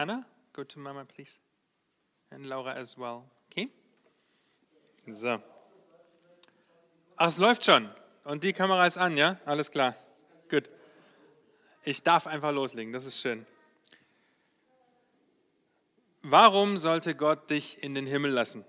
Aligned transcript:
Anna, 0.00 0.24
go 0.54 0.64
to 0.64 0.78
Mama, 0.78 1.04
please. 1.04 1.38
And 2.30 2.46
Laura 2.46 2.72
as 2.72 2.96
well. 2.96 3.24
Okay? 3.50 3.68
So. 5.06 5.42
Ach, 7.18 7.28
es 7.28 7.36
läuft 7.36 7.66
schon. 7.66 7.90
Und 8.24 8.42
die 8.42 8.54
Kamera 8.54 8.86
ist 8.86 8.96
an, 8.96 9.18
ja? 9.18 9.38
Alles 9.44 9.70
klar. 9.70 9.94
Gut. 10.48 10.70
Ich 11.84 12.02
darf 12.02 12.26
einfach 12.26 12.50
loslegen, 12.50 12.94
das 12.94 13.04
ist 13.04 13.20
schön. 13.20 13.44
Warum 16.22 16.78
sollte 16.78 17.14
Gott 17.14 17.50
dich 17.50 17.82
in 17.82 17.94
den 17.94 18.06
Himmel 18.06 18.30
lassen? 18.30 18.64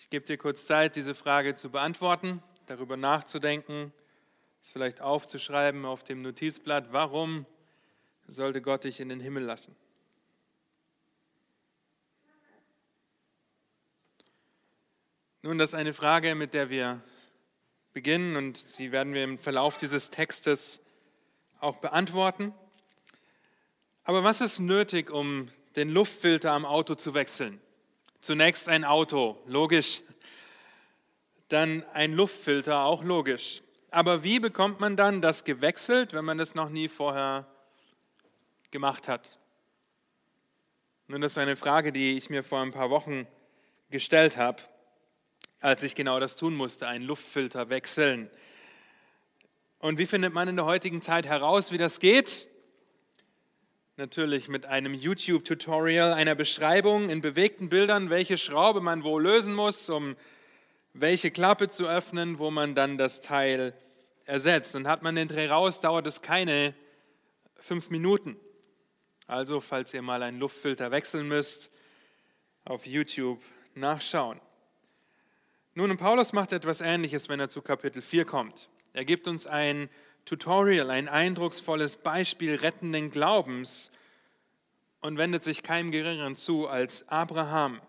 Ich 0.00 0.10
gebe 0.10 0.26
dir 0.26 0.36
kurz 0.36 0.66
Zeit, 0.66 0.96
diese 0.96 1.14
Frage 1.14 1.54
zu 1.54 1.70
beantworten, 1.70 2.42
darüber 2.66 2.96
nachzudenken, 2.96 3.92
es 4.64 4.72
vielleicht 4.72 5.00
aufzuschreiben 5.00 5.84
auf 5.84 6.02
dem 6.02 6.22
Notizblatt. 6.22 6.92
Warum 6.92 7.46
sollte 8.26 8.62
Gott 8.62 8.84
dich 8.84 9.00
in 9.00 9.08
den 9.08 9.20
Himmel 9.20 9.44
lassen? 9.44 9.76
Nun, 15.42 15.58
das 15.58 15.70
ist 15.70 15.74
eine 15.74 15.92
Frage, 15.92 16.34
mit 16.34 16.54
der 16.54 16.70
wir 16.70 17.02
beginnen 17.92 18.36
und 18.36 18.78
die 18.78 18.92
werden 18.92 19.12
wir 19.12 19.24
im 19.24 19.38
Verlauf 19.38 19.76
dieses 19.76 20.10
Textes 20.10 20.80
auch 21.60 21.76
beantworten. 21.76 22.54
Aber 24.04 24.24
was 24.24 24.40
ist 24.40 24.58
nötig, 24.58 25.10
um 25.10 25.48
den 25.76 25.90
Luftfilter 25.90 26.52
am 26.52 26.64
Auto 26.64 26.94
zu 26.94 27.14
wechseln? 27.14 27.60
Zunächst 28.20 28.68
ein 28.68 28.84
Auto, 28.84 29.38
logisch. 29.46 30.02
Dann 31.48 31.84
ein 31.92 32.14
Luftfilter, 32.14 32.84
auch 32.84 33.04
logisch. 33.04 33.62
Aber 33.90 34.24
wie 34.24 34.40
bekommt 34.40 34.80
man 34.80 34.96
dann 34.96 35.20
das 35.20 35.44
gewechselt, 35.44 36.14
wenn 36.14 36.24
man 36.24 36.38
das 36.38 36.54
noch 36.54 36.70
nie 36.70 36.88
vorher 36.88 37.46
gemacht 38.74 39.06
hat? 39.06 39.38
Nun, 41.06 41.20
das 41.20 41.32
ist 41.32 41.38
eine 41.38 41.54
Frage, 41.54 41.92
die 41.92 42.16
ich 42.16 42.28
mir 42.28 42.42
vor 42.42 42.60
ein 42.60 42.72
paar 42.72 42.90
Wochen 42.90 43.28
gestellt 43.90 44.36
habe, 44.36 44.60
als 45.60 45.84
ich 45.84 45.94
genau 45.94 46.18
das 46.18 46.34
tun 46.34 46.56
musste, 46.56 46.88
einen 46.88 47.04
Luftfilter 47.04 47.68
wechseln. 47.68 48.28
Und 49.78 49.98
wie 49.98 50.06
findet 50.06 50.34
man 50.34 50.48
in 50.48 50.56
der 50.56 50.64
heutigen 50.64 51.02
Zeit 51.02 51.24
heraus, 51.24 51.70
wie 51.70 51.78
das 51.78 52.00
geht? 52.00 52.48
Natürlich 53.96 54.48
mit 54.48 54.66
einem 54.66 54.92
YouTube-Tutorial, 54.92 56.12
einer 56.12 56.34
Beschreibung 56.34 57.10
in 57.10 57.20
bewegten 57.20 57.68
Bildern, 57.68 58.10
welche 58.10 58.36
Schraube 58.36 58.80
man 58.80 59.04
wo 59.04 59.20
lösen 59.20 59.54
muss, 59.54 59.88
um 59.88 60.16
welche 60.94 61.30
Klappe 61.30 61.68
zu 61.68 61.86
öffnen, 61.86 62.40
wo 62.40 62.50
man 62.50 62.74
dann 62.74 62.98
das 62.98 63.20
Teil 63.20 63.72
ersetzt. 64.24 64.74
Und 64.74 64.88
hat 64.88 65.04
man 65.04 65.14
den 65.14 65.28
Dreh 65.28 65.46
raus, 65.46 65.78
dauert 65.78 66.08
es 66.08 66.22
keine 66.22 66.74
fünf 67.60 67.88
Minuten. 67.90 68.36
Also, 69.26 69.60
falls 69.60 69.94
ihr 69.94 70.02
mal 70.02 70.22
einen 70.22 70.38
Luftfilter 70.38 70.90
wechseln 70.90 71.26
müsst, 71.26 71.70
auf 72.64 72.86
YouTube 72.86 73.42
nachschauen. 73.74 74.40
Nun, 75.74 75.90
und 75.90 75.96
Paulus 75.96 76.32
macht 76.32 76.52
etwas 76.52 76.80
Ähnliches, 76.80 77.28
wenn 77.28 77.40
er 77.40 77.48
zu 77.48 77.62
Kapitel 77.62 78.00
4 78.00 78.24
kommt. 78.24 78.68
Er 78.92 79.04
gibt 79.04 79.26
uns 79.26 79.46
ein 79.46 79.88
Tutorial, 80.24 80.90
ein 80.90 81.08
eindrucksvolles 81.08 81.96
Beispiel 81.96 82.54
rettenden 82.54 83.10
Glaubens 83.10 83.90
und 85.00 85.18
wendet 85.18 85.42
sich 85.42 85.62
keinem 85.62 85.90
Geringeren 85.90 86.36
zu 86.36 86.68
als 86.68 87.08
Abraham. 87.08 87.80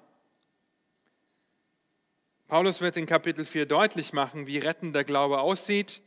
Paulus 2.48 2.82
wird 2.82 2.98
in 2.98 3.06
Kapitel 3.06 3.46
4 3.46 3.66
deutlich 3.66 4.14
machen, 4.14 4.48
wie 4.48 4.58
rettender 4.58 5.04
Glaube 5.04 5.40
aussieht, 5.40 6.02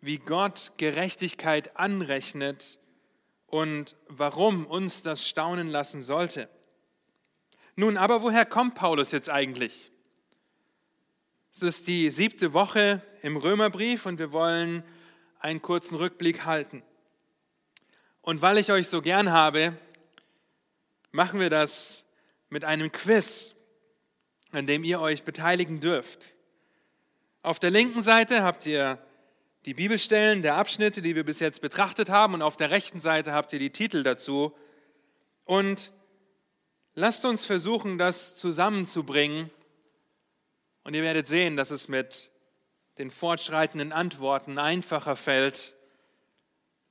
wie 0.00 0.18
Gott 0.18 0.72
Gerechtigkeit 0.76 1.76
anrechnet 1.76 2.78
und 3.46 3.96
warum 4.08 4.66
uns 4.66 5.02
das 5.02 5.26
staunen 5.26 5.68
lassen 5.68 6.02
sollte. 6.02 6.48
Nun, 7.76 7.96
aber 7.96 8.22
woher 8.22 8.44
kommt 8.44 8.74
Paulus 8.74 9.12
jetzt 9.12 9.28
eigentlich? 9.28 9.90
Es 11.52 11.62
ist 11.62 11.86
die 11.86 12.10
siebte 12.10 12.52
Woche 12.52 13.02
im 13.22 13.36
Römerbrief 13.36 14.06
und 14.06 14.18
wir 14.18 14.32
wollen 14.32 14.82
einen 15.38 15.62
kurzen 15.62 15.96
Rückblick 15.96 16.44
halten. 16.44 16.82
Und 18.20 18.42
weil 18.42 18.58
ich 18.58 18.72
euch 18.72 18.88
so 18.88 19.00
gern 19.00 19.30
habe, 19.30 19.76
machen 21.12 21.40
wir 21.40 21.50
das 21.50 22.04
mit 22.48 22.64
einem 22.64 22.90
Quiz, 22.92 23.54
an 24.50 24.66
dem 24.66 24.84
ihr 24.84 25.00
euch 25.00 25.22
beteiligen 25.22 25.80
dürft. 25.80 26.36
Auf 27.42 27.58
der 27.58 27.70
linken 27.70 28.02
Seite 28.02 28.42
habt 28.42 28.66
ihr 28.66 28.98
die 29.66 29.74
Bibelstellen 29.74 30.42
der 30.42 30.54
Abschnitte, 30.54 31.02
die 31.02 31.16
wir 31.16 31.24
bis 31.24 31.40
jetzt 31.40 31.60
betrachtet 31.60 32.08
haben, 32.08 32.34
und 32.34 32.42
auf 32.42 32.56
der 32.56 32.70
rechten 32.70 33.00
Seite 33.00 33.32
habt 33.32 33.52
ihr 33.52 33.58
die 33.58 33.70
Titel 33.70 34.04
dazu. 34.04 34.56
Und 35.44 35.92
lasst 36.94 37.24
uns 37.24 37.44
versuchen, 37.44 37.98
das 37.98 38.36
zusammenzubringen 38.36 39.50
und 40.84 40.94
ihr 40.94 41.02
werdet 41.02 41.26
sehen, 41.26 41.56
dass 41.56 41.72
es 41.72 41.88
mit 41.88 42.30
den 42.98 43.10
fortschreitenden 43.10 43.92
Antworten 43.92 44.58
einfacher 44.58 45.16
fällt, 45.16 45.74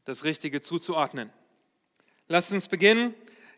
das 0.03 0.25
Richtige 0.25 0.61
zuzuordnen. 0.61 1.31
Lasst 2.27 2.51
uns 2.51 2.67
beginnen. 2.67 3.13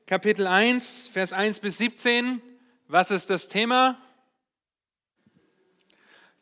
Kapitel 0.05 0.45
1, 0.45 1.07
Vers 1.07 1.34
1 1.34 1.59
bis 1.59 1.79
17. 1.79 2.39
Was 2.88 3.09
ist 3.09 3.31
das 3.31 3.47
Thema? 3.47 3.99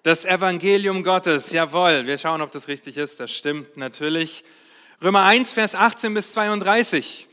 Das 0.06 0.24
Evangelium 0.24 1.04
Gottes. 1.04 1.50
Jawohl, 1.50 2.06
wir 2.06 2.20
schauen, 2.20 2.40
ob 2.44 2.52
das 2.52 2.68
richtig 2.68 2.96
ist. 2.96 3.20
Das 3.20 3.32
stimmt 3.32 3.76
natürlich. 3.76 4.44
Römer 5.02 5.24
1, 5.24 5.52
Vers 5.52 5.74
18 5.74 6.14
bis 6.14 6.32
32. 6.34 7.28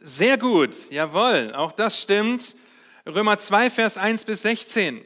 Sehr 0.00 0.38
gut, 0.38 0.74
jawohl, 0.88 1.52
auch 1.54 1.72
das 1.72 2.00
stimmt. 2.00 2.56
Römer 3.04 3.36
2, 3.36 3.68
Vers 3.68 3.98
1 3.98 4.24
bis 4.24 4.40
16. 4.40 5.04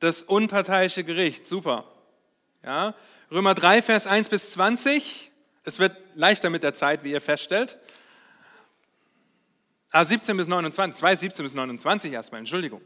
Das 0.00 0.20
unparteiische 0.20 1.02
Gericht, 1.02 1.46
super. 1.46 1.90
Ja. 2.62 2.94
Römer 3.30 3.54
3, 3.54 3.80
Vers 3.80 4.06
1 4.06 4.28
bis 4.28 4.50
20. 4.50 5.30
Es 5.64 5.78
wird 5.78 5.96
leichter 6.14 6.50
mit 6.50 6.62
der 6.62 6.74
Zeit, 6.74 7.04
wie 7.04 7.12
ihr 7.12 7.22
feststellt. 7.22 7.78
Ah, 9.96 10.04
17 10.04 10.36
bis 10.36 10.48
29, 10.48 10.98
2, 10.98 11.14
17 11.14 11.44
bis 11.44 11.54
29 11.54 12.12
erstmal, 12.12 12.40
Entschuldigung. 12.40 12.80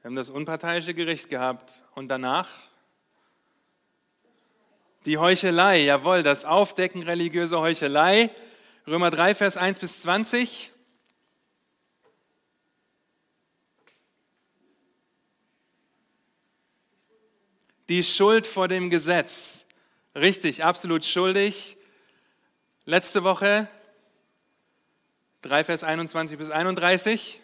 Wir 0.00 0.08
haben 0.08 0.16
das 0.16 0.28
unparteiische 0.28 0.92
Gericht 0.92 1.30
gehabt 1.30 1.84
und 1.94 2.08
danach 2.08 2.48
die 5.04 5.18
Heuchelei, 5.18 5.84
jawohl, 5.84 6.24
das 6.24 6.44
Aufdecken 6.44 7.04
religiöser 7.04 7.60
Heuchelei. 7.60 8.30
Römer 8.88 9.12
3, 9.12 9.36
Vers 9.36 9.56
1 9.56 9.78
bis 9.78 10.00
20. 10.00 10.72
Die 17.88 18.02
Schuld 18.02 18.48
vor 18.48 18.66
dem 18.66 18.90
Gesetz. 18.90 19.64
Richtig, 20.16 20.64
absolut 20.64 21.04
schuldig. 21.04 21.76
Letzte 22.84 23.22
Woche 23.22 23.68
3, 25.42 25.64
Vers 25.64 25.84
21 25.84 26.38
bis 26.38 26.50
31. 26.50 27.40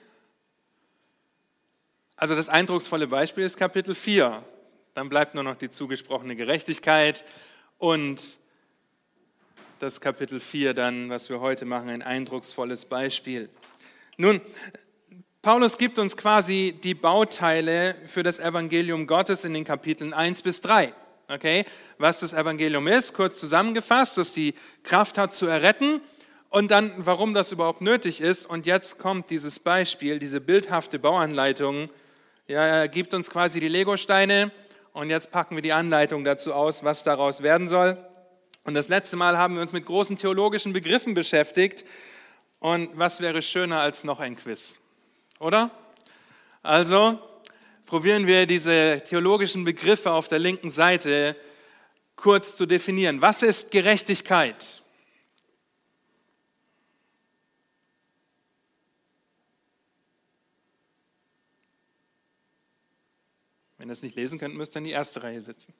Also 2.17 2.35
das 2.35 2.49
eindrucksvolle 2.49 3.07
Beispiel 3.07 3.45
ist 3.45 3.57
Kapitel 3.57 3.95
4. 3.95 4.43
Dann 4.95 5.09
bleibt 5.09 5.35
nur 5.35 5.45
noch 5.45 5.57
die 5.57 5.71
zugesprochene 5.71 6.37
Gerechtigkeit 6.37 7.25
und 7.79 8.21
das 9.79 10.01
Kapitel 10.01 10.39
4 10.39 10.75
dann, 10.75 11.11
was 11.11 11.29
wir 11.29 11.41
heute 11.41 11.65
machen, 11.65 11.89
ein 11.89 12.03
eindrucksvolles 12.03 12.85
Beispiel. 12.85 13.49
Nun, 14.17 14.41
Paulus 15.43 15.77
gibt 15.77 15.99
uns 15.99 16.17
quasi 16.17 16.79
die 16.85 16.95
Bauteile 16.95 17.97
für 18.07 18.23
das 18.23 18.39
Evangelium 18.39 19.09
Gottes 19.09 19.45
in 19.45 19.55
den 19.55 19.65
Kapiteln 19.65 20.15
1 20.15 20.43
bis 20.43 20.61
3. 20.61 20.95
Okay? 21.29 21.65
Was 21.99 22.21
das 22.21 22.33
Evangelium 22.33 22.87
ist, 22.87 23.13
kurz 23.15 23.41
zusammengefasst, 23.41 24.19
dass 24.19 24.33
die 24.33 24.55
Kraft 24.85 25.19
hat 25.19 25.35
zu 25.35 25.47
erretten 25.47 26.01
und 26.53 26.71
dann, 26.71 26.93
warum 26.99 27.33
das 27.33 27.51
überhaupt 27.51 27.81
nötig 27.81 28.21
ist. 28.21 28.45
Und 28.45 28.67
jetzt 28.67 28.99
kommt 28.99 29.31
dieses 29.31 29.59
Beispiel, 29.59 30.19
diese 30.19 30.39
bildhafte 30.39 30.99
Bauanleitung. 30.99 31.89
Ja, 32.47 32.63
er 32.63 32.89
gibt 32.89 33.15
uns 33.15 33.31
quasi 33.31 33.59
die 33.59 33.69
Legosteine 33.69 34.53
und 34.93 35.09
jetzt 35.09 35.31
packen 35.31 35.57
wir 35.57 35.63
die 35.63 35.73
Anleitung 35.73 36.25
dazu 36.25 36.53
aus, 36.53 36.85
was 36.85 37.05
daraus 37.05 37.43
werden 37.43 37.69
soll. 37.69 37.97
Und 38.65 38.75
das 38.75 38.91
letzte 38.91 39.17
Mal 39.17 39.39
haben 39.39 39.55
wir 39.55 39.63
uns 39.63 39.73
mit 39.73 39.87
großen 39.87 40.19
theologischen 40.19 40.75
Begriffen 40.75 41.15
beschäftigt. 41.15 41.87
Und 42.59 42.91
was 42.99 43.21
wäre 43.21 43.41
schöner 43.41 43.81
als 43.81 44.05
noch 44.05 44.21
ein 44.21 44.37
Quiz? 44.37 44.79
Oder? 45.41 45.71
Also 46.63 47.19
probieren 47.87 48.27
wir 48.27 48.45
diese 48.45 49.03
theologischen 49.07 49.65
Begriffe 49.65 50.11
auf 50.11 50.29
der 50.29 50.39
linken 50.39 50.71
Seite 50.71 51.35
kurz 52.15 52.57
zu 52.57 52.67
definieren. 52.67 53.23
Was 53.23 53.43
ist 53.43 53.71
Gerechtigkeit? 53.71 54.82
Wenn 63.83 63.89
ihr 63.89 63.95
es 63.95 64.03
nicht 64.03 64.15
lesen 64.15 64.39
könnt, 64.39 64.55
müsst 64.55 64.77
ihr 64.77 64.79
in 64.79 64.85
die 64.85 64.93
erste 64.93 65.25
Reihe 65.25 65.43
sitzen. 65.43 65.75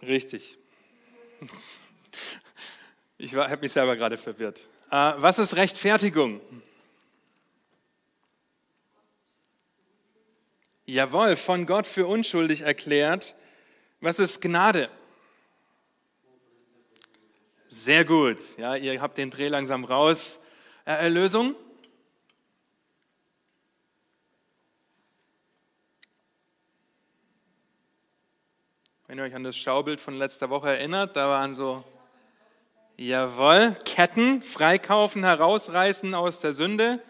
Richtig. 0.00 0.56
Ich 3.18 3.34
habe 3.34 3.56
mich 3.56 3.72
selber 3.72 3.96
gerade 3.96 4.16
verwirrt. 4.16 4.68
Äh, 4.92 5.14
was 5.16 5.40
ist 5.40 5.56
Rechtfertigung? 5.56 6.40
Jawohl, 10.86 11.34
von 11.34 11.66
Gott 11.66 11.88
für 11.88 12.06
unschuldig 12.06 12.60
erklärt. 12.60 13.34
Was 14.00 14.20
ist 14.20 14.40
Gnade? 14.40 14.88
Sehr 17.72 18.04
gut. 18.04 18.38
Ja, 18.58 18.74
ihr 18.74 19.00
habt 19.00 19.16
den 19.16 19.30
Dreh 19.30 19.46
langsam 19.46 19.84
raus. 19.84 20.40
Äh, 20.84 21.04
Erlösung? 21.04 21.54
Wenn 29.06 29.18
ihr 29.18 29.24
euch 29.24 29.36
an 29.36 29.44
das 29.44 29.56
Schaubild 29.56 30.00
von 30.00 30.14
letzter 30.14 30.50
Woche 30.50 30.70
erinnert, 30.70 31.14
da 31.14 31.28
waren 31.28 31.54
so, 31.54 31.84
jawohl, 32.96 33.76
Ketten, 33.84 34.42
freikaufen, 34.42 35.22
herausreißen 35.22 36.12
aus 36.12 36.40
der 36.40 36.54
Sünde. 36.54 37.00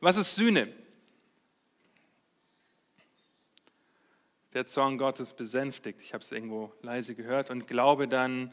Was 0.00 0.16
ist 0.16 0.34
Sühne? 0.34 0.72
Der 4.54 4.66
Zorn 4.66 4.96
Gottes 4.96 5.34
besänftigt. 5.34 6.00
Ich 6.00 6.14
habe 6.14 6.24
es 6.24 6.32
irgendwo 6.32 6.72
leise 6.80 7.14
gehört 7.14 7.50
und 7.50 7.66
glaube 7.66 8.08
dann 8.08 8.50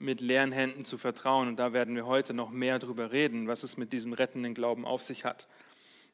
mit 0.00 0.20
leeren 0.20 0.50
Händen 0.50 0.84
zu 0.84 0.98
vertrauen. 0.98 1.48
Und 1.48 1.56
da 1.56 1.72
werden 1.72 1.94
wir 1.94 2.06
heute 2.06 2.34
noch 2.34 2.50
mehr 2.50 2.78
darüber 2.78 3.12
reden, 3.12 3.46
was 3.46 3.62
es 3.62 3.76
mit 3.76 3.92
diesem 3.92 4.12
rettenden 4.12 4.54
Glauben 4.54 4.84
auf 4.84 5.02
sich 5.02 5.24
hat. 5.24 5.46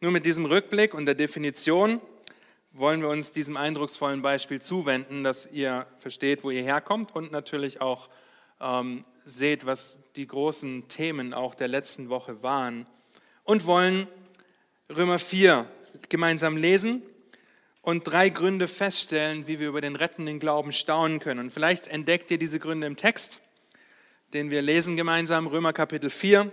Nur 0.00 0.10
mit 0.10 0.26
diesem 0.26 0.44
Rückblick 0.44 0.92
und 0.92 1.06
der 1.06 1.14
Definition 1.14 2.00
wollen 2.72 3.00
wir 3.00 3.08
uns 3.08 3.32
diesem 3.32 3.56
eindrucksvollen 3.56 4.20
Beispiel 4.20 4.60
zuwenden, 4.60 5.24
dass 5.24 5.50
ihr 5.50 5.86
versteht, 5.98 6.44
wo 6.44 6.50
ihr 6.50 6.62
herkommt 6.62 7.14
und 7.14 7.32
natürlich 7.32 7.80
auch 7.80 8.10
ähm, 8.60 9.04
seht, 9.24 9.64
was 9.64 9.98
die 10.16 10.26
großen 10.26 10.88
Themen 10.88 11.32
auch 11.32 11.54
der 11.54 11.68
letzten 11.68 12.08
Woche 12.10 12.42
waren. 12.42 12.86
Und 13.44 13.64
wollen 13.64 14.06
Römer 14.94 15.18
4 15.18 15.66
gemeinsam 16.08 16.56
lesen 16.56 17.02
und 17.82 18.02
drei 18.02 18.28
Gründe 18.28 18.66
feststellen, 18.66 19.46
wie 19.46 19.60
wir 19.60 19.68
über 19.68 19.80
den 19.80 19.96
rettenden 19.96 20.40
Glauben 20.40 20.72
staunen 20.72 21.20
können. 21.20 21.40
Und 21.40 21.50
vielleicht 21.50 21.86
entdeckt 21.86 22.30
ihr 22.32 22.38
diese 22.38 22.58
Gründe 22.58 22.86
im 22.86 22.96
Text, 22.96 23.40
den 24.36 24.50
wir 24.50 24.60
lesen 24.60 24.98
gemeinsam, 24.98 25.46
Römer 25.46 25.72
Kapitel 25.72 26.10
4, 26.10 26.52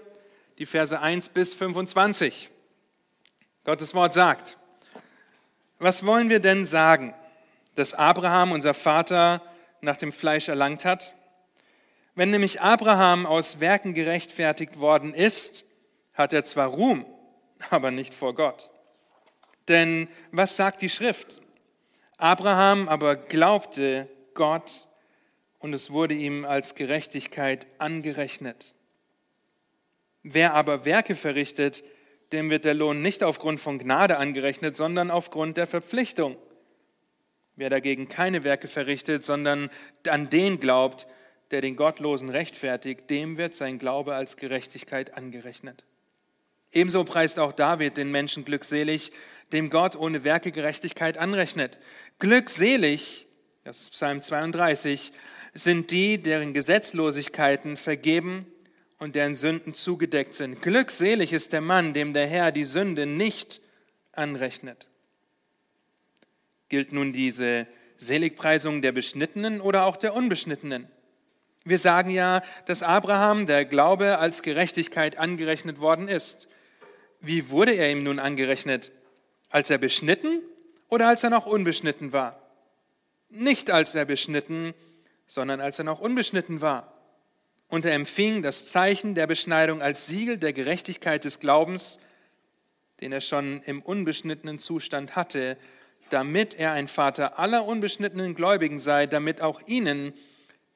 die 0.58 0.66
Verse 0.66 0.98
1 0.98 1.28
bis 1.28 1.54
25. 1.54 2.50
Gottes 3.66 3.94
Wort 3.94 4.14
sagt, 4.14 4.58
was 5.80 6.06
wollen 6.06 6.30
wir 6.30 6.40
denn 6.40 6.64
sagen, 6.64 7.14
dass 7.76 7.94
Abraham, 7.94 8.54
unser 8.54 8.74
Vater, 8.74 9.42
nach 9.82 9.98
dem 9.98 10.14
Fleisch 10.14 10.48
erlangt 10.48 10.86
hat? 10.86 11.18
Wenn 12.16 12.30
nämlich 12.30 12.62
Abraham 12.62 13.26
aus 13.26 13.60
Werken 13.60 13.94
gerechtfertigt 13.94 14.80
worden 14.80 15.14
ist, 15.14 15.66
hat 16.14 16.32
er 16.32 16.46
zwar 16.46 16.68
Ruhm, 16.70 17.06
aber 17.70 17.92
nicht 17.92 18.14
vor 18.14 18.34
Gott. 18.34 18.70
Denn 19.68 20.08
was 20.32 20.56
sagt 20.56 20.82
die 20.82 20.90
Schrift? 20.90 21.42
Abraham 22.18 22.88
aber 22.88 23.18
glaubte 23.18 24.08
Gott 24.36 24.88
und 25.64 25.72
es 25.72 25.92
wurde 25.92 26.14
ihm 26.14 26.44
als 26.44 26.76
Gerechtigkeit 26.76 27.68
angerechnet. 27.78 28.76
Wer 30.22 30.56
aber 30.56 30.84
Werke 30.84 31.16
verrichtet, 31.16 31.86
dem 32.34 32.50
wird 32.50 32.66
der 32.66 32.74
Lohn 32.74 33.02
nicht 33.02 33.24
aufgrund 33.24 33.62
von 33.62 33.80
Gnade 33.80 34.18
angerechnet, 34.18 34.76
sondern 34.76 35.10
aufgrund 35.10 35.56
der 35.56 35.66
Verpflichtung. 35.66 36.36
Wer 37.56 37.70
dagegen 37.70 38.10
keine 38.10 38.44
Werke 38.44 38.68
verrichtet, 38.68 39.24
sondern 39.24 39.70
an 40.06 40.30
den 40.30 40.60
glaubt, 40.60 41.08
der 41.52 41.62
den 41.62 41.78
Gottlosen 41.78 42.28
rechtfertigt, 42.28 43.10
dem 43.10 43.38
wird 43.38 43.56
sein 43.56 43.80
Glaube 43.80 44.16
als 44.16 44.36
Gerechtigkeit 44.36 45.16
angerechnet. 45.16 45.86
Ebenso 46.74 47.06
preist 47.06 47.40
auch 47.40 47.54
David 47.54 47.96
den 47.96 48.12
Menschen 48.12 48.44
glückselig, 48.44 49.14
dem 49.54 49.70
Gott 49.70 49.96
ohne 49.96 50.26
Werke 50.26 50.52
Gerechtigkeit 50.52 51.18
anrechnet. 51.18 51.78
Glückselig, 52.20 53.28
das 53.64 53.80
ist 53.80 53.92
Psalm 53.92 54.22
32, 54.22 55.14
sind 55.54 55.92
die, 55.92 56.18
deren 56.18 56.54
Gesetzlosigkeiten 56.54 57.78
vergeben 57.78 58.46
und 58.98 59.16
deren 59.16 59.36
Sünden 59.36 59.74
zugedeckt 59.74 60.36
sind. 60.36 60.62
Glückselig 60.62 61.34
ist 61.34 61.54
der 61.54 61.62
Mann, 61.62 61.94
dem 61.94 62.14
der 62.14 62.28
Herr 62.28 62.52
die 62.52 62.66
Sünde 62.66 63.06
nicht 63.06 63.62
anrechnet. 64.12 64.88
Gilt 66.70 66.92
nun 66.92 67.14
diese 67.14 67.68
Seligpreisung 67.98 68.82
der 68.82 68.92
Beschnittenen 68.92 69.62
oder 69.62 69.86
auch 69.86 69.98
der 69.98 70.16
Unbeschnittenen? 70.16 70.88
Wir 71.66 71.80
sagen 71.80 72.10
ja, 72.10 72.42
dass 72.66 72.84
Abraham 72.84 73.46
der 73.46 73.64
Glaube 73.66 74.18
als 74.18 74.42
Gerechtigkeit 74.42 75.18
angerechnet 75.18 75.80
worden 75.80 76.08
ist. 76.08 76.48
Wie 77.22 77.50
wurde 77.50 77.72
er 77.72 77.90
ihm 77.90 78.04
nun 78.04 78.20
angerechnet? 78.20 78.92
Als 79.50 79.70
er 79.70 79.78
beschnitten 79.78 80.42
oder 80.90 81.08
als 81.08 81.24
er 81.24 81.30
noch 81.30 81.46
unbeschnitten 81.46 82.12
war? 82.12 82.42
Nicht 83.30 83.72
als 83.72 83.96
er 83.96 84.06
beschnitten, 84.06 84.74
sondern 85.28 85.62
als 85.62 85.80
er 85.80 85.86
noch 85.86 86.00
unbeschnitten 86.00 86.62
war 86.62 86.94
und 87.68 87.86
er 87.86 87.94
empfing 87.94 88.44
das 88.44 88.68
Zeichen 88.68 89.16
der 89.16 89.28
Beschneidung 89.28 89.82
als 89.82 90.06
Siegel 90.08 90.38
der 90.38 90.54
Gerechtigkeit 90.54 91.24
des 91.24 91.40
Glaubens, 91.40 92.00
den 93.02 93.12
er 93.12 93.22
schon 93.22 93.62
im 93.64 93.82
unbeschnittenen 93.82 94.60
Zustand 94.60 95.16
hatte, 95.16 95.58
damit 96.10 96.54
er 96.54 96.72
ein 96.74 96.88
Vater 96.88 97.40
aller 97.40 97.66
unbeschnittenen 97.66 98.36
Gläubigen 98.36 98.78
sei, 98.78 99.08
damit 99.08 99.42
auch 99.42 99.62
ihnen 99.66 100.14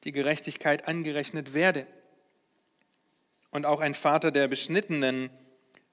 die 0.04 0.12
Gerechtigkeit 0.12 0.88
angerechnet 0.88 1.54
werde. 1.54 1.86
Und 3.50 3.64
auch 3.64 3.80
ein 3.80 3.94
Vater 3.94 4.30
der 4.30 4.48
Beschnittenen, 4.48 5.30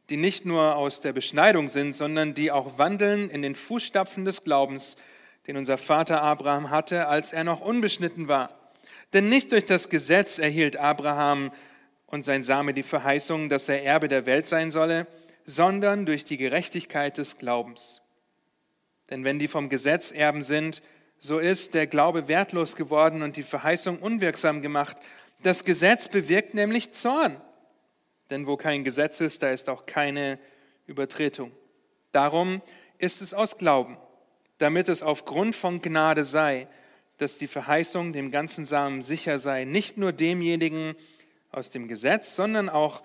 die 0.09 0.17
nicht 0.17 0.45
nur 0.45 0.75
aus 0.75 1.01
der 1.01 1.13
Beschneidung 1.13 1.69
sind, 1.69 1.93
sondern 1.93 2.33
die 2.33 2.51
auch 2.51 2.77
wandeln 2.77 3.29
in 3.29 3.41
den 3.41 3.55
Fußstapfen 3.55 4.25
des 4.25 4.43
Glaubens, 4.43 4.97
den 5.47 5.57
unser 5.57 5.77
Vater 5.77 6.21
Abraham 6.21 6.69
hatte, 6.69 7.07
als 7.07 7.33
er 7.33 7.43
noch 7.43 7.61
unbeschnitten 7.61 8.27
war 8.27 8.49
denn 9.15 9.29
nicht 9.29 9.53
durch 9.53 9.65
das 9.65 9.87
Gesetz 9.87 10.39
erhielt 10.39 10.77
Abraham 10.77 11.51
und 12.07 12.25
sein 12.25 12.43
Same 12.43 12.73
die 12.73 12.83
Verheißung, 12.83 13.47
dass 13.47 13.69
er 13.69 13.83
Erbe 13.83 14.09
der 14.09 14.25
Welt 14.25 14.45
sein 14.47 14.71
solle, 14.71 15.07
sondern 15.45 16.05
durch 16.05 16.25
die 16.25 16.37
Gerechtigkeit 16.37 17.17
des 17.17 17.37
Glaubens. 17.37 18.01
Denn 19.09 19.23
wenn 19.23 19.39
die 19.39 19.47
vom 19.47 19.69
Gesetz 19.69 20.11
Erben 20.11 20.41
sind, 20.41 20.81
so 21.17 21.39
ist 21.39 21.75
der 21.75 21.87
Glaube 21.87 22.27
wertlos 22.27 22.75
geworden 22.75 23.21
und 23.21 23.37
die 23.37 23.43
Verheißung 23.43 23.99
unwirksam 23.99 24.61
gemacht. 24.61 24.97
Das 25.43 25.63
Gesetz 25.63 26.09
bewirkt 26.09 26.53
nämlich 26.53 26.91
Zorn. 26.91 27.39
Denn 28.29 28.47
wo 28.47 28.57
kein 28.57 28.83
Gesetz 28.83 29.21
ist, 29.21 29.43
da 29.43 29.49
ist 29.49 29.69
auch 29.69 29.85
keine 29.85 30.39
Übertretung. 30.87 31.51
Darum 32.11 32.61
ist 32.97 33.21
es 33.21 33.33
aus 33.33 33.57
Glauben, 33.57 33.97
damit 34.57 34.89
es 34.89 35.03
aufgrund 35.03 35.55
von 35.55 35.81
Gnade 35.81 36.25
sei, 36.25 36.67
dass 37.17 37.37
die 37.37 37.47
Verheißung 37.47 38.13
dem 38.13 38.31
ganzen 38.31 38.65
Samen 38.65 39.01
sicher 39.01 39.39
sei, 39.39 39.63
nicht 39.63 39.97
nur 39.97 40.11
demjenigen 40.11 40.95
aus 41.51 41.69
dem 41.69 41.87
Gesetz, 41.87 42.35
sondern 42.35 42.69
auch 42.69 43.03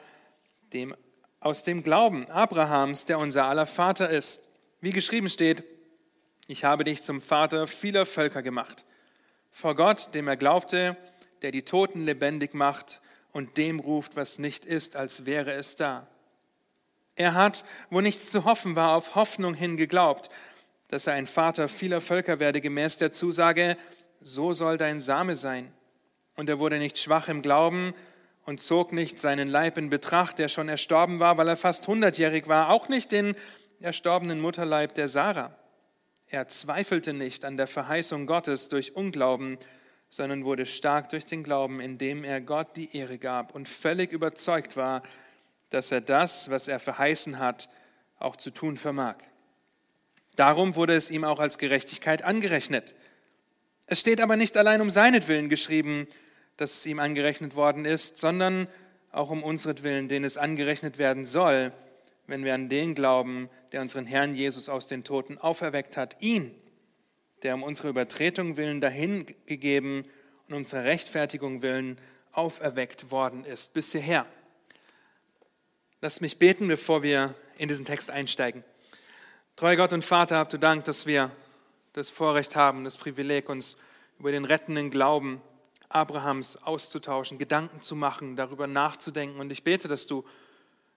dem 0.72 0.94
aus 1.40 1.62
dem 1.62 1.82
Glauben 1.82 2.28
Abrahams, 2.28 3.06
der 3.06 3.18
unser 3.18 3.46
aller 3.46 3.66
Vater 3.66 4.10
ist. 4.10 4.50
Wie 4.82 4.92
geschrieben 4.92 5.30
steht, 5.30 5.64
ich 6.46 6.64
habe 6.64 6.84
dich 6.84 7.02
zum 7.02 7.20
Vater 7.20 7.66
vieler 7.66 8.04
Völker 8.04 8.42
gemacht. 8.42 8.84
Vor 9.50 9.74
Gott, 9.74 10.14
dem 10.14 10.28
er 10.28 10.36
glaubte, 10.36 10.96
der 11.42 11.50
die 11.50 11.62
Toten 11.62 12.00
lebendig 12.00 12.54
macht 12.54 13.00
und 13.32 13.56
dem 13.56 13.80
ruft, 13.80 14.16
was 14.16 14.38
nicht 14.38 14.66
ist, 14.66 14.96
als 14.96 15.24
wäre 15.24 15.52
es 15.52 15.76
da. 15.76 16.06
Er 17.16 17.34
hat, 17.34 17.64
wo 17.88 18.00
nichts 18.00 18.30
zu 18.30 18.44
hoffen 18.44 18.76
war, 18.76 18.94
auf 18.96 19.14
Hoffnung 19.14 19.54
hin 19.54 19.76
geglaubt, 19.76 20.28
dass 20.90 21.06
er 21.06 21.14
ein 21.14 21.28
Vater 21.28 21.68
vieler 21.68 22.00
Völker 22.00 22.40
werde, 22.40 22.60
gemäß 22.60 22.96
der 22.96 23.12
Zusage, 23.12 23.76
so 24.20 24.52
soll 24.52 24.76
dein 24.76 25.00
Same 25.00 25.36
sein. 25.36 25.72
Und 26.34 26.48
er 26.48 26.58
wurde 26.58 26.78
nicht 26.78 26.98
schwach 26.98 27.28
im 27.28 27.42
Glauben 27.42 27.94
und 28.44 28.60
zog 28.60 28.92
nicht 28.92 29.20
seinen 29.20 29.48
Leib 29.48 29.78
in 29.78 29.88
Betracht, 29.88 30.38
der 30.38 30.48
schon 30.48 30.68
erstorben 30.68 31.20
war, 31.20 31.36
weil 31.38 31.48
er 31.48 31.56
fast 31.56 31.86
hundertjährig 31.86 32.48
war, 32.48 32.70
auch 32.70 32.88
nicht 32.88 33.12
den 33.12 33.36
erstorbenen 33.80 34.40
Mutterleib 34.40 34.94
der 34.94 35.08
Sarah. 35.08 35.54
Er 36.26 36.48
zweifelte 36.48 37.12
nicht 37.12 37.44
an 37.44 37.56
der 37.56 37.68
Verheißung 37.68 38.26
Gottes 38.26 38.66
durch 38.66 38.96
Unglauben, 38.96 39.58
sondern 40.08 40.44
wurde 40.44 40.66
stark 40.66 41.08
durch 41.10 41.24
den 41.24 41.44
Glauben, 41.44 41.80
indem 41.80 42.24
er 42.24 42.40
Gott 42.40 42.76
die 42.76 42.96
Ehre 42.96 43.18
gab 43.18 43.54
und 43.54 43.68
völlig 43.68 44.10
überzeugt 44.10 44.76
war, 44.76 45.02
dass 45.70 45.92
er 45.92 46.00
das, 46.00 46.50
was 46.50 46.66
er 46.66 46.80
verheißen 46.80 47.38
hat, 47.38 47.68
auch 48.18 48.34
zu 48.34 48.50
tun 48.50 48.76
vermag. 48.76 49.16
Darum 50.40 50.74
wurde 50.74 50.94
es 50.94 51.10
ihm 51.10 51.24
auch 51.24 51.38
als 51.38 51.58
Gerechtigkeit 51.58 52.24
angerechnet. 52.24 52.94
Es 53.84 54.00
steht 54.00 54.22
aber 54.22 54.38
nicht 54.38 54.56
allein 54.56 54.80
um 54.80 54.88
seinetwillen 54.88 55.50
geschrieben, 55.50 56.06
dass 56.56 56.78
es 56.78 56.86
ihm 56.86 56.98
angerechnet 56.98 57.56
worden 57.56 57.84
ist, 57.84 58.16
sondern 58.16 58.66
auch 59.12 59.28
um 59.28 59.42
unseren 59.42 60.08
denen 60.08 60.24
es 60.24 60.38
angerechnet 60.38 60.96
werden 60.96 61.26
soll, 61.26 61.74
wenn 62.26 62.42
wir 62.42 62.54
an 62.54 62.70
den 62.70 62.94
glauben, 62.94 63.50
der 63.72 63.82
unseren 63.82 64.06
Herrn 64.06 64.34
Jesus 64.34 64.70
aus 64.70 64.86
den 64.86 65.04
Toten 65.04 65.36
auferweckt 65.36 65.98
hat, 65.98 66.22
ihn, 66.22 66.54
der 67.42 67.54
um 67.54 67.62
unsere 67.62 67.90
Übertretung 67.90 68.56
willen 68.56 68.80
dahingegeben 68.80 70.06
und 70.48 70.54
unserer 70.54 70.84
Rechtfertigung 70.84 71.60
willen 71.60 71.98
auferweckt 72.32 73.10
worden 73.10 73.44
ist. 73.44 73.74
Bis 73.74 73.92
hierher. 73.92 74.24
Lasst 76.00 76.22
mich 76.22 76.38
beten, 76.38 76.66
bevor 76.66 77.02
wir 77.02 77.34
in 77.58 77.68
diesen 77.68 77.84
Text 77.84 78.08
einsteigen. 78.08 78.64
Treuer 79.60 79.76
Gott 79.76 79.92
und 79.92 80.06
Vater, 80.06 80.38
habt 80.38 80.54
du 80.54 80.58
Dank, 80.58 80.86
dass 80.86 81.04
wir 81.04 81.30
das 81.92 82.08
Vorrecht 82.08 82.56
haben, 82.56 82.82
das 82.82 82.96
Privileg, 82.96 83.50
uns 83.50 83.76
über 84.18 84.32
den 84.32 84.46
rettenden 84.46 84.88
Glauben 84.88 85.42
Abrahams 85.90 86.56
auszutauschen, 86.56 87.36
Gedanken 87.36 87.82
zu 87.82 87.94
machen, 87.94 88.36
darüber 88.36 88.66
nachzudenken. 88.66 89.38
Und 89.38 89.52
ich 89.52 89.62
bete, 89.62 89.86
dass 89.86 90.06
du 90.06 90.24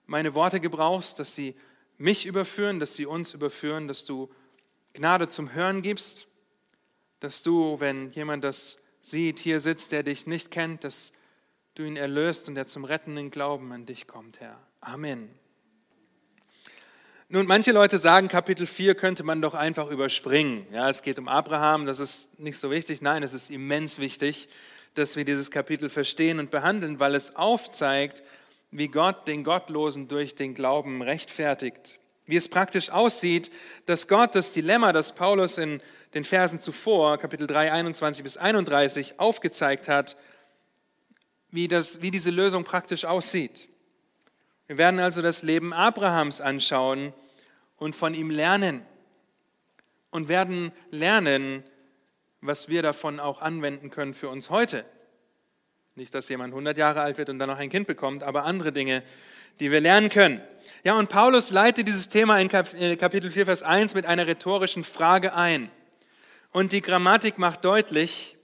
meine 0.05 0.34
Worte 0.34 0.62
gebrauchst, 0.62 1.20
dass 1.20 1.36
sie 1.36 1.55
mich 1.98 2.25
überführen, 2.25 2.79
dass 2.79 2.96
sie 2.96 3.05
uns 3.05 3.34
überführen, 3.34 3.89
dass 3.89 4.05
du 4.05 4.34
Gnade 4.93 5.27
zum 5.27 5.51
Hören 5.53 5.82
gibst, 5.82 6.27
dass 7.20 7.43
du, 7.43 7.82
wenn 7.82 8.12
jemand 8.12 8.46
das 8.46 8.77
sieht, 9.01 9.39
hier 9.39 9.60
sitzt, 9.60 9.91
der 9.91 10.03
dich 10.03 10.25
nicht 10.25 10.51
kennt, 10.51 10.86
dass 10.86 11.12
du 11.75 11.84
ihn 11.84 11.98
erlöst 11.98 12.48
und 12.48 12.55
er 12.55 12.67
zum 12.67 12.86
rettenden 12.86 13.29
Glauben 13.29 13.74
an 13.74 13.86
dich 13.86 14.08
kommt, 14.08 14.39
Herr. 14.39 14.58
Amen. 14.79 15.43
Nun, 17.34 17.48
manche 17.48 17.72
Leute 17.72 17.98
sagen, 17.98 18.28
Kapitel 18.28 18.68
4 18.68 18.94
könnte 18.94 19.24
man 19.24 19.42
doch 19.42 19.56
einfach 19.56 19.90
überspringen. 19.90 20.68
Ja, 20.72 20.88
es 20.88 21.02
geht 21.02 21.18
um 21.18 21.28
Abraham, 21.28 21.88
das 21.88 22.00
ist 22.00 22.40
nicht 22.40 22.60
so 22.60 22.70
wichtig. 22.70 23.02
Nein, 23.02 23.24
es 23.24 23.34
ist 23.34 23.50
immens 23.50 23.98
wichtig, 23.98 24.50
dass 24.94 25.16
wir 25.16 25.25
dieses 25.25 25.50
Kapitel 25.50 25.90
verstehen 25.90 26.38
und 26.38 26.52
behandeln, 26.52 27.00
weil 27.00 27.16
es 27.16 27.36
aufzeigt, 27.36 28.22
wie 28.70 28.88
Gott 28.88 29.28
den 29.28 29.44
Gottlosen 29.44 30.08
durch 30.08 30.36
den 30.36 30.54
Glauben 30.54 31.02
rechtfertigt. 31.02 32.00
Wie 32.28 32.36
es 32.36 32.50
praktisch 32.50 32.92
aussieht, 32.92 33.50
dass 33.88 34.08
Gott 34.08 34.36
das 34.36 34.52
Dilemma, 34.52 34.94
das 34.94 35.16
Paulus 35.16 35.58
in 35.58 35.82
den 36.13 36.25
Versen 36.25 36.60
zuvor, 36.60 37.18
Kapitel 37.18 37.48
3, 37.48 37.72
21 37.72 38.24
bis 38.24 38.38
31, 38.38 39.20
aufgezeigt 39.20 39.88
hat, 39.88 40.18
wie, 41.50 41.68
das, 41.68 42.00
wie 42.00 42.12
diese 42.12 42.30
Lösung 42.30 42.63
praktisch 42.63 43.06
aussieht. 43.06 43.70
Wir 44.68 44.78
werden 44.78 45.00
also 45.00 45.24
das 45.24 45.42
Leben 45.42 45.74
Abrahams 45.74 46.40
anschauen 46.40 47.12
und 47.77 47.96
von 47.96 48.13
ihm 48.13 48.30
lernen 48.30 48.86
und 50.10 50.30
werden 50.30 50.72
lernen, 50.92 51.63
was 52.42 52.70
wir 52.70 52.82
davon 52.82 53.20
auch 53.20 53.42
anwenden 53.42 53.89
können 53.89 54.13
für 54.13 54.30
uns 54.30 54.50
heute. 54.50 54.86
Nicht, 55.96 56.13
dass 56.13 56.30
jemand 56.30 56.53
100 56.53 56.77
Jahre 56.77 57.01
alt 57.01 57.18
wird 57.18 57.30
und 57.30 57.39
dann 57.39 57.50
noch 57.50 57.58
ein 57.58 57.70
Kind 57.70 57.88
bekommt, 57.88 58.24
aber 58.24 58.44
andere 58.44 58.72
Dinge, 58.72 59.03
die 59.60 59.72
wir 59.72 59.82
lernen 59.82 60.10
können. 60.10 60.42
Ja, 60.84 60.98
und 60.98 61.10
Paulus 61.10 61.51
leitet 61.51 61.88
dieses 61.88 62.10
Thema 62.10 62.39
in 62.39 62.50
äh, 62.50 62.96
Kapitel 62.96 63.30
4, 63.30 63.46
Vers 63.46 63.63
1 63.63 63.94
mit 63.94 64.06
einer 64.06 64.27
rhetorischen 64.27 64.84
Frage 64.84 65.34
ein. 65.34 65.72
Und 66.51 66.72
die 66.72 66.82
Grammatik 66.82 67.38
macht 67.38 67.63
deutlich, 67.65 68.38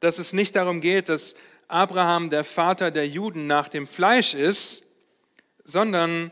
dass 0.00 0.18
es 0.18 0.32
nicht 0.32 0.56
darum 0.56 0.80
geht, 0.80 1.08
dass 1.08 1.34
Abraham 1.68 2.30
der 2.30 2.44
Vater 2.44 2.90
der 2.90 3.08
Juden 3.08 3.46
nach 3.46 3.68
dem 3.68 3.86
Fleisch 3.86 4.34
ist, 4.34 4.84
sondern 5.64 6.30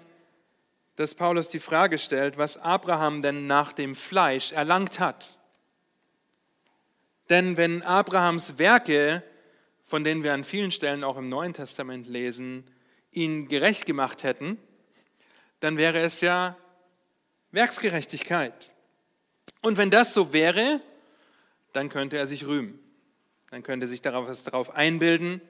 dass 0.96 1.14
Paulus 1.14 1.48
die 1.48 1.58
Frage 1.58 1.98
stellt, 1.98 2.38
was 2.38 2.56
Abraham 2.56 3.22
denn 3.22 3.46
nach 3.46 3.72
dem 3.72 3.94
Fleisch 3.94 4.52
erlangt 4.52 5.00
hat. 5.00 5.38
Denn 7.30 7.56
wenn 7.56 7.82
Abrahams 7.82 8.58
Werke, 8.58 9.22
von 9.84 10.04
denen 10.04 10.22
wir 10.22 10.34
an 10.34 10.44
vielen 10.44 10.70
Stellen 10.70 11.04
auch 11.04 11.16
im 11.16 11.28
Neuen 11.28 11.54
Testament 11.54 12.06
lesen, 12.06 12.64
ihn 13.10 13.48
gerecht 13.48 13.86
gemacht 13.86 14.22
hätten, 14.22 14.58
dann 15.60 15.76
wäre 15.76 16.00
es 16.00 16.20
ja 16.20 16.56
Werksgerechtigkeit. 17.50 18.72
Und 19.62 19.78
wenn 19.78 19.90
das 19.90 20.12
so 20.12 20.32
wäre, 20.32 20.80
dann 21.72 21.88
könnte 21.88 22.18
er 22.18 22.26
sich 22.26 22.46
rühmen. 22.46 22.78
Dann 23.50 23.62
könnte 23.62 23.86
er 23.86 23.88
sich 23.88 24.02
darauf, 24.02 24.28
was 24.28 24.44
darauf 24.44 24.74
einbilden, 24.74 25.40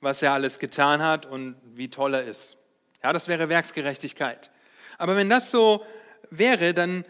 was 0.00 0.22
er 0.22 0.32
alles 0.32 0.58
getan 0.58 1.02
hat 1.02 1.26
und 1.26 1.56
wie 1.64 1.90
toll 1.90 2.14
er 2.14 2.24
ist. 2.24 2.56
Ja, 3.02 3.12
das 3.12 3.28
wäre 3.28 3.48
Werksgerechtigkeit. 3.48 4.50
Aber 4.98 5.16
wenn 5.16 5.30
das 5.30 5.50
so 5.50 5.84
wäre, 6.30 6.74
dann 6.74 7.04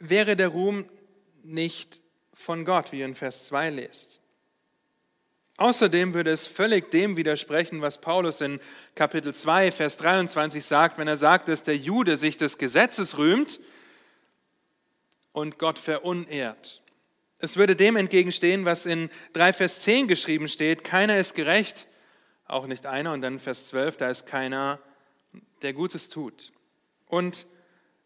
wäre 0.00 0.36
der 0.36 0.48
Ruhm 0.48 0.88
nicht 1.42 2.00
von 2.32 2.64
Gott, 2.64 2.92
wie 2.92 3.00
ihr 3.00 3.04
in 3.04 3.14
Vers 3.14 3.46
2 3.46 3.70
lest. 3.70 4.20
Außerdem 5.56 6.14
würde 6.14 6.30
es 6.30 6.46
völlig 6.46 6.92
dem 6.92 7.16
widersprechen, 7.16 7.82
was 7.82 8.00
Paulus 8.00 8.40
in 8.40 8.60
Kapitel 8.94 9.34
2, 9.34 9.72
Vers 9.72 9.96
23 9.96 10.64
sagt, 10.64 10.98
wenn 10.98 11.08
er 11.08 11.16
sagt, 11.16 11.48
dass 11.48 11.64
der 11.64 11.76
Jude 11.76 12.16
sich 12.16 12.36
des 12.36 12.58
Gesetzes 12.58 13.18
rühmt 13.18 13.58
und 15.32 15.58
Gott 15.58 15.80
verunehrt. 15.80 16.82
Es 17.40 17.56
würde 17.56 17.74
dem 17.74 17.96
entgegenstehen, 17.96 18.64
was 18.64 18.86
in 18.86 19.10
3 19.32 19.52
Vers 19.52 19.80
10 19.80 20.06
geschrieben 20.06 20.48
steht, 20.48 20.84
keiner 20.84 21.16
ist 21.18 21.34
gerecht, 21.34 21.88
auch 22.46 22.66
nicht 22.66 22.86
einer. 22.86 23.12
Und 23.12 23.22
dann 23.22 23.40
Vers 23.40 23.66
12, 23.66 23.96
da 23.96 24.10
ist 24.10 24.26
keiner, 24.26 24.80
der 25.62 25.72
Gutes 25.72 26.08
tut. 26.08 26.52
Und 27.08 27.46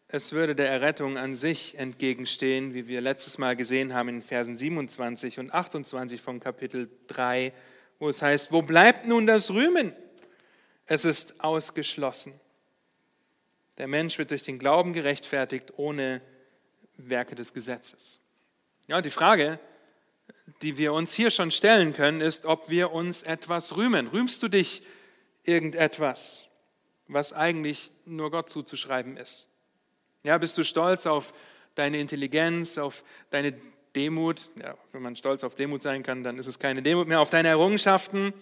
es 0.07 0.31
würde 0.31 0.55
der 0.55 0.69
Errettung 0.69 1.17
an 1.17 1.35
sich 1.35 1.77
entgegenstehen, 1.77 2.73
wie 2.73 2.87
wir 2.87 3.01
letztes 3.01 3.37
Mal 3.37 3.55
gesehen 3.55 3.93
haben 3.93 4.09
in 4.09 4.21
Versen 4.21 4.55
27 4.55 5.39
und 5.39 5.53
28 5.53 6.21
vom 6.21 6.39
Kapitel 6.39 6.89
3, 7.07 7.53
wo 7.99 8.09
es 8.09 8.21
heißt, 8.21 8.51
wo 8.51 8.61
bleibt 8.61 9.07
nun 9.07 9.27
das 9.27 9.49
Rühmen? 9.51 9.93
Es 10.85 11.05
ist 11.05 11.43
ausgeschlossen. 11.43 12.33
Der 13.77 13.87
Mensch 13.87 14.17
wird 14.17 14.31
durch 14.31 14.43
den 14.43 14.59
Glauben 14.59 14.93
gerechtfertigt 14.93 15.73
ohne 15.77 16.21
Werke 16.97 17.35
des 17.35 17.53
Gesetzes. 17.53 18.21
Ja, 18.87 19.01
die 19.01 19.09
Frage, 19.09 19.59
die 20.61 20.77
wir 20.77 20.93
uns 20.93 21.13
hier 21.13 21.31
schon 21.31 21.51
stellen 21.51 21.93
können, 21.93 22.21
ist, 22.21 22.45
ob 22.45 22.69
wir 22.69 22.91
uns 22.91 23.23
etwas 23.23 23.75
rühmen. 23.75 24.07
Rühmst 24.07 24.43
du 24.43 24.47
dich 24.47 24.83
irgendetwas? 25.43 26.47
Was 27.07 27.33
eigentlich 27.33 27.91
nur 28.05 28.31
Gott 28.31 28.49
zuzuschreiben 28.49 29.17
ist. 29.17 29.49
Ja, 30.23 30.37
bist 30.37 30.57
du 30.57 30.63
stolz 30.63 31.05
auf 31.05 31.33
deine 31.75 31.99
Intelligenz, 31.99 32.77
auf 32.77 33.03
deine 33.29 33.53
Demut? 33.95 34.41
Ja, 34.61 34.75
wenn 34.91 35.01
man 35.01 35.15
stolz 35.15 35.43
auf 35.43 35.55
Demut 35.55 35.83
sein 35.83 36.03
kann, 36.03 36.23
dann 36.23 36.37
ist 36.39 36.47
es 36.47 36.59
keine 36.59 36.81
Demut 36.81 37.07
mehr. 37.07 37.19
Auf 37.19 37.29
deine 37.29 37.49
Errungenschaften, 37.49 38.33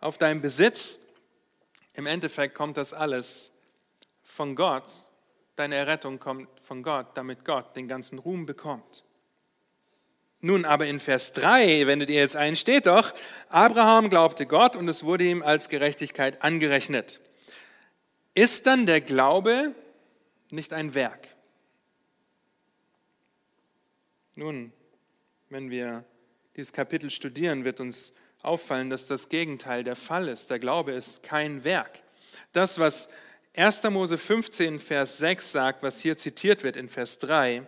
auf 0.00 0.18
deinen 0.18 0.42
Besitz. 0.42 0.98
Im 1.94 2.06
Endeffekt 2.06 2.54
kommt 2.54 2.76
das 2.76 2.92
alles 2.92 3.52
von 4.22 4.54
Gott. 4.54 4.84
Deine 5.56 5.76
Errettung 5.76 6.18
kommt 6.18 6.48
von 6.60 6.82
Gott, 6.82 7.08
damit 7.14 7.44
Gott 7.44 7.76
den 7.76 7.88
ganzen 7.88 8.18
Ruhm 8.18 8.46
bekommt. 8.46 9.04
Nun 10.40 10.64
aber 10.64 10.86
in 10.86 10.98
Vers 10.98 11.32
3 11.34 11.86
wendet 11.86 12.10
ihr 12.10 12.16
jetzt 12.16 12.34
ein, 12.34 12.56
steht 12.56 12.86
doch, 12.86 13.12
Abraham 13.48 14.08
glaubte 14.08 14.44
Gott 14.44 14.74
und 14.74 14.88
es 14.88 15.04
wurde 15.04 15.24
ihm 15.24 15.42
als 15.42 15.68
Gerechtigkeit 15.68 16.42
angerechnet. 16.42 17.20
Ist 18.34 18.66
dann 18.66 18.86
der 18.86 19.00
Glaube 19.00 19.74
nicht 20.50 20.72
ein 20.72 20.94
Werk? 20.94 21.28
Nun, 24.36 24.72
wenn 25.50 25.70
wir 25.70 26.04
dieses 26.56 26.72
Kapitel 26.72 27.10
studieren, 27.10 27.64
wird 27.64 27.80
uns 27.80 28.14
auffallen, 28.42 28.90
dass 28.90 29.06
das 29.06 29.28
Gegenteil 29.28 29.84
der 29.84 29.96
Fall 29.96 30.28
ist. 30.28 30.48
Der 30.50 30.58
Glaube 30.58 30.92
ist 30.92 31.22
kein 31.22 31.64
Werk. 31.64 32.02
Das, 32.52 32.78
was 32.78 33.08
1. 33.54 33.82
Mose 33.84 34.16
15, 34.16 34.80
Vers 34.80 35.18
6 35.18 35.52
sagt, 35.52 35.82
was 35.82 36.00
hier 36.00 36.16
zitiert 36.16 36.62
wird 36.62 36.76
in 36.76 36.88
Vers 36.88 37.18
3, 37.18 37.66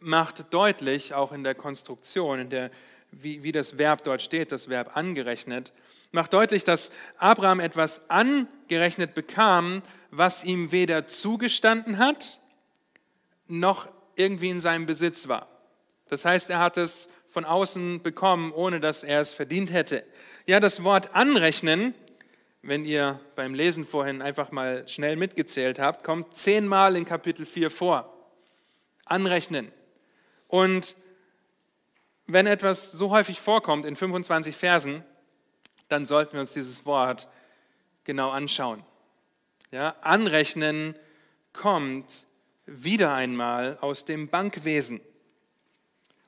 macht 0.00 0.52
deutlich, 0.52 1.12
auch 1.12 1.32
in 1.32 1.44
der 1.44 1.54
Konstruktion, 1.54 2.40
in 2.40 2.50
der, 2.50 2.70
wie, 3.10 3.42
wie 3.42 3.52
das 3.52 3.76
Verb 3.76 4.02
dort 4.04 4.22
steht, 4.22 4.50
das 4.50 4.68
Verb 4.68 4.96
angerechnet, 4.96 5.72
macht 6.12 6.32
deutlich, 6.32 6.62
dass 6.64 6.90
Abraham 7.16 7.60
etwas 7.60 8.08
angerechnet 8.10 9.14
bekam, 9.14 9.82
was 10.10 10.44
ihm 10.44 10.70
weder 10.70 11.06
zugestanden 11.06 11.98
hat, 11.98 12.38
noch 13.48 13.88
irgendwie 14.14 14.50
in 14.50 14.60
seinem 14.60 14.86
Besitz 14.86 15.26
war. 15.26 15.48
Das 16.08 16.24
heißt, 16.24 16.50
er 16.50 16.58
hat 16.58 16.76
es 16.76 17.08
von 17.26 17.46
außen 17.46 18.02
bekommen, 18.02 18.52
ohne 18.52 18.78
dass 18.78 19.02
er 19.02 19.22
es 19.22 19.32
verdient 19.32 19.72
hätte. 19.72 20.04
Ja, 20.46 20.60
das 20.60 20.84
Wort 20.84 21.14
anrechnen, 21.14 21.94
wenn 22.60 22.84
ihr 22.84 23.18
beim 23.34 23.54
Lesen 23.54 23.86
vorhin 23.86 24.20
einfach 24.20 24.52
mal 24.52 24.86
schnell 24.86 25.16
mitgezählt 25.16 25.78
habt, 25.78 26.04
kommt 26.04 26.36
zehnmal 26.36 26.94
in 26.96 27.06
Kapitel 27.06 27.46
4 27.46 27.70
vor. 27.70 28.12
Anrechnen. 29.06 29.72
Und 30.46 30.94
wenn 32.26 32.46
etwas 32.46 32.92
so 32.92 33.10
häufig 33.10 33.40
vorkommt 33.40 33.86
in 33.86 33.96
25 33.96 34.54
Versen, 34.54 35.04
dann 35.92 36.06
sollten 36.06 36.32
wir 36.32 36.40
uns 36.40 36.54
dieses 36.54 36.84
Wort 36.86 37.28
genau 38.04 38.30
anschauen. 38.30 38.82
Ja, 39.70 39.94
anrechnen 40.00 40.96
kommt 41.52 42.26
wieder 42.66 43.14
einmal 43.14 43.78
aus 43.80 44.04
dem 44.04 44.28
Bankwesen. 44.28 45.00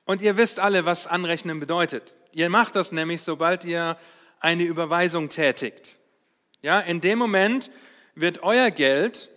Und 0.04 0.20
ihr 0.20 0.36
wisst 0.36 0.60
alle, 0.60 0.84
was 0.84 1.06
Anrechnen 1.06 1.60
bedeutet. 1.60 2.14
Ihr 2.32 2.50
macht 2.50 2.76
das 2.76 2.92
nämlich, 2.92 3.22
sobald 3.22 3.64
ihr 3.64 3.96
eine 4.40 4.64
Überweisung 4.64 5.30
tätigt. 5.30 5.98
Ja, 6.60 6.80
in 6.80 7.00
dem 7.00 7.18
Moment 7.18 7.70
wird 8.14 8.42
euer 8.42 8.70
Geld 8.70 9.30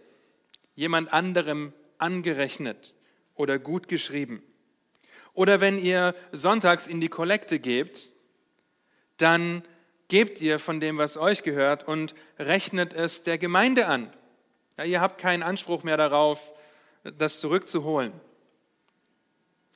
jemand 0.76 1.14
anderem 1.14 1.74
angerechnet 1.98 2.96
oder 3.36 3.60
gut 3.60 3.88
geschrieben. 3.88 4.44
Oder 5.34 5.62
wenn 5.62 5.80
ihr 5.80 6.16
sonntags 6.32 6.88
in 6.88 7.00
die 7.00 7.10
Kollekte 7.10 7.60
gebt, 7.60 8.16
dann 9.18 9.64
gebt 10.08 10.42
ihr 10.42 10.60
von 10.60 10.80
dem, 10.80 10.98
was 10.98 11.18
euch 11.18 11.44
gehört 11.44 11.88
und 11.88 12.16
rechnet 12.40 12.94
es 12.94 13.24
der 13.24 13.38
Gemeinde 13.38 13.88
an. 13.88 14.12
Ja, 14.78 14.84
ihr 14.86 15.02
habt 15.02 15.20
keinen 15.20 15.44
Anspruch 15.44 15.84
mehr 15.84 15.98
darauf, 15.98 16.54
das 17.04 17.40
zurückzuholen. 17.40 18.14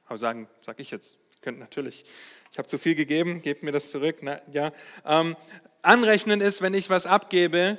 Aber 0.05 0.17
sagen, 0.17 0.47
sag 0.61 0.79
ich 0.79 0.91
jetzt, 0.91 1.17
ihr 1.33 1.41
könnt 1.41 1.59
natürlich, 1.59 2.05
ich 2.51 2.57
habe 2.57 2.67
zu 2.67 2.77
viel 2.77 2.95
gegeben, 2.95 3.41
gebt 3.41 3.63
mir 3.63 3.71
das 3.71 3.91
zurück. 3.91 4.17
Na, 4.21 4.39
ja. 4.51 4.71
Ähm, 5.05 5.35
anrechnen 5.81 6.41
ist, 6.41 6.61
wenn 6.61 6.73
ich 6.73 6.89
was 6.89 7.07
abgebe 7.07 7.77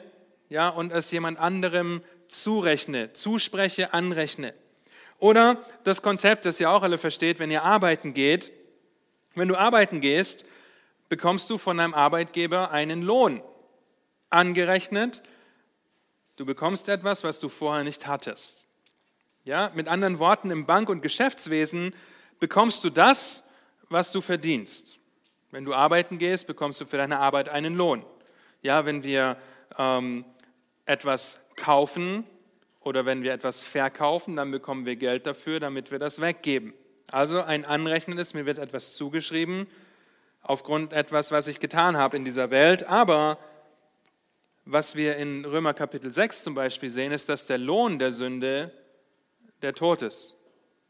ja, 0.49 0.69
und 0.69 0.93
es 0.93 1.11
jemand 1.11 1.39
anderem 1.39 2.03
zurechne, 2.29 3.13
zuspreche, 3.13 3.93
anrechne. 3.95 4.55
Oder 5.19 5.63
das 5.85 6.03
Konzept, 6.03 6.45
das 6.45 6.59
ihr 6.59 6.71
auch 6.71 6.83
alle 6.83 6.99
versteht, 6.99 7.39
wenn 7.39 7.51
ihr 7.51 7.63
arbeiten 7.63 8.13
geht. 8.13 8.51
Wenn 9.35 9.49
du 9.49 9.57
arbeiten 9.57 10.01
gehst, 10.01 10.45
bekommst 11.13 11.51
du 11.51 11.59
von 11.59 11.77
deinem 11.77 11.93
Arbeitgeber 11.93 12.71
einen 12.71 13.03
Lohn 13.03 13.43
angerechnet. 14.31 15.21
Du 16.37 16.47
bekommst 16.47 16.89
etwas, 16.89 17.23
was 17.23 17.39
du 17.39 17.51
vorher 17.51 17.85
nicht 17.85 18.07
hattest. 18.07 18.67
Ja, 19.45 19.71
mit 19.75 19.89
anderen 19.89 20.19
Worten, 20.19 20.51
im 20.51 20.65
Bank- 20.65 20.89
und 20.89 21.03
Geschäftswesen 21.03 21.95
bekommst 22.41 22.83
du 22.83 22.89
das, 22.89 23.43
was 23.91 24.11
du 24.11 24.23
verdienst. 24.23 24.97
Wenn 25.51 25.67
du 25.67 25.75
arbeiten 25.75 26.17
gehst, 26.17 26.47
bekommst 26.47 26.81
du 26.81 26.87
für 26.87 26.97
deine 26.97 27.19
Arbeit 27.19 27.51
einen 27.51 27.77
Lohn. 27.77 28.07
Ja, 28.63 28.87
wenn 28.87 29.03
wir 29.03 29.37
ähm, 29.77 30.25
etwas 30.87 31.41
kaufen 31.57 32.25
oder 32.81 33.05
wenn 33.05 33.23
wir 33.23 33.35
etwas 33.35 33.63
verkaufen, 33.63 34.37
dann 34.37 34.51
bekommen 34.51 34.87
wir 34.87 34.97
Geld 34.97 35.27
dafür, 35.27 35.61
damit 35.61 35.91
wir 35.91 35.99
das 35.99 36.23
weggeben. 36.23 36.73
Also 37.09 37.43
ein 37.43 37.67
Anrechnen 37.67 38.17
ist, 38.17 38.33
mir 38.33 38.47
wird 38.47 38.57
etwas 38.57 38.95
zugeschrieben 38.95 39.67
aufgrund 40.43 40.93
etwas, 40.93 41.31
was 41.31 41.49
ich 41.49 41.61
getan 41.61 41.97
habe 41.97 42.17
in 42.17 42.25
dieser 42.25 42.51
Welt. 42.51 42.85
Aber 42.85 43.39
was 44.65 44.95
wir 44.95 45.17
in 45.17 45.45
Römer 45.45 45.75
Kapitel 45.75 46.13
6 46.13 46.45
zum 46.45 46.55
Beispiel 46.55 46.91
sehen, 46.91 47.13
ist, 47.13 47.29
dass 47.29 47.47
der 47.47 47.59
Lohn 47.59 47.99
der 47.99 48.13
Sünde 48.13 48.73
der 49.63 49.75
Tod 49.75 50.03
ist. 50.03 50.37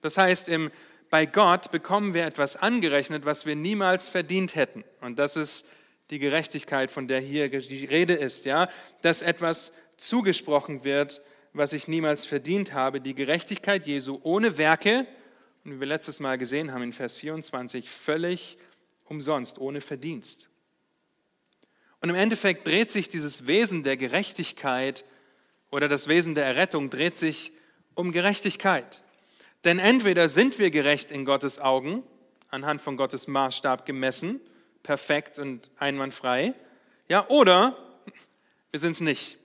Das 0.01 0.19
heißt, 0.19 0.49
im, 0.49 0.71
bei 1.11 1.27
Gott 1.27 1.71
bekommen 1.71 2.15
wir 2.15 2.27
etwas 2.27 2.57
angerechnet, 2.57 3.25
was 3.25 3.47
wir 3.47 3.55
niemals 3.55 4.09
verdient 4.09 4.55
hätten. 4.57 4.85
Und 5.01 5.19
das 5.19 5.37
ist 5.37 5.67
die 6.11 6.19
Gerechtigkeit, 6.19 6.91
von 6.91 7.09
der 7.09 7.21
hier 7.21 7.49
die 7.49 7.85
Rede 7.85 8.15
ist, 8.15 8.45
ja, 8.45 8.69
dass 9.01 9.23
etwas 9.23 9.73
zugesprochen 9.97 10.85
wird, 10.85 11.23
was 11.53 11.73
ich 11.73 11.87
niemals 11.87 12.25
verdient 12.27 12.73
habe, 12.73 13.01
die 13.01 13.15
Gerechtigkeit 13.15 13.87
Jesu 13.87 14.21
ohne 14.23 14.59
Werke, 14.59 15.07
und 15.65 15.75
wie 15.75 15.81
wir 15.81 15.87
letztes 15.87 16.19
Mal 16.19 16.39
gesehen 16.39 16.73
haben 16.73 16.83
in 16.83 16.93
Vers 16.93 17.17
24, 17.17 17.89
völlig 17.89 18.59
umsonst, 19.13 19.59
ohne 19.59 19.81
Verdienst. 19.81 20.49
Und 22.01 22.09
im 22.09 22.17
Endeffekt 22.17 22.67
dreht 22.67 22.91
sich 22.91 23.09
dieses 23.09 23.47
Wesen 23.47 23.83
der 23.85 23.97
Gerechtigkeit 23.97 25.05
oder 25.71 25.89
das 25.89 26.09
Wesen 26.09 26.35
der 26.35 26.47
Errettung 26.47 26.91
dreht 26.91 27.17
sich 27.17 27.53
um 27.95 28.11
Gerechtigkeit. 28.11 29.03
Denn 29.65 29.79
entweder 29.79 30.29
sind 30.29 30.59
wir 30.59 30.71
gerecht 30.71 31.11
in 31.11 31.25
Gottes 31.25 31.61
Augen, 31.61 32.03
anhand 32.49 32.81
von 32.81 32.97
Gottes 32.97 33.29
Maßstab 33.29 33.87
gemessen, 33.87 34.41
perfekt 34.83 35.39
und 35.39 35.71
einwandfrei, 35.77 36.55
ja, 37.09 37.29
oder 37.29 37.77
wir 38.71 38.81
sind 38.81 38.93
es 38.93 39.01
nicht. 39.01 39.37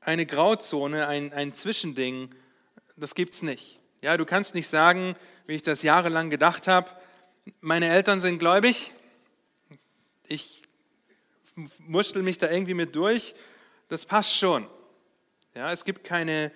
Eine 0.00 0.26
Grauzone, 0.26 1.06
ein, 1.06 1.32
ein 1.32 1.54
Zwischending, 1.54 2.34
das 2.96 3.14
gibt 3.14 3.34
es 3.34 3.42
nicht. 3.42 3.78
Ja, 4.02 4.16
du 4.16 4.26
kannst 4.26 4.54
nicht 4.54 4.68
sagen, 4.68 5.14
wie 5.46 5.54
ich 5.54 5.62
das 5.62 5.82
jahrelang 5.82 6.28
gedacht 6.28 6.66
habe, 6.66 6.90
meine 7.60 7.88
Eltern 7.88 8.20
sind 8.20 8.38
gläubig, 8.38 8.92
ich 10.26 10.62
muschel 11.78 12.22
mich 12.22 12.38
da 12.38 12.50
irgendwie 12.50 12.74
mit 12.74 12.94
durch, 12.94 13.34
das 13.88 14.04
passt 14.04 14.36
schon. 14.36 14.66
Ja, 15.54 15.72
es 15.72 15.84
gibt 15.84 16.04
keine 16.04 16.52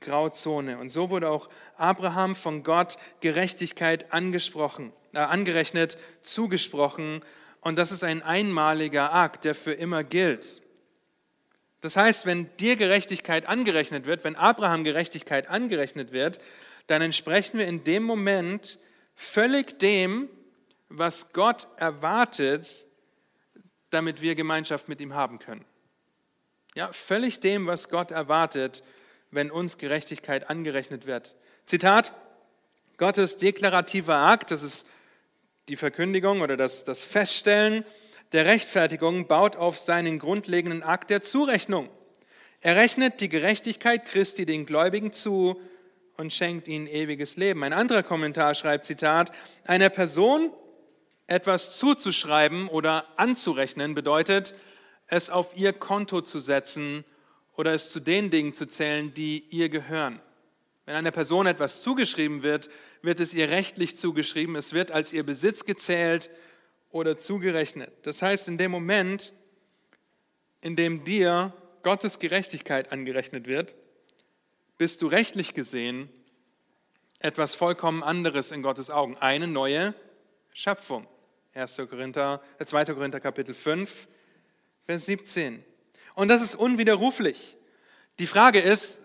Grauzone. 0.00 0.78
Und 0.78 0.90
so 0.90 1.10
wurde 1.10 1.30
auch 1.30 1.48
Abraham 1.76 2.36
von 2.36 2.62
Gott 2.62 2.96
Gerechtigkeit 3.20 4.12
angesprochen, 4.12 4.92
äh, 5.14 5.18
angerechnet, 5.18 5.96
zugesprochen. 6.22 7.22
Und 7.60 7.76
das 7.78 7.90
ist 7.90 8.04
ein 8.04 8.22
einmaliger 8.22 9.12
Akt, 9.12 9.44
der 9.44 9.54
für 9.54 9.72
immer 9.72 10.04
gilt. 10.04 10.62
Das 11.80 11.96
heißt, 11.96 12.26
wenn 12.26 12.54
dir 12.58 12.76
Gerechtigkeit 12.76 13.46
angerechnet 13.46 14.04
wird, 14.04 14.24
wenn 14.24 14.36
Abraham 14.36 14.84
Gerechtigkeit 14.84 15.48
angerechnet 15.48 16.12
wird, 16.12 16.38
dann 16.86 17.02
entsprechen 17.02 17.58
wir 17.58 17.66
in 17.66 17.84
dem 17.84 18.02
Moment 18.02 18.78
völlig 19.18 19.80
dem, 19.80 20.30
was 20.88 21.32
Gott 21.32 21.66
erwartet, 21.76 22.86
damit 23.90 24.22
wir 24.22 24.36
Gemeinschaft 24.36 24.88
mit 24.88 25.00
ihm 25.00 25.12
haben 25.12 25.40
können. 25.40 25.64
Ja, 26.76 26.92
völlig 26.92 27.40
dem, 27.40 27.66
was 27.66 27.88
Gott 27.88 28.12
erwartet, 28.12 28.84
wenn 29.32 29.50
uns 29.50 29.76
Gerechtigkeit 29.76 30.48
angerechnet 30.48 31.06
wird. 31.06 31.34
Zitat, 31.66 32.14
Gottes 32.96 33.36
deklarativer 33.36 34.18
Akt, 34.18 34.52
das 34.52 34.62
ist 34.62 34.86
die 35.66 35.76
Verkündigung 35.76 36.40
oder 36.40 36.56
das, 36.56 36.84
das 36.84 37.02
Feststellen 37.02 37.84
der 38.30 38.46
Rechtfertigung, 38.46 39.26
baut 39.26 39.56
auf 39.56 39.78
seinen 39.78 40.20
grundlegenden 40.20 40.84
Akt 40.84 41.10
der 41.10 41.22
Zurechnung. 41.22 41.90
Er 42.60 42.76
rechnet 42.76 43.20
die 43.20 43.28
Gerechtigkeit 43.28 44.04
Christi 44.04 44.46
den 44.46 44.64
Gläubigen 44.64 45.12
zu, 45.12 45.60
und 46.18 46.32
schenkt 46.32 46.66
ihnen 46.66 46.88
ewiges 46.88 47.36
Leben. 47.36 47.62
Ein 47.62 47.72
anderer 47.72 48.02
Kommentar 48.02 48.56
schreibt, 48.56 48.84
Zitat, 48.84 49.30
einer 49.64 49.88
Person 49.88 50.50
etwas 51.28 51.78
zuzuschreiben 51.78 52.66
oder 52.66 53.06
anzurechnen 53.16 53.94
bedeutet, 53.94 54.52
es 55.06 55.30
auf 55.30 55.56
ihr 55.56 55.72
Konto 55.72 56.20
zu 56.20 56.40
setzen 56.40 57.04
oder 57.54 57.72
es 57.72 57.90
zu 57.90 58.00
den 58.00 58.30
Dingen 58.30 58.52
zu 58.52 58.66
zählen, 58.66 59.14
die 59.14 59.44
ihr 59.50 59.68
gehören. 59.68 60.20
Wenn 60.86 60.96
einer 60.96 61.12
Person 61.12 61.46
etwas 61.46 61.82
zugeschrieben 61.82 62.42
wird, 62.42 62.68
wird 63.00 63.20
es 63.20 63.32
ihr 63.32 63.50
rechtlich 63.50 63.96
zugeschrieben, 63.96 64.56
es 64.56 64.72
wird 64.72 64.90
als 64.90 65.12
ihr 65.12 65.24
Besitz 65.24 65.66
gezählt 65.66 66.30
oder 66.90 67.16
zugerechnet. 67.16 67.92
Das 68.02 68.22
heißt, 68.22 68.48
in 68.48 68.58
dem 68.58 68.72
Moment, 68.72 69.32
in 70.62 70.74
dem 70.74 71.04
dir 71.04 71.52
Gottes 71.84 72.18
Gerechtigkeit 72.18 72.90
angerechnet 72.90 73.46
wird, 73.46 73.76
bist 74.78 75.02
du 75.02 75.08
rechtlich 75.08 75.54
gesehen 75.54 76.08
etwas 77.18 77.56
vollkommen 77.56 78.04
anderes 78.04 78.52
in 78.52 78.62
Gottes 78.62 78.90
Augen. 78.90 79.16
Eine 79.18 79.48
neue 79.48 79.92
Schöpfung. 80.54 81.06
1. 81.54 81.76
Korinther, 81.90 82.40
2. 82.64 82.82
Äh, 82.82 82.94
Korinther 82.94 83.20
Kapitel 83.20 83.54
5, 83.54 84.06
Vers 84.86 85.06
17. 85.06 85.64
Und 86.14 86.28
das 86.28 86.40
ist 86.40 86.54
unwiderruflich. 86.54 87.56
Die 88.20 88.26
Frage 88.26 88.60
ist, 88.60 89.02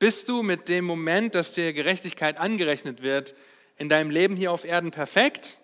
bist 0.00 0.28
du 0.28 0.42
mit 0.42 0.68
dem 0.68 0.84
Moment, 0.84 1.34
dass 1.34 1.52
dir 1.52 1.72
Gerechtigkeit 1.72 2.38
angerechnet 2.38 3.02
wird, 3.02 3.34
in 3.76 3.88
deinem 3.88 4.10
Leben 4.10 4.36
hier 4.36 4.50
auf 4.50 4.64
Erden 4.64 4.90
perfekt? 4.90 5.60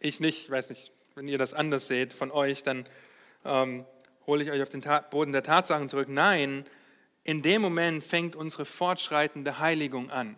Ich 0.00 0.18
nicht, 0.20 0.44
ich 0.44 0.50
weiß 0.50 0.70
nicht, 0.70 0.92
wenn 1.14 1.28
ihr 1.28 1.38
das 1.38 1.54
anders 1.54 1.86
seht 1.86 2.12
von 2.12 2.32
euch, 2.32 2.64
dann 2.64 2.86
ähm, 3.44 3.86
hole 4.26 4.42
ich 4.42 4.50
euch 4.50 4.62
auf 4.62 4.68
den 4.68 4.82
Boden 5.10 5.32
der 5.32 5.42
Tatsachen 5.42 5.88
zurück. 5.88 6.08
Nein, 6.08 6.64
in 7.22 7.42
dem 7.42 7.62
Moment 7.62 8.04
fängt 8.04 8.36
unsere 8.36 8.64
fortschreitende 8.64 9.58
Heiligung 9.58 10.10
an. 10.10 10.36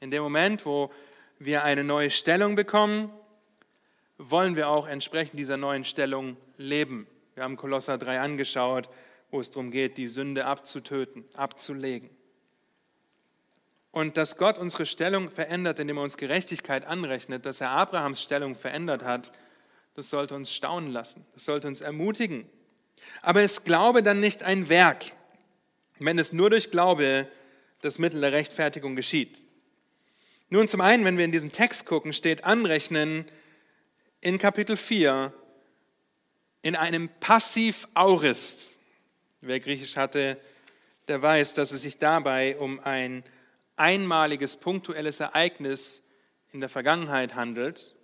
In 0.00 0.10
dem 0.10 0.22
Moment, 0.22 0.64
wo 0.66 0.90
wir 1.38 1.62
eine 1.62 1.84
neue 1.84 2.10
Stellung 2.10 2.56
bekommen, 2.56 3.10
wollen 4.18 4.56
wir 4.56 4.68
auch 4.68 4.86
entsprechend 4.86 5.38
dieser 5.38 5.56
neuen 5.56 5.84
Stellung 5.84 6.36
leben. 6.56 7.06
Wir 7.34 7.42
haben 7.42 7.56
Kolosser 7.56 7.98
3 7.98 8.20
angeschaut, 8.20 8.88
wo 9.30 9.40
es 9.40 9.50
darum 9.50 9.70
geht, 9.70 9.98
die 9.98 10.08
Sünde 10.08 10.46
abzutöten, 10.46 11.24
abzulegen. 11.34 12.10
Und 13.90 14.16
dass 14.16 14.36
Gott 14.36 14.58
unsere 14.58 14.86
Stellung 14.86 15.30
verändert, 15.30 15.78
indem 15.78 15.98
er 15.98 16.04
uns 16.04 16.16
Gerechtigkeit 16.16 16.84
anrechnet, 16.86 17.46
dass 17.46 17.60
er 17.60 17.70
Abrahams 17.70 18.22
Stellung 18.22 18.54
verändert 18.54 19.04
hat, 19.04 19.32
das 19.94 20.10
sollte 20.10 20.34
uns 20.34 20.52
staunen 20.52 20.90
lassen, 20.90 21.24
das 21.34 21.44
sollte 21.44 21.68
uns 21.68 21.80
ermutigen. 21.80 22.48
Aber 23.22 23.42
ist 23.42 23.64
Glaube 23.64 24.02
dann 24.02 24.20
nicht 24.20 24.42
ein 24.42 24.68
Werk, 24.68 25.12
wenn 25.98 26.18
es 26.18 26.32
nur 26.32 26.50
durch 26.50 26.70
Glaube 26.70 27.28
das 27.80 27.98
Mittel 27.98 28.20
der 28.20 28.32
Rechtfertigung 28.32 28.96
geschieht? 28.96 29.42
Nun, 30.50 30.68
zum 30.68 30.80
einen, 30.80 31.04
wenn 31.04 31.18
wir 31.18 31.24
in 31.24 31.32
diesem 31.32 31.52
Text 31.52 31.86
gucken, 31.86 32.12
steht 32.12 32.44
Anrechnen 32.44 33.24
in 34.20 34.38
Kapitel 34.38 34.76
4 34.76 35.32
in 36.62 36.76
einem 36.76 37.08
Passiv 37.20 37.88
Aurist. 37.94 38.78
Wer 39.40 39.60
Griechisch 39.60 39.96
hatte, 39.96 40.38
der 41.08 41.20
weiß, 41.20 41.54
dass 41.54 41.72
es 41.72 41.82
sich 41.82 41.98
dabei 41.98 42.56
um 42.56 42.80
ein 42.80 43.24
einmaliges, 43.76 44.56
punktuelles 44.56 45.20
Ereignis 45.20 46.02
in 46.52 46.60
der 46.60 46.68
Vergangenheit 46.68 47.34
handelt. 47.34 47.94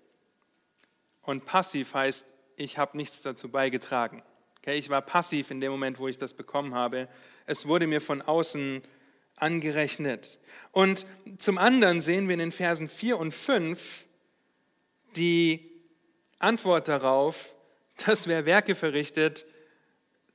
Und 1.23 1.47
passiv 1.47 1.95
heißt, 1.95 2.27
ich 2.57 2.77
habe 2.77 2.97
nichts 2.97 3.23
dazu 3.23 3.49
beigetragen. 3.49 4.23
Okay, 4.71 4.79
ich 4.79 4.89
war 4.89 5.03
passiv 5.03 5.51
in 5.51 5.61
dem 5.61 5.73
Moment, 5.73 5.99
wo 5.99 6.07
ich 6.07 6.17
das 6.17 6.33
bekommen 6.33 6.77
habe. 6.77 7.09
Es 7.45 7.67
wurde 7.67 7.89
mir 7.89 8.01
von 8.01 8.23
außen 8.23 8.83
angerechnet. 9.35 10.39
Und 10.71 11.07
zum 11.39 11.59
anderen 11.59 12.01
sehen 12.01 12.29
wir 12.29 12.35
in 12.35 12.39
den 12.39 12.53
Versen 12.53 12.89
4 12.89 13.19
und 13.19 13.35
5 13.35 14.07
die 15.17 15.69
Antwort 16.39 16.87
darauf, 16.87 17.53
dass 18.07 18.29
wer 18.29 18.47
Werke 18.47 18.77
verrichtet, 18.77 19.45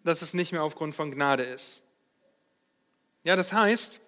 dass 0.04 0.21
es 0.21 0.34
nicht 0.34 0.52
mehr 0.52 0.63
aufgrund 0.63 0.95
von 0.95 1.12
Gnade 1.12 1.43
ist. 1.43 1.86
Ja, 3.24 3.38
das 3.38 3.54
heißt, 3.54 4.02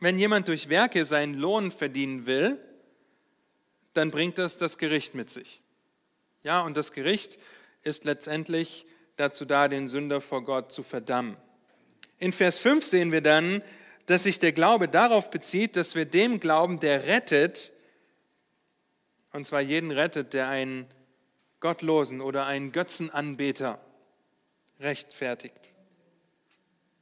wenn 0.00 0.18
jemand 0.18 0.48
durch 0.48 0.68
Werke 0.68 1.06
seinen 1.06 1.34
Lohn 1.34 1.70
verdienen 1.70 2.26
will, 2.26 2.58
dann 3.94 4.10
bringt 4.10 4.36
das 4.36 4.58
das 4.58 4.78
Gericht 4.78 5.14
mit 5.14 5.30
sich. 5.30 5.60
Ja, 6.42 6.62
und 6.62 6.76
das 6.76 6.90
Gericht 6.90 7.38
ist 7.84 8.04
letztendlich 8.04 8.84
dazu 9.18 9.44
da, 9.44 9.68
den 9.68 9.88
Sünder 9.88 10.20
vor 10.20 10.42
Gott 10.44 10.72
zu 10.72 10.82
verdammen. 10.82 11.36
In 12.18 12.32
Vers 12.32 12.60
5 12.60 12.84
sehen 12.84 13.12
wir 13.12 13.20
dann, 13.20 13.62
dass 14.06 14.22
sich 14.22 14.38
der 14.38 14.52
Glaube 14.52 14.88
darauf 14.88 15.30
bezieht, 15.30 15.76
dass 15.76 15.94
wir 15.94 16.06
dem 16.06 16.40
glauben, 16.40 16.80
der 16.80 17.06
rettet, 17.06 17.72
und 19.32 19.46
zwar 19.46 19.60
jeden 19.60 19.90
rettet, 19.90 20.32
der 20.32 20.48
einen 20.48 20.86
Gottlosen 21.60 22.20
oder 22.20 22.46
einen 22.46 22.72
Götzenanbeter 22.72 23.80
rechtfertigt. 24.80 25.76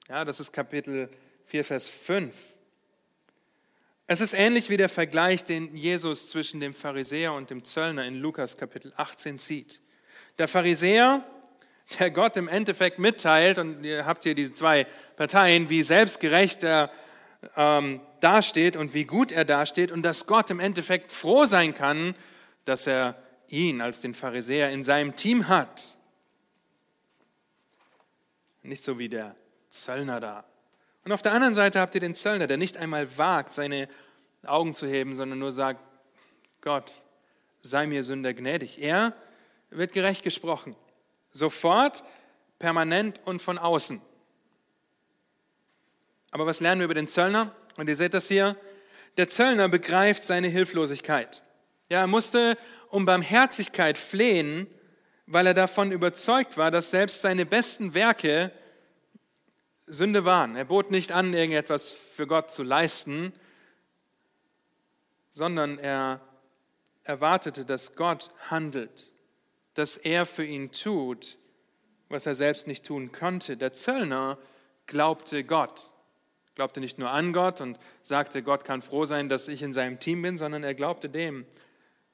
Ja, 0.09 0.25
das 0.25 0.41
ist 0.41 0.53
Kapitel 0.53 1.09
4, 1.45 1.65
Vers 1.65 1.89
5. 1.89 2.35
Es 4.09 4.21
ist 4.21 4.35
ähnlich 4.35 4.71
wie 4.71 4.77
der 4.77 4.89
Vergleich, 4.89 5.45
den 5.45 5.75
Jesus 5.75 6.29
zwischen 6.29 6.61
dem 6.61 6.75
Pharisäer 6.75 7.33
und 7.33 7.51
dem 7.51 7.65
Zöllner 7.65 8.05
in 8.05 8.15
Lukas 8.15 8.57
Kapitel 8.57 8.93
18 8.97 9.39
zieht. 9.39 9.81
Der 10.39 10.47
Pharisäer, 10.47 11.25
der 11.99 12.11
Gott 12.11 12.37
im 12.37 12.49
Endeffekt 12.49 12.99
mitteilt, 12.99 13.59
und 13.59 13.85
ihr 13.85 14.07
habt 14.07 14.25
hier 14.25 14.35
die 14.35 14.53
zwei 14.53 14.87
Parteien, 15.17 15.69
wie 15.69 15.83
selbstgerecht 15.83 16.63
er 16.63 16.91
ähm, 17.57 18.01
dasteht 18.21 18.77
und 18.77 18.95
wie 18.95 19.05
gut 19.05 19.31
er 19.31 19.45
dasteht 19.45 19.93
und 19.93 20.03
dass 20.03 20.27
Gott 20.27 20.51
im 20.51 20.61
Endeffekt 20.61 21.13
froh 21.13 21.47
sein 21.47 21.75
kann, 21.75 22.15
dass 22.65 22.87
er 22.87 23.23
ihn 23.49 23.81
als 23.81 24.01
den 24.01 24.15
Pharisäer 24.15 24.71
in 24.71 24.85
seinem 24.85 25.15
Team 25.15 25.49
hat. 25.49 25.99
Nicht 28.63 28.83
so 28.83 28.99
wie 28.99 29.09
der 29.09 29.37
Zöllner 29.69 30.21
da. 30.21 30.45
Und 31.05 31.13
auf 31.13 31.23
der 31.23 31.33
anderen 31.33 31.55
Seite 31.55 31.81
habt 31.81 31.95
ihr 31.95 32.01
den 32.01 32.17
Zöllner, 32.17 32.49
der 32.49 32.57
nicht 32.57 32.77
einmal 32.77 33.17
wagt, 33.17 33.53
seine 33.53 33.89
Augen 34.45 34.75
zu 34.75 34.89
heben, 34.89 35.15
sondern 35.15 35.39
nur 35.39 35.53
sagt, 35.53 35.81
Gott, 36.61 37.01
sei 37.59 37.87
mir 37.87 38.03
Sünder 38.03 38.35
gnädig. 38.35 38.83
Er 38.83 39.15
wird 39.71 39.93
gerecht 39.93 40.25
gesprochen. 40.25 40.75
Sofort, 41.37 42.03
permanent 42.59 43.21
und 43.25 43.43
von 43.43 43.59
außen. 43.59 44.01
Aber 46.31 46.47
was 46.47 46.61
lernen 46.61 46.81
wir 46.81 46.87
über 46.87 46.95
den 46.95 47.09
Zöllner? 47.09 47.55
Und 47.77 47.89
ihr 47.89 47.97
seht 47.97 48.15
das 48.15 48.29
hier. 48.29 48.57
Der 49.17 49.29
Zöllner 49.29 49.69
begreift 49.69 50.25
seine 50.25 50.49
Hilflosigkeit. 50.49 51.43
Ja, 51.89 52.01
er 52.01 52.07
musste 52.07 52.57
um 52.91 53.05
Barmherzigkeit 53.05 53.99
flehen, 53.99 54.67
weil 55.27 55.47
er 55.47 55.55
davon 55.55 55.93
überzeugt 55.93 56.57
war, 56.57 56.71
dass 56.71 56.91
selbst 56.91 57.21
seine 57.21 57.47
besten 57.47 57.95
Werke 57.95 58.53
Sünde 59.87 60.25
waren. 60.25 60.57
Er 60.57 60.65
bot 60.65 60.91
nicht 60.91 61.13
an, 61.13 61.33
irgendetwas 61.33 61.93
für 61.93 62.27
Gott 62.27 62.51
zu 62.51 62.63
leisten, 62.63 63.33
sondern 65.31 65.79
er 65.79 66.21
erwartete, 67.05 67.65
dass 67.65 67.95
Gott 67.95 68.31
handelt, 68.51 69.07
dass 69.77 69.97
er 69.97 70.25
für 70.25 70.45
ihn 70.45 70.73
tut, 70.73 71.37
was 72.09 72.27
er 72.27 72.35
selbst 72.35 72.67
nicht 72.67 72.85
tun 72.85 73.13
konnte. 73.13 73.57
Der 73.57 73.75
Zöllner 73.75 74.39
glaubte 74.87 75.45
Gott, 75.45 75.91
glaubte 76.55 76.81
nicht 76.81 76.99
nur 76.99 77.11
an 77.11 77.35
Gott 77.35 77.61
und 77.61 77.79
sagte, 78.03 78.43
Gott 78.43 78.65
kann 78.65 78.81
froh 78.81 79.05
sein, 79.05 79.29
dass 79.29 79.49
ich 79.49 79.63
in 79.63 79.75
seinem 79.75 80.01
Team 80.01 80.23
bin, 80.23 80.39
sondern 80.39 80.65
er 80.65 80.75
glaubte 80.75 81.11
dem, 81.11 81.45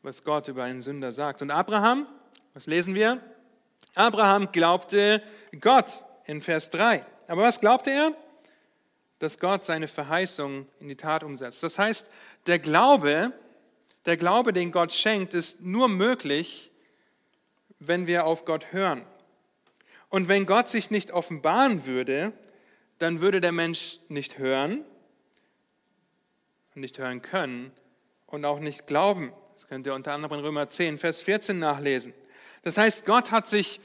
was 0.03 0.25
Gott 0.25 0.49
über 0.49 0.65
einen 0.65 0.83
Sünder 0.83 1.13
sagt. 1.13 1.41
Und 1.41 1.53
Abraham, 1.53 2.09
was 2.53 2.67
lesen 2.67 2.97
wir? 2.97 3.21
Abraham 3.95 4.51
glaubte 4.51 5.23
Gott 5.61 6.05
in 6.25 6.41
Vers 6.41 6.71
3. 6.71 7.07
Aber 7.29 7.43
was 7.43 7.61
glaubte 7.61 7.91
er? 7.91 8.17
Dass 9.21 9.39
Gott 9.39 9.65
seine 9.65 9.87
Verheißung 9.87 10.67
in 10.81 10.89
die 10.89 10.97
Tat 10.97 11.23
umsetzt. 11.23 11.63
Das 11.63 11.79
heißt, 11.79 12.11
der 12.47 12.59
Glaube, 12.59 13.33
der 14.05 14.17
Glaube, 14.17 14.53
den 14.53 14.73
Gott 14.73 14.93
schenkt, 14.93 15.33
ist 15.33 15.61
nur 15.61 15.89
möglich, 15.89 16.72
wenn 17.87 18.07
wir 18.07 18.27
auf 18.27 18.45
Gott 18.45 18.73
hören. 18.73 19.03
Und 20.09 20.29
wenn 20.29 20.47
Gott 20.47 20.69
sich 20.69 20.91
nicht 20.91 21.11
offenbaren 21.13 21.87
würde, 21.87 22.33
dann 22.99 23.21
würde 23.21 23.41
der 23.41 23.53
Mensch 23.53 23.99
nicht 24.09 24.39
hören 24.39 24.85
nicht 26.75 26.99
hören 26.99 27.23
können 27.23 27.73
und 28.27 28.45
auch 28.45 28.61
nicht 28.61 28.87
glauben. 28.87 29.33
Das 29.55 29.69
könnt 29.69 29.87
ihr 29.87 29.95
unter 29.95 30.13
anderem 30.13 30.39
in 30.39 30.45
Römer 30.45 30.71
10, 30.71 30.99
Vers 30.99 31.23
14 31.23 31.59
nachlesen. 31.59 32.15
Das 32.63 32.79
heißt, 32.79 33.05
Gott 33.05 33.31
hat 33.31 33.49
sich 33.49 33.81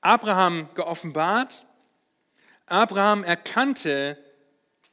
Abraham 0.00 0.68
geoffenbart 0.74 1.64
Abraham 2.66 3.24
erkannte, 3.24 4.18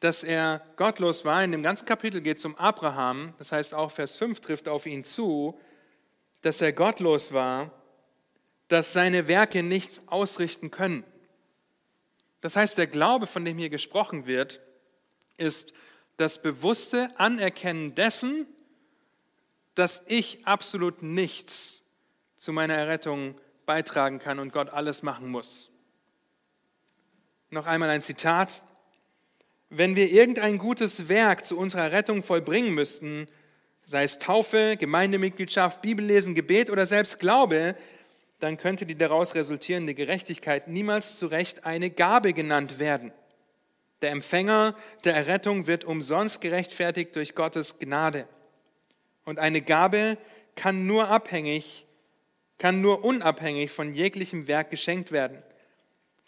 dass 0.02 0.24
er 0.24 0.62
gottlos 0.76 1.24
war. 1.24 1.42
In 1.42 1.54
dem 1.54 1.64
ganzen 1.64 1.86
Kapitel 1.86 2.20
geht 2.20 2.38
es 2.38 2.46
um 2.46 2.58
Abraham, 2.58 3.34
das 3.38 3.54
heißt 3.54 3.74
auch 3.74 3.92
Vers 3.92 4.18
5 4.18 4.42
trifft 4.42 4.68
auf 4.68 4.86
ihn 4.86 5.06
zu, 5.06 5.58
dass 6.42 6.60
er 6.60 6.74
gottlos 6.74 7.32
war, 7.32 7.72
dass 8.72 8.94
seine 8.94 9.28
Werke 9.28 9.64
nichts 9.64 10.02
ausrichten 10.08 10.72
können. 10.72 11.04
Das 12.40 12.56
heißt, 12.56 12.78
der 12.78 12.88
Glaube, 12.88 13.28
von 13.28 13.44
dem 13.44 13.58
hier 13.58 13.70
gesprochen 13.70 14.28
wird, 14.28 14.62
ist 15.36 15.74
das 16.16 16.42
bewusste 16.42 17.12
Anerkennen 17.20 17.96
dessen, 17.96 18.48
dass 19.76 20.04
ich 20.08 20.48
absolut 20.48 21.04
nichts 21.04 21.84
zu 22.38 22.54
meiner 22.54 22.76
Errettung 22.76 23.36
beitragen 23.66 24.20
kann 24.20 24.40
und 24.40 24.54
Gott 24.54 24.70
alles 24.70 25.04
machen 25.04 25.28
muss. 25.28 25.70
Noch 27.50 27.66
einmal 27.66 27.90
ein 27.90 28.02
Zitat. 28.02 28.64
Wenn 29.70 29.98
wir 29.98 30.10
irgendein 30.10 30.58
gutes 30.58 31.10
Werk 31.10 31.46
zu 31.46 31.58
unserer 31.58 31.92
Rettung 31.92 32.24
vollbringen 32.24 32.74
müssten, 32.74 33.28
sei 33.84 34.04
es 34.04 34.18
Taufe, 34.18 34.78
Gemeindemitgliedschaft, 34.78 35.82
Bibellesen, 35.82 36.36
Gebet 36.36 36.70
oder 36.70 36.86
selbst 36.86 37.20
Glaube, 37.20 37.76
dann 38.42 38.58
könnte 38.58 38.86
die 38.86 38.98
daraus 38.98 39.36
resultierende 39.36 39.94
Gerechtigkeit 39.94 40.68
niemals 40.68 41.20
zu 41.20 41.28
Recht 41.28 41.66
eine 41.66 41.90
Gabe 41.90 42.34
genannt 42.34 42.80
werden. 42.80 43.12
Der 44.02 44.10
Empfänger 44.10 44.76
der 45.04 45.16
Errettung 45.16 45.68
wird 45.68 45.84
umsonst 45.84 46.42
gerechtfertigt 46.42 47.16
durch 47.16 47.36
Gottes 47.36 47.78
Gnade. 47.78 48.28
Und 49.26 49.38
eine 49.38 49.62
Gabe 49.62 50.18
kann 50.56 50.88
nur 50.88 51.08
abhängig, 51.08 51.86
kann 52.58 52.82
nur 52.82 53.06
unabhängig 53.06 53.72
von 53.72 53.94
jeglichem 53.94 54.48
Werk 54.48 54.72
geschenkt 54.72 55.12
werden. 55.12 55.44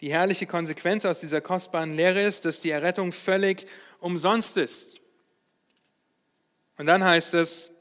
Die 0.01 0.11
herrliche 0.11 0.45
Konsequenz 0.45 1.05
aus 1.05 1.19
dieser 1.19 1.41
kostbaren 1.41 1.95
Lehre 1.95 2.21
ist, 2.21 2.45
dass 2.45 2.59
die 2.59 2.71
Errettung 2.71 3.11
völlig 3.11 3.65
umsonst 3.99 4.57
ist. 4.57 5.01
Und 6.77 6.85
dann 6.85 7.03
heißt 7.03 7.33
es, 7.33 7.71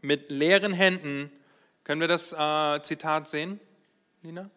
mit 0.00 0.30
leeren 0.30 0.74
Händen, 0.74 1.32
können 1.88 2.02
wir 2.02 2.08
das 2.08 2.34
äh, 2.34 2.82
Zitat 2.82 3.28
sehen, 3.30 3.58
Nina? 4.20 4.50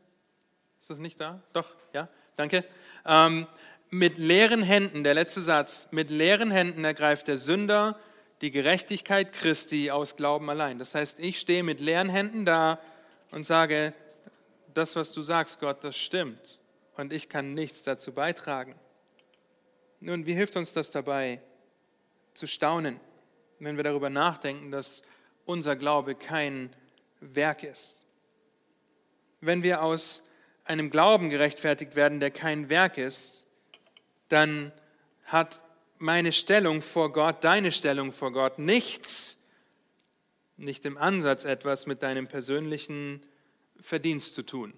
Ist 0.82 0.90
das 0.90 1.00
nicht 1.00 1.22
da? 1.22 1.42
Doch, 1.54 1.78
ja, 1.94 2.10
danke. 2.36 2.66
Ähm, 3.06 3.48
mit 3.90 4.18
leeren 4.18 4.62
Händen, 4.62 5.06
der 5.06 5.14
letzte 5.14 5.40
Satz, 5.40 5.88
mit 5.92 6.12
leeren 6.12 6.52
Händen 6.52 6.84
ergreift 6.84 7.30
der 7.30 7.38
Sünder 7.38 7.98
die 8.42 8.52
Gerechtigkeit 8.52 9.32
Christi 9.32 9.92
aus 9.92 10.18
Glauben 10.18 10.50
allein. 10.50 10.78
Das 10.78 10.94
heißt, 10.94 11.20
ich 11.20 11.40
stehe 11.40 11.64
mit 11.64 11.80
leeren 11.80 12.10
Händen 12.10 12.44
da 12.44 12.82
und 13.32 13.46
sage, 13.46 13.94
das, 14.74 14.98
was 14.98 15.14
du 15.14 15.22
sagst, 15.22 15.62
Gott, 15.62 15.86
das 15.86 15.96
stimmt 15.96 16.60
und 16.98 17.14
ich 17.14 17.30
kann 17.30 17.54
nichts 17.54 17.82
dazu 17.82 18.12
beitragen. 18.12 18.76
Nun, 20.02 20.26
wie 20.26 20.34
hilft 20.34 20.58
uns 20.58 20.74
das 20.74 20.90
dabei 20.90 21.42
zu 22.34 22.46
staunen, 22.46 23.00
wenn 23.60 23.78
wir 23.78 23.86
darüber 23.86 24.10
nachdenken, 24.10 24.70
dass 24.70 25.02
unser 25.46 25.78
Glaube 25.78 26.16
kein 26.16 26.76
Werk 27.22 27.64
ist? 27.64 28.06
Wenn 29.40 29.64
wir 29.64 29.82
aus 29.82 30.24
einem 30.66 30.90
Glauben 30.90 31.30
gerechtfertigt 31.30 31.96
werden, 31.96 32.20
der 32.20 32.32
kein 32.32 32.70
Werk 32.70 32.98
ist, 32.98 33.48
dann 34.28 34.72
hat 35.26 35.64
meine 35.98 36.34
Stellung 36.34 36.82
vor 36.82 37.14
Gott, 37.14 37.44
deine 37.44 37.72
Stellung 37.72 38.12
vor 38.12 38.34
Gott 38.34 38.60
nichts, 38.60 39.38
nicht 40.58 40.86
im 40.86 40.98
Ansatz 40.98 41.46
etwas 41.46 41.86
mit 41.86 42.04
deinem 42.04 42.28
persönlichen 42.28 43.26
Verdienst 43.80 44.36
zu 44.36 44.44
tun. 44.44 44.74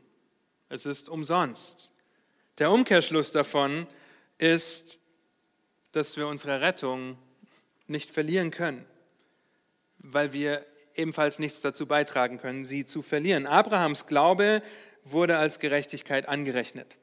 Es 0.69 0.85
ist 0.85 1.09
umsonst. 1.09 1.91
Der 2.57 2.71
Umkehrschluss 2.71 3.31
davon 3.31 3.87
ist, 4.37 4.99
dass 5.91 6.17
wir 6.17 6.27
unsere 6.27 6.61
Rettung 6.61 7.17
nicht 7.87 8.09
verlieren 8.09 8.51
können, 8.51 8.85
weil 9.99 10.33
wir 10.33 10.65
ebenfalls 10.95 11.39
nichts 11.39 11.61
dazu 11.61 11.85
beitragen 11.85 12.39
können, 12.39 12.65
sie 12.65 12.85
zu 12.85 13.01
verlieren. 13.01 13.45
Abrahams 13.45 14.07
Glaube 14.07 14.61
wurde 15.03 15.37
als 15.37 15.59
Gerechtigkeit 15.59 16.27
angerechnet. 16.27 16.97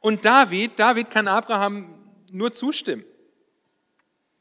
Und 0.00 0.24
David, 0.24 0.78
David 0.78 1.10
kann 1.10 1.28
Abraham 1.28 1.94
nur 2.30 2.52
zustimmen. 2.52 3.04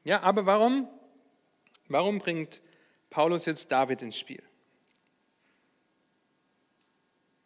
Ja, 0.03 0.21
aber 0.21 0.45
warum? 0.45 0.87
Warum 1.87 2.17
bringt 2.17 2.61
Paulus 3.09 3.45
jetzt 3.45 3.71
David 3.71 4.01
ins 4.01 4.17
Spiel? 4.17 4.43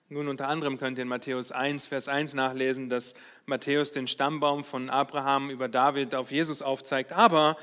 Nun, 0.09 0.29
unter 0.29 0.47
anderem 0.47 0.77
könnt 0.77 0.97
ihr 0.97 1.01
in 1.01 1.09
Matthäus 1.09 1.51
1, 1.51 1.87
Vers 1.87 2.07
1 2.07 2.33
nachlesen, 2.33 2.87
dass 2.87 3.13
Matthäus 3.45 3.91
den 3.91 4.07
Stammbaum 4.07 4.63
von 4.63 4.89
Abraham 4.89 5.49
über 5.49 5.67
David 5.67 6.15
auf 6.15 6.31
Jesus 6.31 6.61
aufzeigt. 6.61 7.11
Aber 7.11 7.57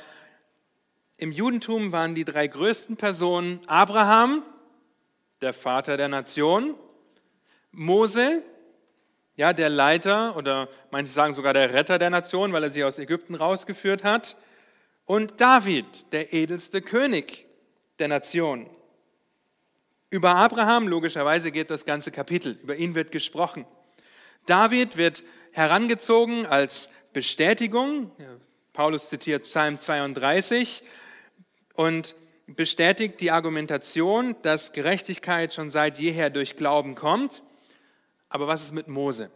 im 1.16 1.32
Judentum 1.32 1.92
waren 1.92 2.14
die 2.14 2.24
drei 2.24 2.46
größten 2.46 2.96
Personen 2.96 3.60
Abraham, 3.66 4.42
der 5.40 5.52
Vater 5.52 5.96
der 5.96 6.08
Nation, 6.08 6.74
Mose, 7.70 8.42
ja, 9.36 9.52
der 9.52 9.68
Leiter 9.68 10.36
oder 10.36 10.68
manche 10.90 11.10
sagen 11.10 11.32
sogar 11.32 11.54
der 11.54 11.72
Retter 11.72 11.98
der 11.98 12.10
Nation, 12.10 12.52
weil 12.52 12.64
er 12.64 12.70
sie 12.70 12.84
aus 12.84 12.98
Ägypten 12.98 13.34
rausgeführt 13.34 14.04
hat, 14.04 14.36
und 15.06 15.40
David, 15.40 16.12
der 16.12 16.32
edelste 16.32 16.80
König 16.80 17.46
der 17.98 18.08
Nation. 18.08 18.70
Über 20.08 20.36
Abraham, 20.36 20.88
logischerweise 20.88 21.50
geht 21.50 21.70
das 21.70 21.84
ganze 21.84 22.10
Kapitel, 22.10 22.58
über 22.62 22.76
ihn 22.76 22.94
wird 22.94 23.12
gesprochen. 23.12 23.66
David 24.46 24.96
wird 24.96 25.24
herangezogen 25.52 26.46
als 26.46 26.90
Bestätigung. 27.12 28.12
Paulus 28.72 29.08
zitiert 29.08 29.44
Psalm 29.44 29.78
32 29.78 30.82
und 31.74 32.14
bestätigt 32.46 33.20
die 33.20 33.30
Argumentation, 33.30 34.36
dass 34.42 34.72
Gerechtigkeit 34.72 35.54
schon 35.54 35.70
seit 35.70 35.98
jeher 35.98 36.30
durch 36.30 36.56
Glauben 36.56 36.94
kommt. 36.94 37.42
Aber 38.28 38.46
was 38.46 38.62
ist 38.62 38.72
mit 38.72 38.88
Mose? 38.88 39.30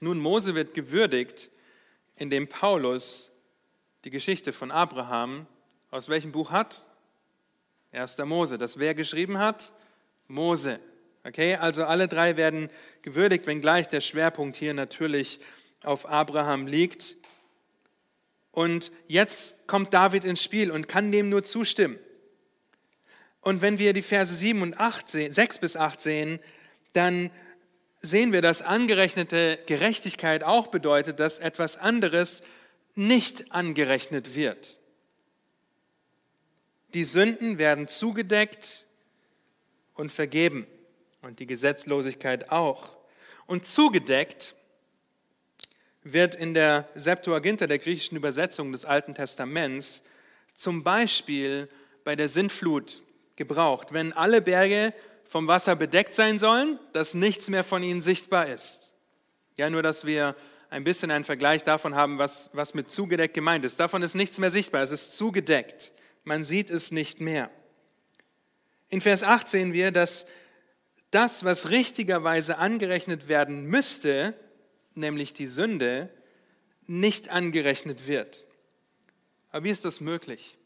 Nun, 0.00 0.18
Mose 0.18 0.54
wird 0.54 0.74
gewürdigt, 0.74 1.50
indem 2.16 2.48
Paulus 2.48 3.32
die 4.04 4.10
Geschichte 4.10 4.52
von 4.52 4.70
Abraham 4.70 5.46
aus 5.90 6.08
welchem 6.08 6.32
Buch 6.32 6.50
hat? 6.50 6.88
1. 7.92 8.18
Mose. 8.18 8.58
Das 8.58 8.78
wer 8.78 8.94
geschrieben 8.94 9.38
hat? 9.38 9.72
Mose. 10.26 10.80
Okay, 11.22 11.54
also 11.54 11.84
alle 11.84 12.08
drei 12.08 12.36
werden 12.36 12.68
gewürdigt, 13.02 13.46
wenngleich 13.46 13.88
der 13.88 14.00
Schwerpunkt 14.00 14.56
hier 14.56 14.74
natürlich 14.74 15.40
auf 15.82 16.06
Abraham 16.06 16.66
liegt. 16.66 17.16
Und 18.54 18.92
jetzt 19.08 19.66
kommt 19.66 19.92
David 19.92 20.24
ins 20.24 20.40
Spiel 20.40 20.70
und 20.70 20.86
kann 20.86 21.10
dem 21.10 21.28
nur 21.28 21.42
zustimmen. 21.42 21.98
Und 23.40 23.62
wenn 23.62 23.80
wir 23.80 23.92
die 23.92 24.00
Verse 24.00 24.32
7 24.32 24.62
und 24.62 24.78
8 24.78 25.08
sehen, 25.08 25.32
6 25.32 25.58
bis 25.58 25.76
8 25.76 26.00
sehen, 26.00 26.38
dann 26.92 27.32
sehen 28.00 28.32
wir, 28.32 28.42
dass 28.42 28.62
angerechnete 28.62 29.58
Gerechtigkeit 29.66 30.44
auch 30.44 30.68
bedeutet, 30.68 31.18
dass 31.18 31.40
etwas 31.40 31.76
anderes 31.76 32.44
nicht 32.94 33.50
angerechnet 33.50 34.36
wird. 34.36 34.78
Die 36.94 37.04
Sünden 37.04 37.58
werden 37.58 37.88
zugedeckt 37.88 38.86
und 39.94 40.12
vergeben 40.12 40.68
und 41.22 41.40
die 41.40 41.46
Gesetzlosigkeit 41.46 42.52
auch. 42.52 42.96
Und 43.46 43.66
zugedeckt 43.66 44.54
wird 46.04 46.34
in 46.34 46.54
der 46.54 46.88
Septuaginta, 46.94 47.66
der 47.66 47.78
griechischen 47.78 48.16
Übersetzung 48.16 48.72
des 48.72 48.84
Alten 48.84 49.14
Testaments, 49.14 50.02
zum 50.54 50.82
Beispiel 50.84 51.68
bei 52.04 52.14
der 52.14 52.28
Sintflut 52.28 53.02
gebraucht, 53.36 53.92
wenn 53.92 54.12
alle 54.12 54.40
Berge 54.40 54.92
vom 55.24 55.48
Wasser 55.48 55.74
bedeckt 55.74 56.14
sein 56.14 56.38
sollen, 56.38 56.78
dass 56.92 57.14
nichts 57.14 57.48
mehr 57.48 57.64
von 57.64 57.82
ihnen 57.82 58.02
sichtbar 58.02 58.46
ist. 58.46 58.94
Ja, 59.56 59.68
nur 59.70 59.82
dass 59.82 60.04
wir 60.04 60.36
ein 60.70 60.84
bisschen 60.84 61.10
einen 61.10 61.24
Vergleich 61.24 61.64
davon 61.64 61.94
haben, 61.94 62.18
was, 62.18 62.50
was 62.52 62.74
mit 62.74 62.90
zugedeckt 62.90 63.34
gemeint 63.34 63.64
ist. 63.64 63.80
Davon 63.80 64.02
ist 64.02 64.14
nichts 64.14 64.38
mehr 64.38 64.50
sichtbar, 64.50 64.82
es 64.82 64.92
ist 64.92 65.16
zugedeckt 65.16 65.92
man 66.24 66.42
sieht 66.42 66.70
es 66.70 66.90
nicht 66.90 67.20
mehr. 67.20 67.50
In 68.88 69.00
Vers 69.00 69.22
8 69.22 69.46
sehen 69.46 69.72
wir, 69.72 69.90
dass 69.92 70.26
das, 71.10 71.44
was 71.44 71.70
richtigerweise 71.70 72.58
angerechnet 72.58 73.28
werden 73.28 73.66
müsste, 73.66 74.34
nämlich 74.94 75.32
die 75.32 75.46
Sünde, 75.46 76.10
nicht 76.86 77.30
angerechnet 77.30 78.06
wird. 78.06 78.46
Aber 79.50 79.64
wie 79.64 79.70
ist 79.70 79.84
das 79.84 80.00
möglich? 80.00 80.58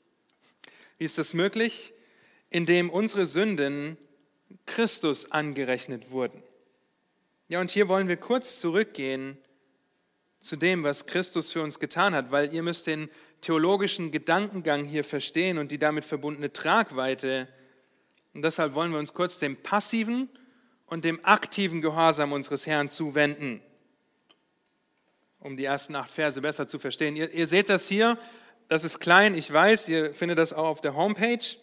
Wie 0.98 1.04
ist 1.04 1.18
das 1.18 1.34
möglich? 1.34 1.92
Indem 2.50 2.90
unsere 2.90 3.26
Sünden 3.26 3.98
Christus 4.66 5.30
angerechnet 5.30 6.10
wurden. 6.10 6.42
Ja, 7.48 7.60
und 7.60 7.70
hier 7.70 7.88
wollen 7.88 8.08
wir 8.08 8.16
kurz 8.16 8.58
zurückgehen 8.58 9.38
zu 10.40 10.56
dem, 10.56 10.82
was 10.82 11.06
Christus 11.06 11.52
für 11.52 11.62
uns 11.62 11.78
getan 11.78 12.14
hat, 12.14 12.30
weil 12.30 12.52
ihr 12.54 12.62
müsst 12.62 12.86
den 12.86 13.08
theologischen 13.40 14.10
Gedankengang 14.12 14.84
hier 14.84 15.04
verstehen 15.04 15.58
und 15.58 15.70
die 15.70 15.78
damit 15.78 16.04
verbundene 16.04 16.52
Tragweite. 16.52 17.48
Und 18.34 18.42
deshalb 18.42 18.74
wollen 18.74 18.92
wir 18.92 18.98
uns 18.98 19.14
kurz 19.14 19.38
dem 19.38 19.56
passiven 19.56 20.28
und 20.86 21.04
dem 21.04 21.24
aktiven 21.24 21.82
Gehorsam 21.82 22.32
unseres 22.32 22.66
Herrn 22.66 22.90
zuwenden, 22.90 23.60
um 25.40 25.56
die 25.56 25.64
ersten 25.64 25.94
acht 25.94 26.10
Verse 26.10 26.40
besser 26.40 26.68
zu 26.68 26.78
verstehen. 26.78 27.16
Ihr, 27.16 27.32
ihr 27.32 27.46
seht 27.46 27.68
das 27.68 27.88
hier, 27.88 28.18
das 28.68 28.84
ist 28.84 29.00
klein, 29.00 29.34
ich 29.34 29.52
weiß, 29.52 29.88
ihr 29.88 30.12
findet 30.12 30.38
das 30.38 30.52
auch 30.52 30.66
auf 30.66 30.80
der 30.80 30.94
Homepage 30.94 31.56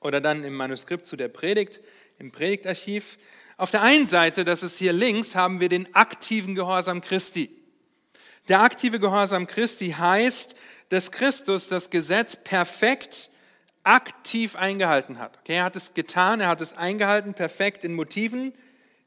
oder 0.00 0.20
dann 0.20 0.44
im 0.44 0.54
Manuskript 0.54 1.06
zu 1.06 1.16
der 1.16 1.28
Predigt, 1.28 1.80
im 2.18 2.32
Predigtarchiv. 2.32 3.18
Auf 3.56 3.70
der 3.70 3.82
einen 3.82 4.06
Seite, 4.06 4.44
das 4.44 4.62
ist 4.62 4.78
hier 4.78 4.92
links, 4.92 5.34
haben 5.34 5.60
wir 5.60 5.68
den 5.68 5.94
aktiven 5.94 6.54
Gehorsam 6.54 7.02
Christi. 7.02 7.50
Der 8.48 8.62
aktive 8.62 8.98
Gehorsam 8.98 9.46
Christi 9.46 9.90
heißt, 9.90 10.54
dass 10.88 11.12
Christus 11.12 11.68
das 11.68 11.90
Gesetz 11.90 12.36
perfekt 12.36 13.30
aktiv 13.82 14.56
eingehalten 14.56 15.18
hat. 15.18 15.38
Okay, 15.40 15.56
er 15.56 15.64
hat 15.64 15.76
es 15.76 15.94
getan, 15.94 16.40
er 16.40 16.48
hat 16.48 16.60
es 16.60 16.72
eingehalten, 16.72 17.34
perfekt 17.34 17.84
in 17.84 17.94
Motiven, 17.94 18.52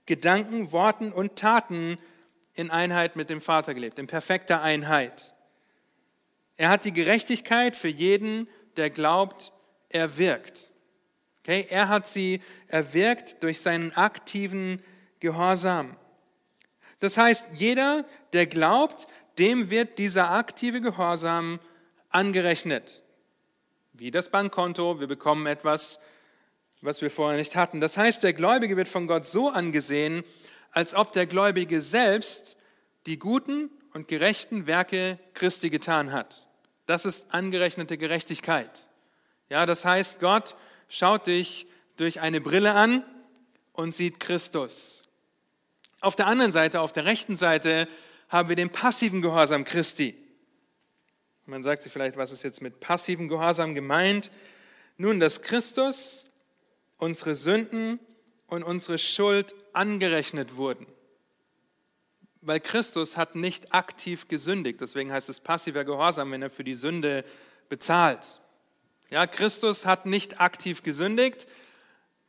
Gedanken, 0.06 0.72
Worten 0.72 1.12
und 1.12 1.36
Taten 1.36 1.98
in 2.56 2.72
Einheit 2.72 3.16
mit 3.16 3.30
dem 3.30 3.42
Vater 3.42 3.74
gelebt, 3.74 4.00
in 4.00 4.08
perfekter 4.08 4.62
Einheit. 4.62 5.34
Er 6.56 6.70
hat 6.70 6.86
die 6.86 6.94
Gerechtigkeit 6.94 7.76
für 7.76 7.88
jeden, 7.88 8.48
der 8.78 8.90
glaubt, 8.90 9.52
erwirkt. 9.90 10.74
Okay, 11.40 11.66
er 11.70 11.90
hat 11.90 12.08
sie 12.08 12.42
erwirkt 12.68 13.44
durch 13.44 13.60
seinen 13.60 13.92
aktiven 13.96 14.82
Gehorsam. 15.20 15.98
Das 17.00 17.18
heißt, 17.18 17.50
jeder, 17.54 18.06
der 18.32 18.46
glaubt, 18.46 19.08
dem 19.38 19.70
wird 19.70 19.98
dieser 19.98 20.32
aktive 20.32 20.80
Gehorsam 20.80 21.60
angerechnet. 22.10 23.04
Wie 23.92 24.12
das 24.12 24.30
Bankkonto, 24.30 25.00
wir 25.00 25.08
bekommen 25.08 25.46
etwas, 25.48 26.00
was 26.82 27.02
wir 27.02 27.10
vorher 27.10 27.38
nicht 27.38 27.56
hatten. 27.56 27.82
Das 27.82 27.98
heißt, 27.98 28.24
der 28.24 28.34
Gläubige 28.34 28.78
wird 28.78 28.88
von 28.88 29.08
Gott 29.08 29.26
so 29.26 29.50
angesehen, 29.50 30.24
als 30.74 30.94
ob 30.94 31.14
der 31.14 31.26
Gläubige 31.26 31.82
selbst 31.82 32.58
die 33.06 33.18
guten 33.18 33.70
und 33.94 34.08
gerechten 34.08 34.68
Werke 34.68 35.20
Christi 35.34 35.70
getan 35.70 36.12
hat. 36.12 36.48
Das 36.86 37.06
ist 37.06 37.34
angerechnete 37.34 37.98
Gerechtigkeit. 37.98 38.90
Ja, 39.50 39.66
das 39.66 39.86
heißt, 39.86 40.20
Gott 40.20 40.56
schaut 40.90 41.28
dich 41.28 41.68
durch 41.96 42.20
eine 42.20 42.42
Brille 42.42 42.74
an 42.74 43.04
und 43.72 43.96
sieht 43.96 44.20
Christus. 44.20 45.06
Auf 46.02 46.16
der 46.16 46.28
anderen 46.28 46.52
Seite, 46.52 46.82
auf 46.82 46.92
der 46.92 47.06
rechten 47.06 47.38
Seite, 47.38 47.88
haben 48.30 48.50
wir 48.50 48.56
den 48.56 48.72
passiven 48.72 49.22
Gehorsam 49.22 49.64
Christi. 49.64 50.18
Man 51.46 51.62
sagt 51.62 51.84
sich 51.84 51.94
vielleicht, 51.94 52.18
was 52.18 52.32
ist 52.32 52.44
jetzt 52.44 52.62
mit 52.62 52.80
passivem 52.80 53.28
Gehorsam 53.28 53.76
gemeint? 53.76 54.32
Nun, 54.98 55.20
dass 55.20 55.42
Christus 55.42 56.26
unsere 56.98 57.36
Sünden 57.36 58.00
und 58.48 58.64
unsere 58.64 58.98
Schuld 58.98 59.56
angerechnet 59.74 60.56
wurden. 60.58 60.86
Weil 62.42 62.60
Christus 62.60 63.16
hat 63.16 63.36
nicht 63.36 63.74
aktiv 63.74 64.28
gesündigt, 64.28 64.82
deswegen 64.82 65.12
heißt 65.12 65.30
es 65.30 65.40
passiver 65.40 65.86
Gehorsam, 65.86 66.32
wenn 66.32 66.42
er 66.42 66.50
für 66.50 66.64
die 66.64 66.76
Sünde 66.76 67.24
bezahlt. 67.70 68.42
Ja, 69.10 69.28
Christus 69.28 69.86
hat 69.86 70.06
nicht 70.06 70.42
aktiv 70.42 70.84
gesündigt, 70.84 71.48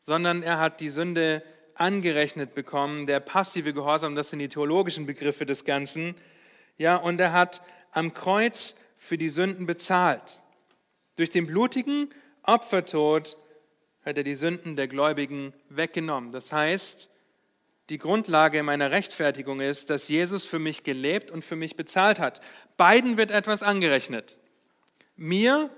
sondern 0.01 0.43
er 0.43 0.59
hat 0.59 0.81
die 0.81 0.91
Sünde 0.91 1.43
angerechnet 1.75 2.55
bekommen. 2.55 3.07
Der 3.07 3.21
passive 3.21 3.73
Gehorsam, 3.73 4.15
das 4.15 4.31
sind 4.31 4.39
die 4.39 4.49
theologischen 4.49 5.07
Begriffe 5.07 5.47
des 5.47 5.65
Ganzen. 5.65 6.15
Ja, 6.77 6.97
und 6.97 7.21
er 7.21 7.33
hat 7.33 7.63
am 7.91 8.15
Kreuz 8.15 8.77
für 8.97 9.19
die 9.19 9.29
Sünden 9.29 9.67
bezahlt. 9.67 10.43
Durch 11.17 11.31
den 11.31 11.47
blutigen 11.47 12.11
Opfertod 12.43 13.37
hat 14.05 14.19
er 14.19 14.25
die 14.25 14.35
Sünden 14.35 14.77
der 14.77 14.89
Gläubigen 14.89 15.55
weggenommen. 15.69 16.33
Das 16.33 16.53
heißt, 16.53 17.09
die 17.89 17.99
Grundlage 17.99 18.63
meiner 18.63 18.91
Rechtfertigung 18.91 19.61
ist, 19.61 19.91
dass 19.91 20.09
Jesus 20.09 20.45
für 20.45 20.59
mich 20.59 20.85
gelebt 20.85 21.31
und 21.31 21.45
für 21.45 21.57
mich 21.57 21.77
bezahlt 21.77 22.19
hat. 22.19 22.41
Beiden 22.77 23.17
wird 23.17 23.31
etwas 23.31 23.63
angerechnet. 23.63 24.39
Mir 25.17 25.71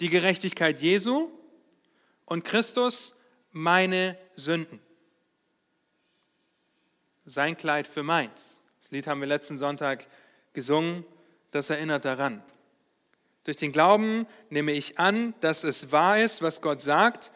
die 0.00 0.10
Gerechtigkeit 0.10 0.80
Jesu 0.80 1.30
und 2.26 2.44
Christus 2.44 3.14
meine 3.50 4.18
Sünden. 4.34 4.80
Sein 7.24 7.56
Kleid 7.56 7.86
für 7.86 8.02
meins. 8.02 8.60
Das 8.80 8.90
Lied 8.90 9.06
haben 9.06 9.20
wir 9.20 9.26
letzten 9.26 9.56
Sonntag 9.56 10.06
gesungen, 10.52 11.04
das 11.50 11.70
erinnert 11.70 12.04
daran. 12.04 12.42
Durch 13.44 13.56
den 13.56 13.72
Glauben 13.72 14.26
nehme 14.50 14.72
ich 14.72 14.98
an, 14.98 15.34
dass 15.40 15.64
es 15.64 15.92
wahr 15.92 16.18
ist, 16.18 16.42
was 16.42 16.60
Gott 16.60 16.82
sagt 16.82 17.30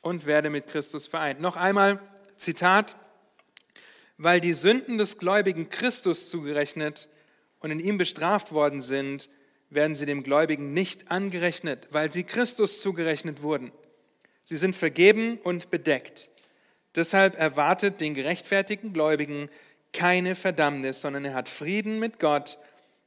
und 0.00 0.26
werde 0.26 0.50
mit 0.50 0.66
Christus 0.66 1.06
vereint. 1.06 1.40
Noch 1.40 1.56
einmal 1.56 2.00
Zitat, 2.36 2.96
weil 4.16 4.40
die 4.40 4.54
Sünden 4.54 4.98
des 4.98 5.18
Gläubigen 5.18 5.68
Christus 5.68 6.28
zugerechnet 6.28 7.08
und 7.60 7.70
in 7.70 7.80
ihm 7.80 7.98
bestraft 7.98 8.52
worden 8.52 8.82
sind, 8.82 9.28
werden 9.70 9.96
sie 9.96 10.06
dem 10.06 10.22
Gläubigen 10.22 10.72
nicht 10.72 11.10
angerechnet, 11.10 11.88
weil 11.90 12.12
sie 12.12 12.24
Christus 12.24 12.80
zugerechnet 12.80 13.42
wurden. 13.42 13.72
Sie 14.44 14.56
sind 14.56 14.74
vergeben 14.74 15.38
und 15.38 15.70
bedeckt. 15.70 16.30
Deshalb 16.94 17.38
erwartet 17.38 18.00
den 18.00 18.14
gerechtfertigten 18.14 18.92
Gläubigen 18.92 19.50
keine 19.92 20.34
Verdammnis, 20.34 21.00
sondern 21.00 21.24
er 21.24 21.34
hat 21.34 21.48
Frieden 21.48 21.98
mit 21.98 22.18
Gott 22.18 22.58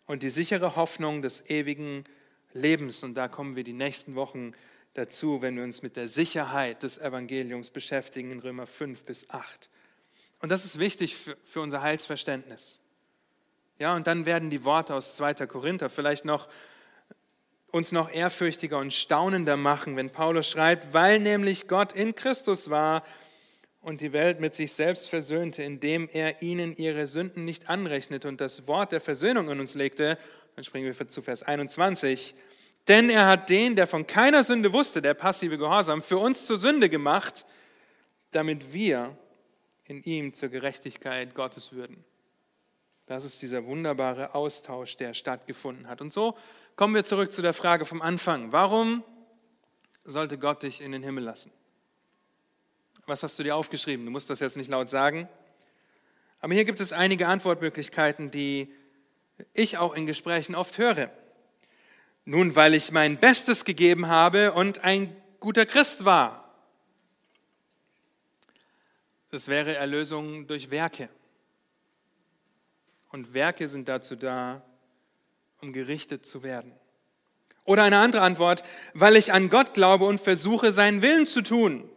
und 0.06 0.23
die 0.23 0.30
sichere 0.30 0.75
Hoffnung 0.75 1.21
des 1.21 1.49
ewigen 1.49 2.04
Lebens. 2.54 3.04
Und 3.04 3.15
da 3.15 3.27
kommen 3.27 3.56
wir 3.56 3.63
die 3.63 3.73
nächsten 3.73 4.15
Wochen 4.15 4.54
dazu, 4.93 5.41
wenn 5.41 5.56
wir 5.56 5.63
uns 5.63 5.82
mit 5.82 5.95
der 5.95 6.08
Sicherheit 6.08 6.84
des 6.84 6.97
Evangeliums 6.97 7.69
beschäftigen 7.69 8.32
in 8.32 8.39
Römer 8.39 8.67
5 8.67 9.04
bis 9.04 9.30
8. 9.30 9.69
Und 10.39 10.49
das 10.49 10.65
ist 10.65 10.80
wichtig 10.80 11.15
für, 11.15 11.38
für 11.43 11.62
unser 11.62 11.82
Heilsverständnis. 11.82 12.82
Ja, 13.80 13.95
und 13.95 14.08
dann 14.08 14.25
werden 14.25 14.49
die 14.49 14.63
Worte 14.63 14.93
aus 14.93 15.15
2. 15.15 15.45
Korinther 15.47 15.89
vielleicht 15.89 16.25
noch 16.25 16.49
uns 17.71 17.91
noch 17.91 18.12
ehrfürchtiger 18.12 18.77
und 18.77 18.93
staunender 18.93 19.56
machen, 19.56 19.95
wenn 19.95 20.10
Paulus 20.10 20.49
schreibt, 20.49 20.93
weil 20.93 21.19
nämlich 21.19 21.67
Gott 21.67 21.93
in 21.93 22.15
Christus 22.15 22.69
war 22.69 23.04
und 23.80 24.01
die 24.01 24.13
Welt 24.13 24.39
mit 24.39 24.54
sich 24.54 24.73
selbst 24.73 25.10
versöhnte, 25.10 25.63
indem 25.63 26.10
er 26.12 26.41
ihnen 26.41 26.75
ihre 26.75 27.08
Sünden 27.08 27.45
nicht 27.45 27.69
anrechnete 27.69 28.27
und 28.27 28.41
das 28.41 28.67
Wort 28.67 28.91
der 28.91 29.01
Versöhnung 29.01 29.49
in 29.49 29.60
uns 29.60 29.73
legte. 29.73 30.17
Dann 30.56 30.65
springen 30.65 30.86
wir 30.86 31.08
zu 31.10 31.21
Vers 31.21 31.43
21. 31.43 32.36
Denn 32.88 33.10
er 33.10 33.28
hat 33.28 33.50
den, 33.50 33.76
der 33.76 33.88
von 33.88 34.08
keiner 34.08 34.44
Sünde 34.44 34.74
wusste, 34.74 35.02
der 35.02 35.13
passive 35.13 35.58
Gehorsam, 35.58 36.02
für 36.02 36.17
uns 36.17 36.46
zur 36.46 36.58
Sünde 36.58 36.89
gemacht, 36.89 37.46
damit 38.32 38.74
wir 38.74 39.17
in 39.86 40.02
ihm 40.04 40.34
zur 40.34 40.50
Gerechtigkeit 40.50 41.36
Gottes 41.36 41.74
würden. 41.74 42.04
Das 43.06 43.26
ist 43.26 43.41
dieser 43.41 43.65
wunderbare 43.65 44.34
Austausch, 44.36 44.96
der 44.96 45.13
stattgefunden 45.13 45.88
hat. 45.88 46.02
Und 46.02 46.13
so 46.13 46.38
kommen 46.76 46.96
wir 46.96 47.04
zurück 47.04 47.34
zu 47.34 47.41
der 47.41 47.54
Frage 47.54 47.86
vom 47.86 48.02
Anfang. 48.02 48.52
Warum 48.52 49.04
sollte 50.06 50.38
Gott 50.38 50.63
dich 50.63 50.82
in 50.82 50.91
den 50.91 51.04
Himmel 51.04 51.24
lassen? 51.24 51.52
Was 53.06 53.24
hast 53.24 53.38
du 53.38 53.44
dir 53.44 53.56
aufgeschrieben? 53.56 54.06
Du 54.06 54.12
musst 54.12 54.30
das 54.30 54.39
jetzt 54.39 54.58
nicht 54.58 54.70
laut 54.70 54.89
sagen. 54.89 55.28
Aber 56.39 56.54
hier 56.54 56.65
gibt 56.65 56.80
es 56.80 56.94
einige 56.94 57.28
Antwortmöglichkeiten, 57.28 58.32
die 58.32 58.74
ich 59.54 59.78
auch 59.78 59.94
in 59.94 60.06
Gesprächen 60.06 60.56
oft 60.56 60.78
höre. 60.78 61.12
Nun, 62.26 62.56
weil 62.56 62.74
ich 62.74 62.92
mein 62.92 63.20
Bestes 63.20 63.66
gegeben 63.66 64.08
habe 64.08 64.54
und 64.54 64.84
ein 64.84 65.16
guter 65.40 65.66
Christ 65.66 66.06
war. 66.06 66.42
Das 69.30 69.48
wäre 69.48 69.76
Erlösung 69.76 70.46
durch 70.46 70.70
Werke. 70.70 71.10
Und 73.10 73.34
Werke 73.34 73.68
sind 73.68 73.88
dazu 73.90 74.16
da, 74.16 74.62
um 75.62 75.74
gerichtet 75.74 76.26
zu 76.26 76.44
werden. 76.44 76.74
Oder 77.64 77.84
eine 77.84 78.00
andere 78.00 78.22
Antwort, 78.22 78.64
weil 78.94 79.16
ich 79.16 79.34
an 79.34 79.50
Gott 79.50 79.74
glaube 79.74 80.06
und 80.06 80.20
versuche, 80.20 80.72
seinen 80.72 81.02
Willen 81.02 81.28
zu 81.28 81.42
tun. 81.42 81.90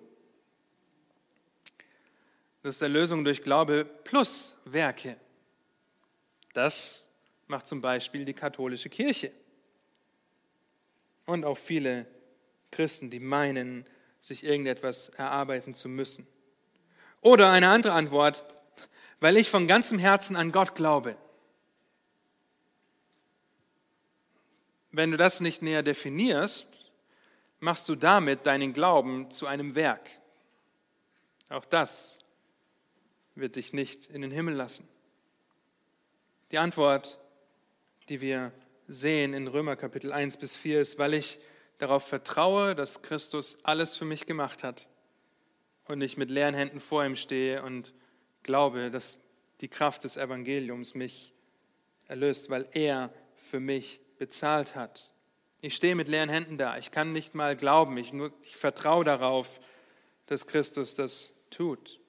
Das 2.63 2.77
ist 2.77 2.83
Erlösung 2.83 3.25
durch 3.25 3.43
Glaube 3.43 3.85
plus 3.85 4.57
Werke. 4.65 5.17
Das 6.53 7.11
macht 7.47 7.67
zum 7.67 7.81
Beispiel 7.81 8.25
die 8.25 8.33
katholische 8.33 8.89
Kirche. 8.89 9.33
Und 11.27 11.45
auch 11.45 11.59
viele 11.59 12.07
Christen, 12.71 13.11
die 13.11 13.21
meinen, 13.21 13.87
sich 14.21 14.45
irgendetwas 14.45 15.11
erarbeiten 15.11 15.75
zu 15.75 15.89
müssen. 15.89 16.27
Oder 17.21 17.51
eine 17.51 17.69
andere 17.69 17.93
Antwort, 17.93 18.45
weil 19.21 19.37
ich 19.37 19.51
von 19.51 19.67
ganzem 19.67 19.99
Herzen 19.99 20.37
an 20.37 20.53
Gott 20.53 20.75
glaube. 20.75 21.17
Wenn 24.93 25.11
du 25.11 25.17
das 25.17 25.41
nicht 25.41 25.63
näher 25.63 25.83
definierst, 25.83 26.93
machst 27.61 27.89
du 27.89 27.97
damit 27.97 28.47
deinen 28.47 28.73
Glauben 28.73 29.31
zu 29.31 29.47
einem 29.47 29.75
Werk. 29.75 30.09
Auch 31.49 31.65
das 31.65 32.19
wird 33.35 33.57
dich 33.57 33.73
nicht 33.73 34.07
in 34.07 34.23
den 34.23 34.31
Himmel 34.31 34.55
lassen. 34.55 34.89
Die 36.51 36.59
Antwort, 36.59 37.19
die 38.09 38.21
wir 38.21 38.53
sehen 38.87 39.35
in 39.35 39.47
Römer 39.47 39.77
Kapitel 39.77 40.13
1 40.13 40.37
bis 40.37 40.57
4 40.57 40.81
ist, 40.81 40.99
weil 40.99 41.15
ich 41.15 41.39
darauf 41.79 42.07
vertraue, 42.07 42.75
dass 42.75 43.03
Christus 43.03 43.59
alles 43.63 43.97
für 43.97 44.05
mich 44.05 44.27
gemacht 44.27 44.63
hat 44.63 44.89
und 45.87 46.01
ich 46.03 46.17
mit 46.17 46.31
leeren 46.31 46.55
Händen 46.55 46.81
vor 46.81 47.05
ihm 47.05 47.17
stehe 47.17 47.63
und 47.63 47.95
glaube, 48.43 48.91
dass 48.91 49.21
die 49.61 49.69
Kraft 49.69 50.05
des 50.05 50.17
Evangeliums 50.17 50.95
mich 50.95 51.33
erlöst, 52.07 52.51
weil 52.51 52.69
er 52.73 53.13
für 53.37 53.61
mich 53.61 54.01
bezahlt 54.19 54.75
hat. 54.75 55.13
Ich 55.61 55.75
stehe 55.75 55.95
mit 55.95 56.09
leeren 56.09 56.29
Händen 56.29 56.59
da. 56.59 56.77
Ich 56.77 56.91
kann 56.91 57.13
nicht 57.13 57.35
mal 57.35 57.57
glauben. 57.57 57.97
Ich, 57.97 58.13
nur, 58.13 58.33
ich 58.43 58.57
vertraue 58.57 59.05
darauf, 59.05 59.61
dass 60.27 60.47
Christus 60.47 60.95
das 60.95 61.33
tut. 61.51 62.01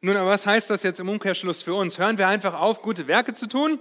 Nun, 0.00 0.16
aber 0.16 0.30
was 0.30 0.46
heißt 0.46 0.68
das 0.70 0.82
jetzt 0.82 1.00
im 1.00 1.08
Umkehrschluss 1.08 1.62
für 1.62 1.74
uns? 1.74 1.98
Hören 1.98 2.18
wir 2.18 2.28
einfach 2.28 2.54
auf, 2.54 2.82
gute 2.82 3.06
Werke 3.06 3.32
zu 3.32 3.46
tun? 3.46 3.80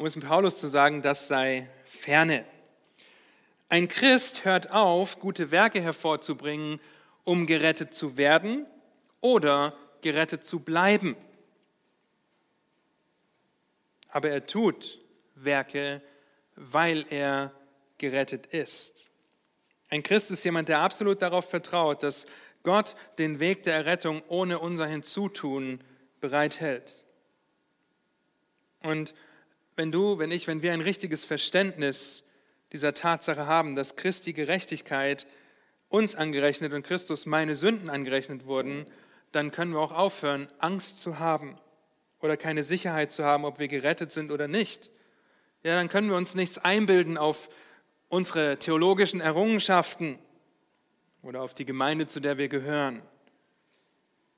Um 0.00 0.06
es 0.06 0.16
mit 0.16 0.24
Paulus 0.24 0.56
zu 0.56 0.66
sagen, 0.66 1.02
das 1.02 1.28
sei 1.28 1.68
ferne. 1.84 2.46
Ein 3.68 3.86
Christ 3.86 4.46
hört 4.46 4.70
auf, 4.70 5.18
gute 5.18 5.50
Werke 5.50 5.82
hervorzubringen, 5.82 6.80
um 7.24 7.46
gerettet 7.46 7.92
zu 7.92 8.16
werden 8.16 8.64
oder 9.20 9.76
gerettet 10.00 10.42
zu 10.42 10.60
bleiben. 10.60 11.16
Aber 14.08 14.30
er 14.30 14.46
tut 14.46 14.98
Werke, 15.34 16.00
weil 16.56 17.04
er 17.10 17.52
gerettet 17.98 18.46
ist. 18.46 19.10
Ein 19.90 20.02
Christ 20.02 20.30
ist 20.30 20.44
jemand, 20.46 20.70
der 20.70 20.80
absolut 20.80 21.20
darauf 21.20 21.50
vertraut, 21.50 22.02
dass 22.02 22.24
Gott 22.62 22.94
den 23.18 23.38
Weg 23.38 23.64
der 23.64 23.74
Errettung 23.74 24.22
ohne 24.28 24.60
unser 24.60 24.86
Hinzutun 24.86 25.84
bereithält. 26.22 27.04
Und 28.82 29.12
wenn 29.80 29.92
du, 29.92 30.18
wenn 30.18 30.30
ich, 30.30 30.46
wenn 30.46 30.60
wir 30.60 30.74
ein 30.74 30.82
richtiges 30.82 31.24
Verständnis 31.24 32.22
dieser 32.70 32.92
Tatsache 32.92 33.46
haben, 33.46 33.76
dass 33.76 33.96
Christi 33.96 34.34
Gerechtigkeit 34.34 35.26
uns 35.88 36.16
angerechnet 36.16 36.74
und 36.74 36.82
Christus 36.82 37.24
meine 37.24 37.56
Sünden 37.56 37.88
angerechnet 37.88 38.44
wurden, 38.44 38.84
dann 39.32 39.52
können 39.52 39.72
wir 39.72 39.80
auch 39.80 39.92
aufhören, 39.92 40.48
Angst 40.58 41.00
zu 41.00 41.18
haben 41.18 41.56
oder 42.20 42.36
keine 42.36 42.62
Sicherheit 42.62 43.10
zu 43.10 43.24
haben, 43.24 43.46
ob 43.46 43.58
wir 43.58 43.68
gerettet 43.68 44.12
sind 44.12 44.32
oder 44.32 44.48
nicht. 44.48 44.90
Ja, 45.62 45.76
dann 45.76 45.88
können 45.88 46.10
wir 46.10 46.16
uns 46.16 46.34
nichts 46.34 46.58
einbilden 46.58 47.16
auf 47.16 47.48
unsere 48.10 48.58
theologischen 48.58 49.22
Errungenschaften 49.22 50.18
oder 51.22 51.40
auf 51.40 51.54
die 51.54 51.64
Gemeinde, 51.64 52.06
zu 52.06 52.20
der 52.20 52.36
wir 52.36 52.50
gehören. 52.50 53.00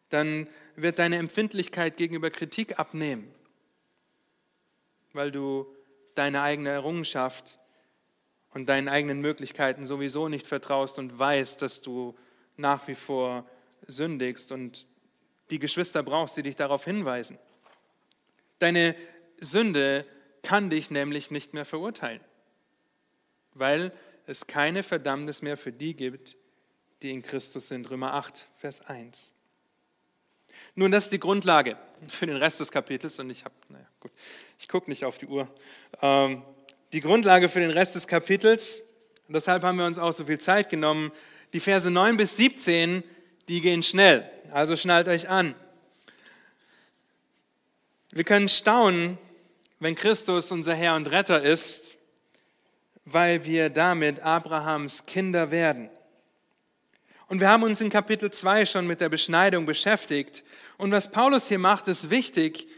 Dann 0.09 0.47
wird 0.77 1.01
deine 1.01 1.17
Empfindlichkeit 1.17 1.97
gegenüber 1.97 2.31
Kritik 2.31 2.79
abnehmen, 2.79 3.35
weil 5.13 5.33
du 5.33 5.67
deine 6.15 6.43
eigene 6.43 6.71
Errungenschaft 6.71 7.59
und 8.51 8.69
deinen 8.69 8.89
eigenen 8.89 9.21
Möglichkeiten 9.21 9.87
sowieso 9.87 10.29
nicht 10.29 10.47
vertraust 10.47 10.99
und 10.99 11.19
weißt, 11.19 11.63
dass 11.63 11.81
du 11.81 12.15
nach 12.57 12.87
wie 12.89 12.95
vor 12.95 13.49
sündigst 13.87 14.53
und 14.53 14.87
die 15.51 15.59
Geschwister 15.59 16.03
brauchst, 16.03 16.37
die 16.37 16.43
dich 16.43 16.57
darauf 16.57 16.85
hinweisen. 16.85 17.39
Deine 18.59 18.95
Sünde 19.41 20.07
kann 20.43 20.71
dich 20.71 20.91
nämlich 20.91 21.31
nicht 21.31 21.55
mehr 21.55 21.65
verurteilen, 21.65 22.21
weil 23.55 23.93
es 24.27 24.47
keine 24.47 24.83
Verdammnis 24.83 25.43
mehr 25.43 25.57
für 25.57 25.73
die 25.73 25.95
gibt, 25.95 26.37
die 27.03 27.11
in 27.11 27.23
Christus 27.23 27.69
sind. 27.69 27.91
Römer 27.91 28.15
8, 28.15 28.49
Vers 28.57 28.81
1. 28.83 29.35
Nun, 30.75 30.91
das 30.91 31.05
ist 31.05 31.13
die 31.13 31.19
Grundlage 31.21 31.77
für 32.09 32.27
den 32.27 32.37
Rest 32.37 32.61
des 32.61 32.71
Kapitels 32.71 33.19
und 33.19 33.31
ich 33.31 33.45
habe, 33.45 33.55
naja, 33.69 33.87
ich 34.59 34.69
gucke 34.69 34.91
nicht 34.91 35.05
auf 35.05 35.19
die 35.19 35.27
Uhr. 35.27 35.49
Ähm, 36.01 36.43
die 36.93 37.01
Grundlage 37.01 37.49
für 37.49 37.61
den 37.61 37.71
Rest 37.71 37.95
des 37.95 38.07
Kapitels. 38.07 38.83
Deshalb 39.29 39.63
haben 39.63 39.79
wir 39.79 39.87
uns 39.87 39.99
auch 39.99 40.13
so 40.13 40.25
viel 40.25 40.39
Zeit 40.39 40.71
genommen. 40.71 41.11
Die 41.53 41.61
Verse 41.61 41.91
9 41.91 42.17
bis 42.17 42.37
17, 42.37 43.03
die 43.49 43.61
gehen 43.61 43.83
schnell. 43.83 44.31
Also 44.51 44.77
schnallt 44.77 45.09
euch 45.09 45.29
an. 45.29 45.55
Wir 48.11 48.25
können 48.25 48.49
staunen, 48.49 49.17
wenn 49.81 49.95
Christus 49.95 50.53
unser 50.53 50.75
Herr 50.75 50.97
und 50.97 51.11
Retter 51.11 51.43
ist, 51.43 51.97
weil 53.05 53.45
wir 53.45 53.71
damit 53.71 54.21
Abrahams 54.21 55.07
Kinder 55.07 55.51
werden. 55.51 55.89
Und 57.27 57.41
wir 57.41 57.49
haben 57.49 57.63
uns 57.63 57.81
in 57.81 57.89
Kapitel 57.89 58.31
2 58.31 58.67
schon 58.67 58.87
mit 58.87 59.01
der 59.01 59.09
Beschneidung 59.09 59.65
beschäftigt. 59.65 60.45
Und 60.77 60.93
was 60.93 61.11
Paulus 61.11 61.49
hier 61.49 61.59
macht, 61.59 61.89
ist 61.89 62.11
wichtig, 62.11 62.69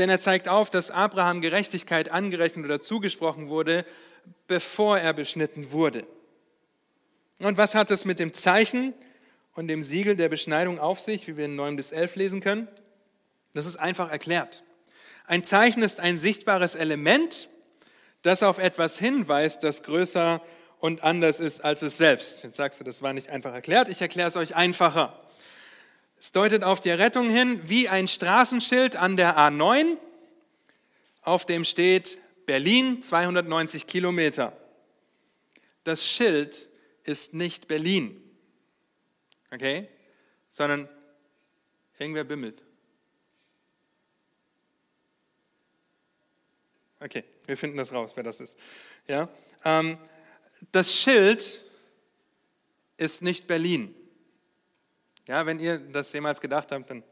denn 0.00 0.08
er 0.08 0.18
zeigt 0.18 0.48
auf, 0.48 0.70
dass 0.70 0.90
Abraham 0.90 1.42
Gerechtigkeit 1.42 2.10
angerechnet 2.10 2.64
oder 2.64 2.80
zugesprochen 2.80 3.48
wurde, 3.48 3.84
bevor 4.46 4.98
er 4.98 5.12
beschnitten 5.12 5.72
wurde. 5.72 6.06
Und 7.38 7.58
was 7.58 7.74
hat 7.74 7.90
es 7.90 8.06
mit 8.06 8.18
dem 8.18 8.32
Zeichen 8.32 8.94
und 9.54 9.68
dem 9.68 9.82
Siegel 9.82 10.16
der 10.16 10.30
Beschneidung 10.30 10.78
auf 10.78 11.00
sich, 11.00 11.28
wie 11.28 11.36
wir 11.36 11.44
in 11.44 11.54
9 11.54 11.76
bis 11.76 11.92
11 11.92 12.16
lesen 12.16 12.40
können? 12.40 12.66
Das 13.52 13.66
ist 13.66 13.76
einfach 13.76 14.10
erklärt. 14.10 14.64
Ein 15.26 15.44
Zeichen 15.44 15.82
ist 15.82 16.00
ein 16.00 16.16
sichtbares 16.16 16.74
Element, 16.74 17.48
das 18.22 18.42
auf 18.42 18.58
etwas 18.58 18.98
hinweist, 18.98 19.62
das 19.62 19.82
größer 19.82 20.40
und 20.78 21.02
anders 21.02 21.40
ist 21.40 21.62
als 21.62 21.82
es 21.82 21.98
selbst. 21.98 22.42
Jetzt 22.42 22.56
sagst 22.56 22.80
du, 22.80 22.84
das 22.84 23.02
war 23.02 23.12
nicht 23.12 23.28
einfach 23.28 23.52
erklärt, 23.52 23.90
ich 23.90 24.00
erkläre 24.00 24.28
es 24.28 24.36
euch 24.36 24.56
einfacher. 24.56 25.20
Es 26.20 26.32
deutet 26.32 26.64
auf 26.64 26.80
die 26.80 26.90
Rettung 26.90 27.30
hin 27.30 27.62
wie 27.64 27.88
ein 27.88 28.06
Straßenschild 28.06 28.94
an 28.94 29.16
der 29.16 29.38
A9, 29.38 29.96
auf 31.22 31.46
dem 31.46 31.64
steht 31.64 32.18
Berlin 32.44 33.02
290 33.02 33.86
Kilometer. 33.86 34.54
Das 35.82 36.06
Schild 36.06 36.68
ist 37.04 37.32
nicht 37.32 37.68
Berlin, 37.68 38.22
okay, 39.50 39.88
sondern 40.50 40.90
irgendwer 41.98 42.24
bimmelt. 42.24 42.62
Okay, 47.00 47.24
wir 47.46 47.56
finden 47.56 47.78
das 47.78 47.94
raus, 47.94 48.12
wer 48.14 48.24
das 48.24 48.42
ist. 48.42 48.58
Ja, 49.08 49.30
ähm, 49.64 49.98
das 50.70 50.94
Schild 50.94 51.64
ist 52.98 53.22
nicht 53.22 53.46
Berlin. 53.46 53.94
Ja, 55.30 55.46
wenn 55.46 55.60
ihr 55.60 55.78
das 55.78 56.12
jemals 56.12 56.40
gedacht 56.40 56.72
habt, 56.72 56.90
dann 56.90 57.04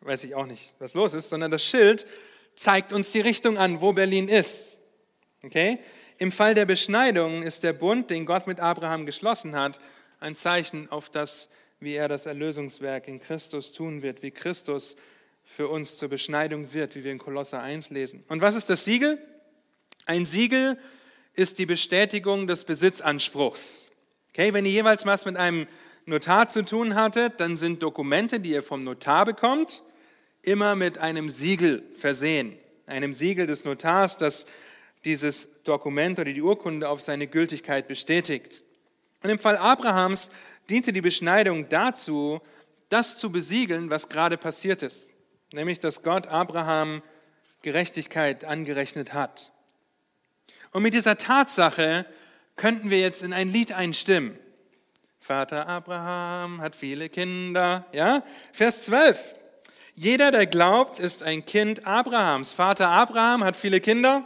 weiß 0.00 0.24
ich 0.24 0.34
auch 0.34 0.46
nicht, 0.46 0.74
was 0.78 0.94
los 0.94 1.12
ist, 1.12 1.28
sondern 1.28 1.50
das 1.50 1.62
Schild 1.62 2.06
zeigt 2.54 2.90
uns 2.90 3.12
die 3.12 3.20
Richtung 3.20 3.58
an, 3.58 3.82
wo 3.82 3.92
Berlin 3.92 4.28
ist. 4.28 4.78
Okay? 5.42 5.78
Im 6.16 6.32
Fall 6.32 6.54
der 6.54 6.64
Beschneidung 6.64 7.42
ist 7.42 7.64
der 7.64 7.74
Bund, 7.74 8.08
den 8.08 8.24
Gott 8.24 8.46
mit 8.46 8.60
Abraham 8.60 9.04
geschlossen 9.04 9.54
hat, 9.54 9.78
ein 10.20 10.34
Zeichen 10.34 10.90
auf 10.90 11.10
das, 11.10 11.50
wie 11.78 11.92
er 11.92 12.08
das 12.08 12.24
Erlösungswerk 12.24 13.08
in 13.08 13.20
Christus 13.20 13.72
tun 13.72 14.00
wird, 14.00 14.22
wie 14.22 14.30
Christus 14.30 14.96
für 15.44 15.68
uns 15.68 15.98
zur 15.98 16.08
Beschneidung 16.08 16.72
wird, 16.72 16.96
wie 16.96 17.04
wir 17.04 17.12
in 17.12 17.18
Kolosser 17.18 17.60
1 17.60 17.90
lesen. 17.90 18.24
Und 18.28 18.40
was 18.40 18.54
ist 18.54 18.70
das 18.70 18.86
Siegel? 18.86 19.18
Ein 20.06 20.24
Siegel 20.24 20.78
ist 21.34 21.58
die 21.58 21.66
Bestätigung 21.66 22.46
des 22.46 22.64
Besitzanspruchs. 22.64 23.90
Okay, 24.30 24.54
wenn 24.54 24.64
ihr 24.64 24.72
jeweils 24.72 25.04
was 25.04 25.26
mit 25.26 25.36
einem 25.36 25.66
Notar 26.06 26.48
zu 26.48 26.64
tun 26.64 26.94
hattet, 26.94 27.40
dann 27.40 27.56
sind 27.56 27.82
Dokumente, 27.82 28.38
die 28.38 28.50
ihr 28.50 28.62
vom 28.62 28.84
Notar 28.84 29.24
bekommt, 29.24 29.82
immer 30.42 30.76
mit 30.76 30.98
einem 30.98 31.30
Siegel 31.30 31.82
versehen. 31.98 32.56
Einem 32.86 33.12
Siegel 33.12 33.48
des 33.48 33.64
Notars, 33.64 34.16
das 34.16 34.46
dieses 35.04 35.48
Dokument 35.64 36.18
oder 36.20 36.32
die 36.32 36.42
Urkunde 36.42 36.88
auf 36.88 37.00
seine 37.00 37.26
Gültigkeit 37.26 37.88
bestätigt. 37.88 38.62
Und 39.22 39.30
im 39.30 39.38
Fall 39.40 39.56
Abrahams 39.56 40.30
diente 40.68 40.92
die 40.92 41.00
Beschneidung 41.00 41.68
dazu, 41.68 42.40
das 42.88 43.18
zu 43.18 43.32
besiegeln, 43.32 43.90
was 43.90 44.08
gerade 44.08 44.36
passiert 44.36 44.82
ist. 44.82 45.12
Nämlich, 45.52 45.80
dass 45.80 46.04
Gott 46.04 46.28
Abraham 46.28 47.02
Gerechtigkeit 47.62 48.44
angerechnet 48.44 49.12
hat. 49.12 49.50
Und 50.70 50.82
mit 50.82 50.94
dieser 50.94 51.16
Tatsache 51.16 52.06
könnten 52.54 52.90
wir 52.90 53.00
jetzt 53.00 53.24
in 53.24 53.32
ein 53.32 53.48
Lied 53.48 53.72
einstimmen. 53.72 54.38
Vater 55.26 55.66
Abraham 55.66 56.60
hat 56.60 56.76
viele 56.76 57.08
Kinder. 57.08 57.84
Ja? 57.90 58.22
Vers 58.52 58.84
12. 58.84 59.34
Jeder, 59.96 60.30
der 60.30 60.46
glaubt, 60.46 61.00
ist 61.00 61.24
ein 61.24 61.44
Kind 61.44 61.84
Abrahams. 61.84 62.52
Vater 62.52 62.90
Abraham 62.90 63.42
hat 63.42 63.56
viele 63.56 63.80
Kinder. 63.80 64.24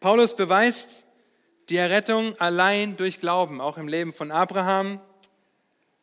Paulus 0.00 0.34
beweist 0.34 1.06
die 1.68 1.76
Errettung 1.76 2.34
allein 2.40 2.96
durch 2.96 3.20
Glauben, 3.20 3.60
auch 3.60 3.78
im 3.78 3.86
Leben 3.86 4.12
von 4.12 4.32
Abraham. 4.32 5.00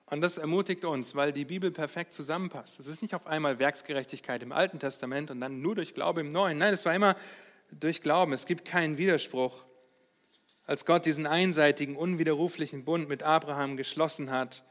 Und 0.06 0.22
das 0.22 0.38
ermutigt 0.38 0.86
uns, 0.86 1.14
weil 1.16 1.34
die 1.34 1.44
Bibel 1.44 1.70
perfekt 1.70 2.14
zusammenpasst. 2.14 2.80
Es 2.80 2.88
ist 2.88 3.02
nicht 3.02 3.16
auf 3.16 3.28
einmal 3.28 3.60
Werksgerechtigkeit 3.60 4.42
im 4.44 4.54
Alten 4.54 4.80
Testament 4.80 5.30
und 5.30 5.42
dann 5.42 5.62
nur 5.62 5.76
durch 5.76 5.94
Glaube 5.94 6.22
im 6.22 6.32
Neuen. 6.32 6.58
Nein, 6.58 6.74
es 6.74 6.86
war 6.86 6.96
immer 6.96 7.18
durch 7.70 8.00
Glauben. 8.00 8.32
Es 8.32 8.46
gibt 8.46 8.64
keinen 8.64 8.98
Widerspruch. 8.98 9.66
Als 10.68 10.86
Gott 10.86 11.06
diesen 11.06 11.26
einseitigen, 11.26 11.96
unwiderruflichen 11.96 12.84
Bund 12.84 13.08
mit 13.08 13.24
Abraham 13.24 13.78
geschlossen 13.78 14.32
hat, 14.32 14.66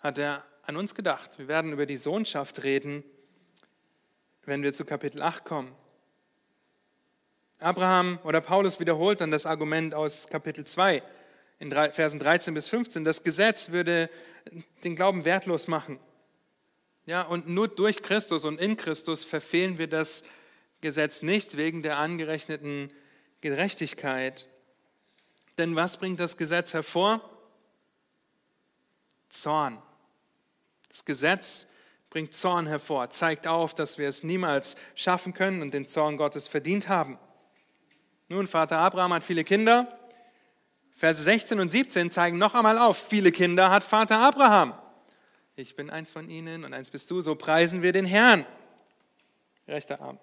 hat 0.00 0.18
er 0.18 0.44
an 0.62 0.76
uns 0.76 0.94
gedacht. 0.94 1.36
Wir 1.36 1.48
werden 1.48 1.72
über 1.72 1.84
die 1.84 1.96
Sohnschaft 1.96 2.62
reden, 2.62 3.02
wenn 4.44 4.62
wir 4.62 4.72
zu 4.72 4.84
Kapitel 4.84 5.20
8 5.20 5.44
kommen. 5.44 5.72
Abraham 7.58 8.20
oder 8.22 8.40
Paulus 8.40 8.78
wiederholt 8.78 9.20
dann 9.20 9.32
das 9.32 9.46
Argument 9.46 9.94
aus 9.94 10.28
Kapitel 10.28 10.64
2 10.64 11.02
in 11.58 11.72
Versen 11.72 12.20
13 12.20 12.54
bis 12.54 12.68
15. 12.68 13.04
Das 13.04 13.24
Gesetz 13.24 13.72
würde 13.72 14.08
den 14.84 14.94
Glauben 14.94 15.24
wertlos 15.24 15.66
machen. 15.66 15.98
Ja, 17.04 17.22
und 17.22 17.48
nur 17.48 17.66
durch 17.66 18.02
Christus 18.02 18.44
und 18.44 18.60
in 18.60 18.76
Christus 18.76 19.24
verfehlen 19.24 19.76
wir 19.76 19.88
das 19.88 20.22
Gesetz 20.80 21.22
nicht 21.22 21.56
wegen 21.56 21.82
der 21.82 21.98
angerechneten 21.98 22.92
Gerechtigkeit. 23.40 24.48
Denn 25.60 25.76
was 25.76 25.98
bringt 25.98 26.18
das 26.18 26.38
Gesetz 26.38 26.72
hervor? 26.72 27.20
Zorn. 29.28 29.76
Das 30.88 31.04
Gesetz 31.04 31.66
bringt 32.08 32.32
Zorn 32.32 32.66
hervor, 32.66 33.10
zeigt 33.10 33.46
auf, 33.46 33.74
dass 33.74 33.98
wir 33.98 34.08
es 34.08 34.24
niemals 34.24 34.76
schaffen 34.94 35.34
können 35.34 35.60
und 35.60 35.74
den 35.74 35.86
Zorn 35.86 36.16
Gottes 36.16 36.48
verdient 36.48 36.88
haben. 36.88 37.18
Nun, 38.30 38.46
Vater 38.46 38.78
Abraham 38.78 39.12
hat 39.12 39.22
viele 39.22 39.44
Kinder. 39.44 39.98
Verse 40.96 41.22
16 41.22 41.60
und 41.60 41.68
17 41.68 42.10
zeigen 42.10 42.38
noch 42.38 42.54
einmal 42.54 42.78
auf, 42.78 42.96
viele 42.96 43.30
Kinder 43.30 43.70
hat 43.70 43.84
Vater 43.84 44.18
Abraham. 44.18 44.72
Ich 45.56 45.76
bin 45.76 45.90
eins 45.90 46.08
von 46.08 46.30
ihnen 46.30 46.64
und 46.64 46.72
eins 46.72 46.88
bist 46.88 47.10
du, 47.10 47.20
so 47.20 47.34
preisen 47.34 47.82
wir 47.82 47.92
den 47.92 48.06
Herrn. 48.06 48.46
Rechter 49.68 50.00
Arm. 50.00 50.18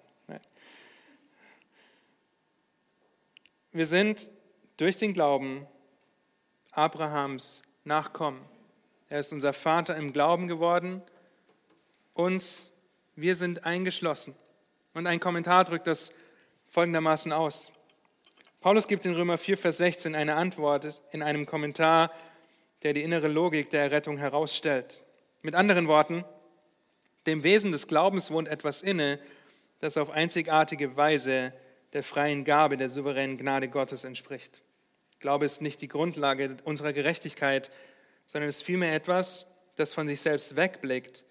Wir 3.70 3.86
sind 3.86 4.28
durch 4.78 4.96
den 4.96 5.12
Glauben 5.12 5.66
Abrahams 6.70 7.62
Nachkommen. 7.84 8.44
Er 9.08 9.20
ist 9.20 9.32
unser 9.32 9.52
Vater 9.52 9.96
im 9.96 10.12
Glauben 10.12 10.46
geworden. 10.46 11.02
Uns, 12.14 12.72
wir 13.16 13.34
sind 13.34 13.64
eingeschlossen. 13.64 14.34
Und 14.94 15.06
ein 15.06 15.20
Kommentar 15.20 15.64
drückt 15.64 15.86
das 15.86 16.12
folgendermaßen 16.68 17.32
aus. 17.32 17.72
Paulus 18.60 18.86
gibt 18.86 19.04
in 19.04 19.14
Römer 19.14 19.38
4, 19.38 19.58
Vers 19.58 19.78
16 19.78 20.14
eine 20.14 20.36
Antwort 20.36 21.00
in 21.10 21.22
einem 21.22 21.46
Kommentar, 21.46 22.12
der 22.82 22.92
die 22.92 23.02
innere 23.02 23.28
Logik 23.28 23.70
der 23.70 23.82
Errettung 23.82 24.18
herausstellt. 24.18 25.02
Mit 25.42 25.54
anderen 25.54 25.88
Worten, 25.88 26.24
dem 27.26 27.42
Wesen 27.42 27.72
des 27.72 27.88
Glaubens 27.88 28.30
wohnt 28.30 28.48
etwas 28.48 28.82
inne, 28.82 29.18
das 29.80 29.96
auf 29.96 30.10
einzigartige 30.10 30.96
Weise 30.96 31.52
der 31.94 32.02
freien 32.02 32.44
Gabe 32.44 32.76
der 32.76 32.90
souveränen 32.90 33.38
Gnade 33.38 33.68
Gottes 33.68 34.04
entspricht. 34.04 34.62
Glaube 35.20 35.46
ist 35.46 35.62
nicht 35.62 35.80
die 35.80 35.88
Grundlage 35.88 36.56
unserer 36.64 36.92
Gerechtigkeit, 36.92 37.70
sondern 38.26 38.48
ist 38.48 38.62
vielmehr 38.62 38.94
etwas, 38.94 39.46
das 39.76 39.94
von 39.94 40.06
sich 40.06 40.20
selbst 40.20 40.54
wegblickt 40.54 41.24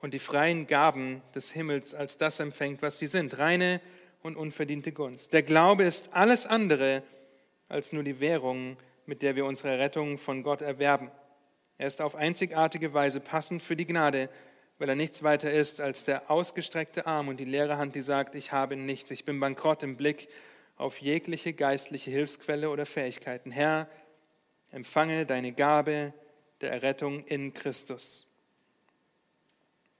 und 0.00 0.14
die 0.14 0.18
freien 0.18 0.66
Gaben 0.66 1.22
des 1.34 1.50
Himmels 1.50 1.94
als 1.94 2.18
das 2.18 2.40
empfängt, 2.40 2.82
was 2.82 2.98
sie 2.98 3.06
sind, 3.06 3.38
reine 3.38 3.80
und 4.22 4.36
unverdiente 4.36 4.92
Gunst. 4.92 5.32
Der 5.32 5.42
Glaube 5.42 5.84
ist 5.84 6.12
alles 6.12 6.46
andere 6.46 7.02
als 7.68 7.92
nur 7.92 8.04
die 8.04 8.20
Währung, 8.20 8.76
mit 9.06 9.22
der 9.22 9.34
wir 9.34 9.44
unsere 9.44 9.78
Rettung 9.78 10.18
von 10.18 10.42
Gott 10.42 10.62
erwerben. 10.62 11.10
Er 11.78 11.86
ist 11.88 12.00
auf 12.00 12.14
einzigartige 12.14 12.94
Weise 12.94 13.18
passend 13.18 13.62
für 13.62 13.74
die 13.74 13.86
Gnade, 13.86 14.28
weil 14.78 14.88
er 14.88 14.94
nichts 14.94 15.22
weiter 15.22 15.50
ist 15.50 15.80
als 15.80 16.04
der 16.04 16.30
ausgestreckte 16.30 17.06
Arm 17.06 17.28
und 17.28 17.40
die 17.40 17.44
leere 17.44 17.78
Hand, 17.78 17.94
die 17.94 18.02
sagt, 18.02 18.34
ich 18.34 18.52
habe 18.52 18.76
nichts, 18.76 19.10
ich 19.10 19.24
bin 19.24 19.40
bankrott 19.40 19.82
im 19.82 19.96
Blick 19.96 20.28
auf 20.82 21.00
jegliche 21.00 21.52
geistliche 21.52 22.10
Hilfsquelle 22.10 22.68
oder 22.68 22.86
Fähigkeiten. 22.86 23.50
Herr, 23.52 23.88
empfange 24.70 25.24
deine 25.24 25.52
Gabe 25.52 26.12
der 26.60 26.72
Errettung 26.72 27.24
in 27.26 27.54
Christus. 27.54 28.28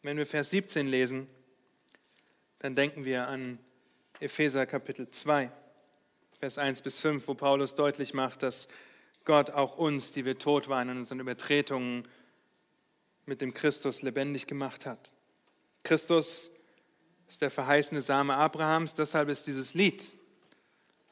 Wenn 0.03 0.17
wir 0.17 0.27
Vers 0.27 0.51
17 0.51 0.89
lesen, 0.89 1.29
dann 2.59 2.75
denken 2.75 3.05
wir 3.05 3.29
an 3.29 3.61
Epheser 4.19 4.67
Kapitel 4.67 5.09
2, 5.09 5.51
Vers 6.41 6.59
1 6.59 6.83
bis 6.83 7.01
5, 7.01 7.29
wo 7.29 7.35
Paulus 7.35 7.77
deutlich 7.77 8.13
macht, 8.13 8.43
dass 8.43 8.67
Gott 9.25 9.51
auch 9.51 9.77
uns, 9.77 10.11
die 10.11 10.25
wir 10.25 10.39
tot 10.39 10.69
waren 10.69 10.89
in 10.89 10.99
unseren 10.99 11.21
Übertretungen, 11.21 12.09
mit 13.25 13.41
dem 13.41 13.55
Christus 13.55 14.03
lebendig 14.03 14.49
gemacht 14.49 14.85
hat. 14.85 15.13
Christus 15.85 16.51
ist 17.29 17.41
der 17.41 17.53
verheißene 17.53 18.03
Same 18.03 18.35
Abrahams, 18.35 18.95
deshalb 18.95 19.29
ist 19.29 19.47
dieses 19.47 19.75
Lied 19.75 20.19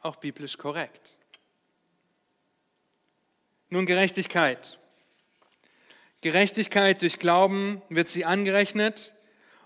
auch 0.02 0.16
biblisch 0.16 0.58
korrekt. 0.58 1.18
Nun 3.68 3.86
Gerechtigkeit. 3.86 4.78
Gerechtigkeit 6.22 7.02
durch 7.02 7.18
Glauben 7.18 7.80
wird 7.88 8.08
sie 8.08 8.24
angerechnet 8.24 9.14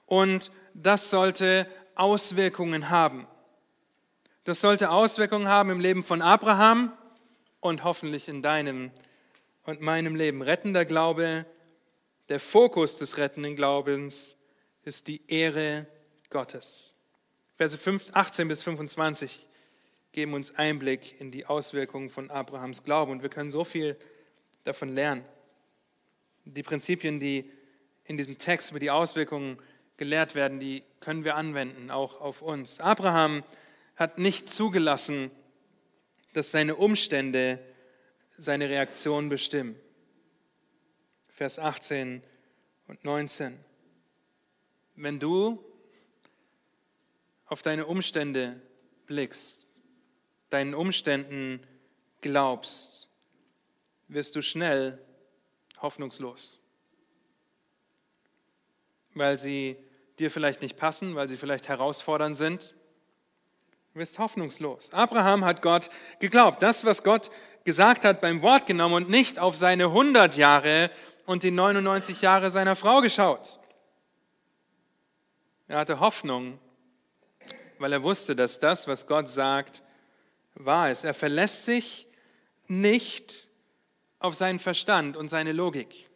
und 0.06 0.52
das 0.74 1.10
sollte 1.10 1.66
Auswirkungen 1.94 2.90
haben. 2.90 3.26
Das 4.44 4.60
sollte 4.60 4.90
Auswirkungen 4.90 5.48
haben 5.48 5.70
im 5.70 5.80
Leben 5.80 6.04
von 6.04 6.20
Abraham 6.20 6.92
und 7.60 7.82
hoffentlich 7.82 8.28
in 8.28 8.42
deinem 8.42 8.90
und 9.64 9.80
meinem 9.80 10.14
Leben. 10.14 10.42
Rettender 10.42 10.84
Glaube, 10.84 11.46
der 12.28 12.40
Fokus 12.40 12.98
des 12.98 13.16
rettenden 13.16 13.56
Glaubens 13.56 14.36
ist 14.82 15.08
die 15.08 15.22
Ehre 15.28 15.86
Gottes. 16.30 16.92
Verse 17.56 17.78
18 18.12 18.48
bis 18.48 18.62
25 18.62 19.48
geben 20.14 20.32
uns 20.32 20.54
Einblick 20.54 21.20
in 21.20 21.32
die 21.32 21.44
Auswirkungen 21.44 22.08
von 22.08 22.30
Abrahams 22.30 22.84
Glauben 22.84 23.10
und 23.10 23.22
wir 23.22 23.28
können 23.28 23.50
so 23.50 23.64
viel 23.64 23.96
davon 24.62 24.88
lernen. 24.88 25.24
Die 26.44 26.62
Prinzipien, 26.62 27.18
die 27.18 27.50
in 28.04 28.16
diesem 28.16 28.38
Text 28.38 28.70
über 28.70 28.78
die 28.78 28.92
Auswirkungen 28.92 29.58
gelehrt 29.96 30.36
werden, 30.36 30.60
die 30.60 30.84
können 31.00 31.24
wir 31.24 31.34
anwenden, 31.34 31.90
auch 31.90 32.20
auf 32.20 32.42
uns. 32.42 32.78
Abraham 32.78 33.42
hat 33.96 34.18
nicht 34.18 34.50
zugelassen, 34.50 35.32
dass 36.32 36.52
seine 36.52 36.76
Umstände 36.76 37.58
seine 38.30 38.68
Reaktion 38.68 39.28
bestimmen. 39.28 39.76
Vers 41.28 41.58
18 41.58 42.22
und 42.86 43.04
19. 43.04 43.58
Wenn 44.94 45.18
du 45.18 45.64
auf 47.46 47.62
deine 47.62 47.86
Umstände 47.86 48.60
blickst, 49.06 49.63
deinen 50.54 50.74
Umständen 50.74 51.60
glaubst, 52.20 53.10
wirst 54.08 54.36
du 54.36 54.42
schnell 54.42 54.98
hoffnungslos, 55.82 56.58
weil 59.14 59.36
sie 59.36 59.76
dir 60.18 60.30
vielleicht 60.30 60.62
nicht 60.62 60.76
passen, 60.76 61.16
weil 61.16 61.28
sie 61.28 61.36
vielleicht 61.36 61.68
herausfordernd 61.68 62.36
sind. 62.36 62.74
Du 63.92 63.98
wirst 63.98 64.18
hoffnungslos. 64.18 64.92
Abraham 64.92 65.44
hat 65.44 65.60
Gott 65.60 65.90
geglaubt. 66.20 66.62
Das, 66.62 66.84
was 66.84 67.02
Gott 67.02 67.30
gesagt 67.64 68.04
hat, 68.04 68.20
beim 68.20 68.42
Wort 68.42 68.66
genommen 68.66 68.94
und 68.94 69.10
nicht 69.10 69.38
auf 69.40 69.56
seine 69.56 69.86
100 69.86 70.36
Jahre 70.36 70.90
und 71.26 71.42
die 71.42 71.50
99 71.50 72.22
Jahre 72.22 72.50
seiner 72.50 72.76
Frau 72.76 73.00
geschaut. 73.00 73.58
Er 75.66 75.78
hatte 75.78 75.98
Hoffnung, 75.98 76.58
weil 77.78 77.92
er 77.92 78.04
wusste, 78.04 78.36
dass 78.36 78.60
das, 78.60 78.86
was 78.86 79.06
Gott 79.06 79.28
sagt, 79.28 79.82
wahr 80.54 80.90
ist. 80.90 81.04
Er 81.04 81.14
verlässt 81.14 81.64
sich 81.64 82.06
nicht 82.66 83.48
auf 84.18 84.34
seinen 84.34 84.58
Verstand 84.58 85.16
und 85.16 85.28
seine 85.28 85.52
Logik. 85.52 86.08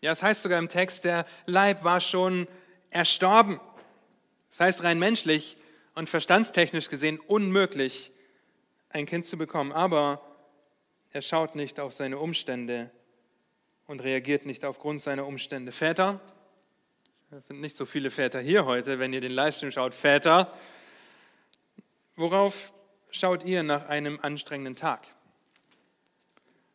Ja, 0.00 0.12
es 0.12 0.22
heißt 0.22 0.42
sogar 0.42 0.58
im 0.58 0.68
Text, 0.68 1.04
der 1.04 1.26
Leib 1.46 1.82
war 1.82 2.00
schon 2.00 2.46
erstorben. 2.90 3.60
Das 4.50 4.60
heißt 4.60 4.82
rein 4.84 4.98
menschlich 4.98 5.56
und 5.94 6.08
verstandstechnisch 6.08 6.88
gesehen 6.88 7.18
unmöglich, 7.18 8.12
ein 8.90 9.06
Kind 9.06 9.26
zu 9.26 9.36
bekommen. 9.36 9.72
Aber 9.72 10.20
er 11.12 11.22
schaut 11.22 11.56
nicht 11.56 11.80
auf 11.80 11.92
seine 11.92 12.18
Umstände 12.18 12.90
und 13.86 14.02
reagiert 14.02 14.46
nicht 14.46 14.64
aufgrund 14.64 15.00
seiner 15.00 15.26
Umstände. 15.26 15.72
Väter, 15.72 16.20
es 17.30 17.48
sind 17.48 17.60
nicht 17.60 17.76
so 17.76 17.86
viele 17.86 18.10
Väter 18.10 18.40
hier 18.40 18.66
heute, 18.66 18.98
wenn 18.98 19.12
ihr 19.12 19.20
den 19.20 19.32
Livestream 19.32 19.72
schaut, 19.72 19.94
Väter, 19.94 20.52
worauf 22.14 22.72
schaut 23.10 23.44
ihr 23.44 23.62
nach 23.62 23.86
einem 23.86 24.18
anstrengenden 24.20 24.76
Tag? 24.76 25.06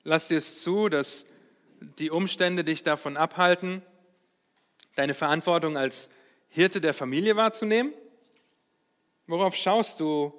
Lasst 0.03 0.31
ihr 0.31 0.37
es 0.37 0.61
zu, 0.61 0.89
dass 0.89 1.25
die 1.79 2.09
Umstände 2.09 2.63
dich 2.63 2.83
davon 2.83 3.17
abhalten, 3.17 3.81
deine 4.95 5.13
Verantwortung 5.13 5.77
als 5.77 6.09
Hirte 6.49 6.81
der 6.81 6.93
Familie 6.93 7.35
wahrzunehmen? 7.35 7.93
Worauf 9.27 9.55
schaust 9.55 9.99
du 9.99 10.33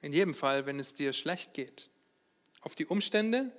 in 0.00 0.12
jedem 0.12 0.34
Fall, 0.34 0.66
wenn 0.66 0.80
es 0.80 0.94
dir 0.94 1.12
schlecht 1.12 1.52
geht? 1.52 1.90
Auf 2.62 2.74
die 2.74 2.86
Umstände? 2.86 3.52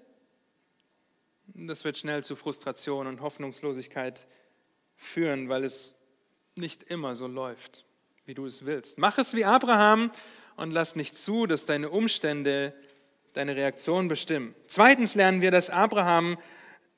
Das 1.47 1.84
wird 1.84 1.97
schnell 1.97 2.24
zu 2.24 2.36
Frustration 2.36 3.08
und 3.08 3.22
Hoffnungslosigkeit 3.22 4.26
führen, 4.95 5.49
weil 5.49 5.64
es 5.64 5.95
nicht 6.56 6.84
immer 6.84 7.16
so 7.16 7.28
läuft, 7.28 7.86
wie 8.26 8.34
du 8.34 8.45
es 8.45 8.66
willst. 8.66 8.97
Mach 8.97 9.18
es 9.18 9.34
wie 9.34 9.45
Abraham 9.45 10.12
und 10.56 10.72
lass 10.72 10.95
nicht 10.95 11.16
zu, 11.16 11.45
dass 11.45 11.66
deine 11.66 11.89
Umstände 11.89 12.74
deine 13.34 13.56
Reaktion 13.56 14.08
bestimmen. 14.08 14.56
Zweitens 14.68 15.16
lernen 15.16 15.41
wir, 15.41 15.52
dass 15.52 15.70
Abraham 15.70 16.38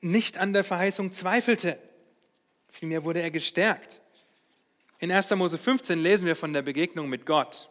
nicht 0.00 0.38
an 0.38 0.52
der 0.52 0.64
Verheißung 0.64 1.12
zweifelte. 1.12 1.78
Vielmehr 2.68 3.04
wurde 3.04 3.22
er 3.22 3.30
gestärkt. 3.30 4.00
In 4.98 5.12
1. 5.12 5.30
Mose 5.30 5.58
15 5.58 5.98
lesen 5.98 6.26
wir 6.26 6.36
von 6.36 6.52
der 6.52 6.62
Begegnung 6.62 7.08
mit 7.08 7.26
Gott. 7.26 7.70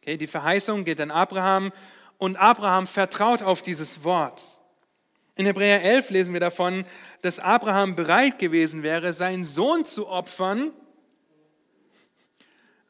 Okay, 0.00 0.16
die 0.16 0.26
Verheißung 0.26 0.84
geht 0.84 1.00
an 1.00 1.10
Abraham 1.10 1.72
und 2.18 2.36
Abraham 2.36 2.86
vertraut 2.86 3.42
auf 3.42 3.62
dieses 3.62 4.04
Wort. 4.04 4.60
In 5.36 5.46
Hebräer 5.46 5.82
11 5.82 6.10
lesen 6.10 6.32
wir 6.32 6.40
davon, 6.40 6.84
dass 7.22 7.40
Abraham 7.40 7.96
bereit 7.96 8.38
gewesen 8.38 8.82
wäre, 8.82 9.12
seinen 9.12 9.44
Sohn 9.44 9.84
zu 9.84 10.06
opfern, 10.06 10.72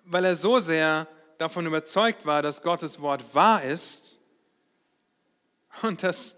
weil 0.05 0.27
er 0.27 0.37
so 0.37 0.61
sehr 0.61 1.09
davon 1.45 1.66
überzeugt 1.66 2.24
war, 2.24 2.40
dass 2.40 2.62
Gottes 2.62 3.03
Wort 3.03 3.34
wahr 3.34 3.62
ist 3.62 4.18
und 5.82 6.03
dass 6.03 6.36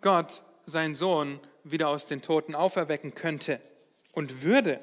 Gott 0.00 0.42
seinen 0.64 0.94
Sohn 0.94 1.40
wieder 1.62 1.88
aus 1.88 2.06
den 2.06 2.22
Toten 2.22 2.54
auferwecken 2.54 3.14
könnte 3.14 3.60
und 4.12 4.42
würde. 4.42 4.80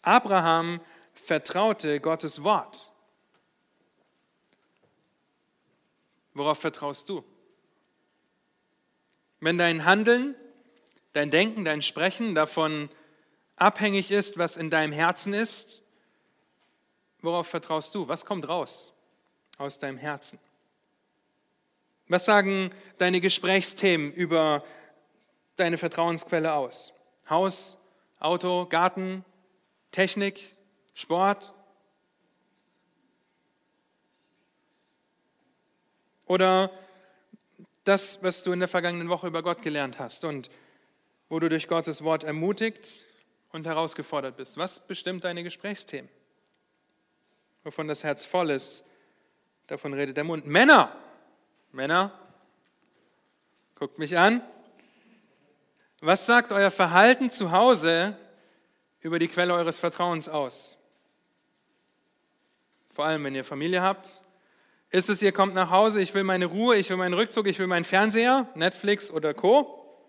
Abraham 0.00 0.80
vertraute 1.12 2.00
Gottes 2.00 2.42
Wort. 2.44 2.90
Worauf 6.32 6.58
vertraust 6.58 7.10
du? 7.10 7.22
Wenn 9.40 9.58
dein 9.58 9.84
Handeln, 9.84 10.34
dein 11.12 11.30
Denken, 11.30 11.66
dein 11.66 11.82
Sprechen 11.82 12.34
davon 12.34 12.88
abhängig 13.56 14.10
ist, 14.10 14.38
was 14.38 14.56
in 14.56 14.70
deinem 14.70 14.92
Herzen 14.92 15.34
ist, 15.34 15.82
worauf 17.22 17.46
vertraust 17.46 17.94
du? 17.94 18.08
Was 18.08 18.24
kommt 18.24 18.48
raus 18.48 18.92
aus 19.56 19.78
deinem 19.78 19.98
Herzen? 19.98 20.38
Was 22.08 22.24
sagen 22.24 22.70
deine 22.96 23.20
Gesprächsthemen 23.20 24.12
über 24.12 24.64
deine 25.56 25.76
Vertrauensquelle 25.76 26.54
aus? 26.54 26.94
Haus, 27.28 27.78
Auto, 28.18 28.66
Garten, 28.66 29.24
Technik, 29.92 30.56
Sport? 30.94 31.52
Oder 36.26 36.70
das, 37.84 38.22
was 38.22 38.42
du 38.42 38.52
in 38.52 38.60
der 38.60 38.68
vergangenen 38.68 39.08
Woche 39.08 39.26
über 39.26 39.42
Gott 39.42 39.62
gelernt 39.62 39.98
hast 39.98 40.24
und 40.24 40.50
wo 41.28 41.38
du 41.40 41.48
durch 41.48 41.68
Gottes 41.68 42.04
Wort 42.04 42.24
ermutigt 42.24 42.86
und 43.52 43.66
herausgefordert 43.66 44.36
bist. 44.36 44.56
Was 44.56 44.86
bestimmt 44.86 45.24
deine 45.24 45.42
Gesprächsthemen? 45.42 46.10
Wovon 47.68 47.86
das 47.86 48.02
Herz 48.02 48.24
voll 48.24 48.48
ist, 48.48 48.82
davon 49.66 49.92
redet 49.92 50.16
der 50.16 50.24
Mund. 50.24 50.46
Männer, 50.46 50.90
Männer, 51.70 52.18
guckt 53.74 53.98
mich 53.98 54.16
an. 54.16 54.40
Was 56.00 56.24
sagt 56.24 56.50
euer 56.50 56.70
Verhalten 56.70 57.28
zu 57.28 57.52
Hause 57.52 58.16
über 59.00 59.18
die 59.18 59.28
Quelle 59.28 59.52
eures 59.52 59.78
Vertrauens 59.78 60.30
aus? 60.30 60.78
Vor 62.88 63.04
allem, 63.04 63.22
wenn 63.24 63.34
ihr 63.34 63.44
Familie 63.44 63.82
habt. 63.82 64.22
Ist 64.88 65.10
es, 65.10 65.20
ihr 65.20 65.32
kommt 65.32 65.52
nach 65.52 65.68
Hause, 65.68 66.00
ich 66.00 66.14
will 66.14 66.24
meine 66.24 66.46
Ruhe, 66.46 66.76
ich 66.76 66.88
will 66.88 66.96
meinen 66.96 67.12
Rückzug, 67.12 67.46
ich 67.48 67.58
will 67.58 67.66
meinen 67.66 67.84
Fernseher, 67.84 68.48
Netflix 68.54 69.10
oder 69.10 69.34
Co. 69.34 70.00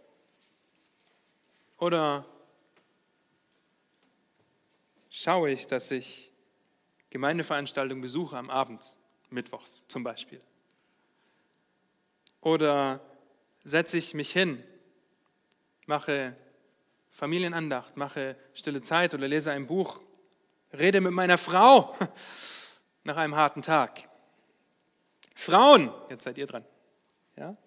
Oder 1.77 2.25
schaue 5.09 5.49
ich, 5.49 5.67
dass 5.67 5.91
ich 5.91 6.28
Gemeindeveranstaltungen 7.09 8.01
besuche 8.01 8.37
am 8.37 8.49
Abend, 8.49 8.81
mittwochs 9.29 9.81
zum 9.87 10.03
Beispiel? 10.03 10.41
Oder 12.41 13.01
setze 13.63 13.97
ich 13.97 14.13
mich 14.13 14.31
hin 14.31 14.63
mache 15.89 16.35
Familienandacht, 17.09 17.97
mache 17.97 18.37
stille 18.53 18.81
Zeit 18.81 19.13
oder 19.15 19.27
lese 19.27 19.51
ein 19.51 19.65
Buch, 19.65 19.99
rede 20.71 21.01
mit 21.01 21.11
meiner 21.11 21.39
Frau 21.39 21.95
nach 23.03 23.17
einem 23.17 23.35
harten 23.35 23.63
Tag. 23.63 24.07
Frauen, 25.35 25.91
jetzt 26.09 26.23
seid 26.23 26.37
ihr 26.37 26.45
dran. 26.45 26.63
Ja? 27.35 27.57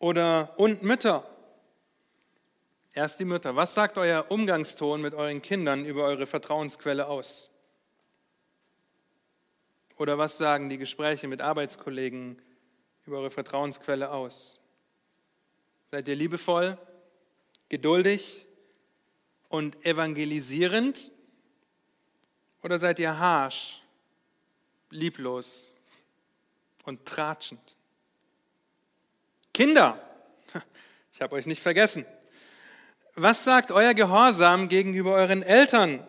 Oder 0.00 0.54
und 0.58 0.82
Mütter. 0.82 1.24
Erst 2.92 3.20
die 3.20 3.24
Mütter. 3.24 3.54
Was 3.54 3.74
sagt 3.74 3.96
euer 3.96 4.26
Umgangston 4.28 5.00
mit 5.00 5.14
euren 5.14 5.40
Kindern 5.40 5.84
über 5.84 6.02
eure 6.02 6.26
Vertrauensquelle 6.26 7.06
aus? 7.06 7.48
Oder 9.98 10.16
was 10.16 10.38
sagen 10.38 10.68
die 10.68 10.78
Gespräche 10.78 11.26
mit 11.26 11.40
Arbeitskollegen 11.40 12.40
über 13.04 13.18
eure 13.18 13.30
Vertrauensquelle 13.30 14.10
aus? 14.10 14.60
Seid 15.90 16.06
ihr 16.06 16.14
liebevoll, 16.14 16.78
geduldig 17.68 18.46
und 19.48 19.84
evangelisierend? 19.84 21.12
Oder 22.62 22.78
seid 22.78 23.00
ihr 23.00 23.18
harsch, 23.18 23.82
lieblos 24.90 25.74
und 26.84 27.04
tratschend? 27.04 27.76
Kinder, 29.52 30.00
ich 31.12 31.20
habe 31.20 31.34
euch 31.34 31.46
nicht 31.46 31.60
vergessen. 31.60 32.06
Was 33.16 33.42
sagt 33.42 33.72
euer 33.72 33.94
Gehorsam 33.94 34.68
gegenüber 34.68 35.14
euren 35.14 35.42
Eltern 35.42 36.06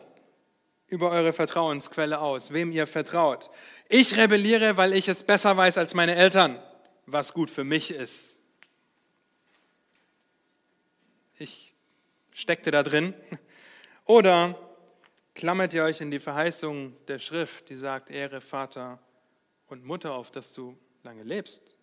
über 0.85 1.09
eure 1.11 1.33
Vertrauensquelle 1.33 2.19
aus, 2.19 2.53
wem 2.53 2.71
ihr 2.71 2.85
vertraut? 2.85 3.49
Ich 3.91 4.15
rebelliere, 4.15 4.77
weil 4.77 4.93
ich 4.93 5.07
es 5.07 5.23
besser 5.23 5.57
weiß 5.57 5.79
als 5.79 5.95
meine 5.95 6.13
Eltern, 6.13 6.61
was 7.07 7.33
gut 7.33 7.49
für 7.49 7.63
mich 7.63 7.89
ist. 7.89 8.39
Ich 11.39 11.73
steckte 12.31 12.69
da 12.69 12.83
drin. 12.83 13.15
Oder 14.05 14.59
klammert 15.33 15.73
ihr 15.73 15.83
euch 15.83 16.01
in 16.01 16.11
die 16.11 16.19
Verheißung 16.19 16.95
der 17.07 17.17
Schrift, 17.17 17.69
die 17.69 17.77
sagt, 17.77 18.11
Ehre 18.11 18.41
Vater 18.41 18.99
und 19.65 19.83
Mutter, 19.83 20.13
auf 20.13 20.29
dass 20.29 20.53
du 20.53 20.77
lange 21.01 21.23
lebst? 21.23 21.75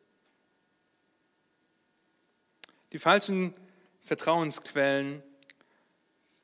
Die 2.92 3.00
falschen 3.00 3.52
Vertrauensquellen, 4.02 5.24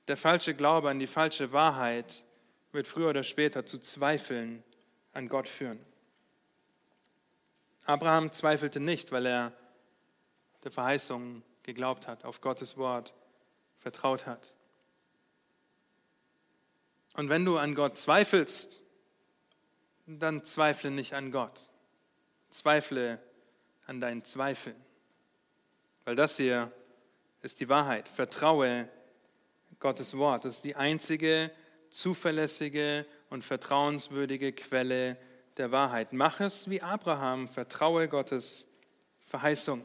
der 0.09 0.17
falsche 0.17 0.55
Glaube 0.55 0.91
an 0.91 0.99
die 0.99 1.07
falsche 1.07 1.53
Wahrheit 1.53 2.25
wird 2.73 2.89
früher 2.89 3.11
oder 3.11 3.23
später 3.23 3.65
zu 3.65 3.79
Zweifeln 3.79 4.65
an 5.13 5.29
Gott 5.29 5.49
führen. 5.49 5.79
Abraham 7.85 8.33
zweifelte 8.33 8.81
nicht, 8.81 9.13
weil 9.13 9.27
er 9.27 9.53
der 10.65 10.71
Verheißung 10.71 11.43
geglaubt 11.63 12.07
hat, 12.07 12.25
auf 12.25 12.41
Gottes 12.41 12.77
Wort 12.77 13.13
vertraut 13.79 14.27
hat. 14.27 14.55
Und 17.15 17.29
wenn 17.29 17.45
du 17.45 17.59
an 17.59 17.75
Gott 17.75 17.99
zweifelst, 17.99 18.85
dann 20.07 20.45
zweifle 20.45 20.91
nicht 20.91 21.15
an 21.15 21.31
Gott. 21.31 21.71
Zweifle 22.51 23.21
an 23.87 24.01
deinen 24.01 24.25
Zweifeln. 24.25 24.77
Weil 26.05 26.17
das 26.17 26.37
hier 26.37 26.73
ist 27.43 27.61
die 27.61 27.69
Wahrheit. 27.69 28.09
Vertraue 28.09 28.89
Gottes 29.81 30.17
Wort. 30.17 30.45
Das 30.45 30.57
ist 30.57 30.65
die 30.65 30.77
einzige 30.77 31.51
zuverlässige 31.91 33.05
und 33.33 33.45
vertrauenswürdige 33.45 34.53
Quelle 34.53 35.17
der 35.57 35.73
Wahrheit. 35.73 36.13
Mach 36.13 36.41
es 36.41 36.69
wie 36.69 36.83
Abraham. 36.83 37.49
Vertraue 37.49 38.07
Gottes 38.07 38.67
Verheißung. 39.27 39.83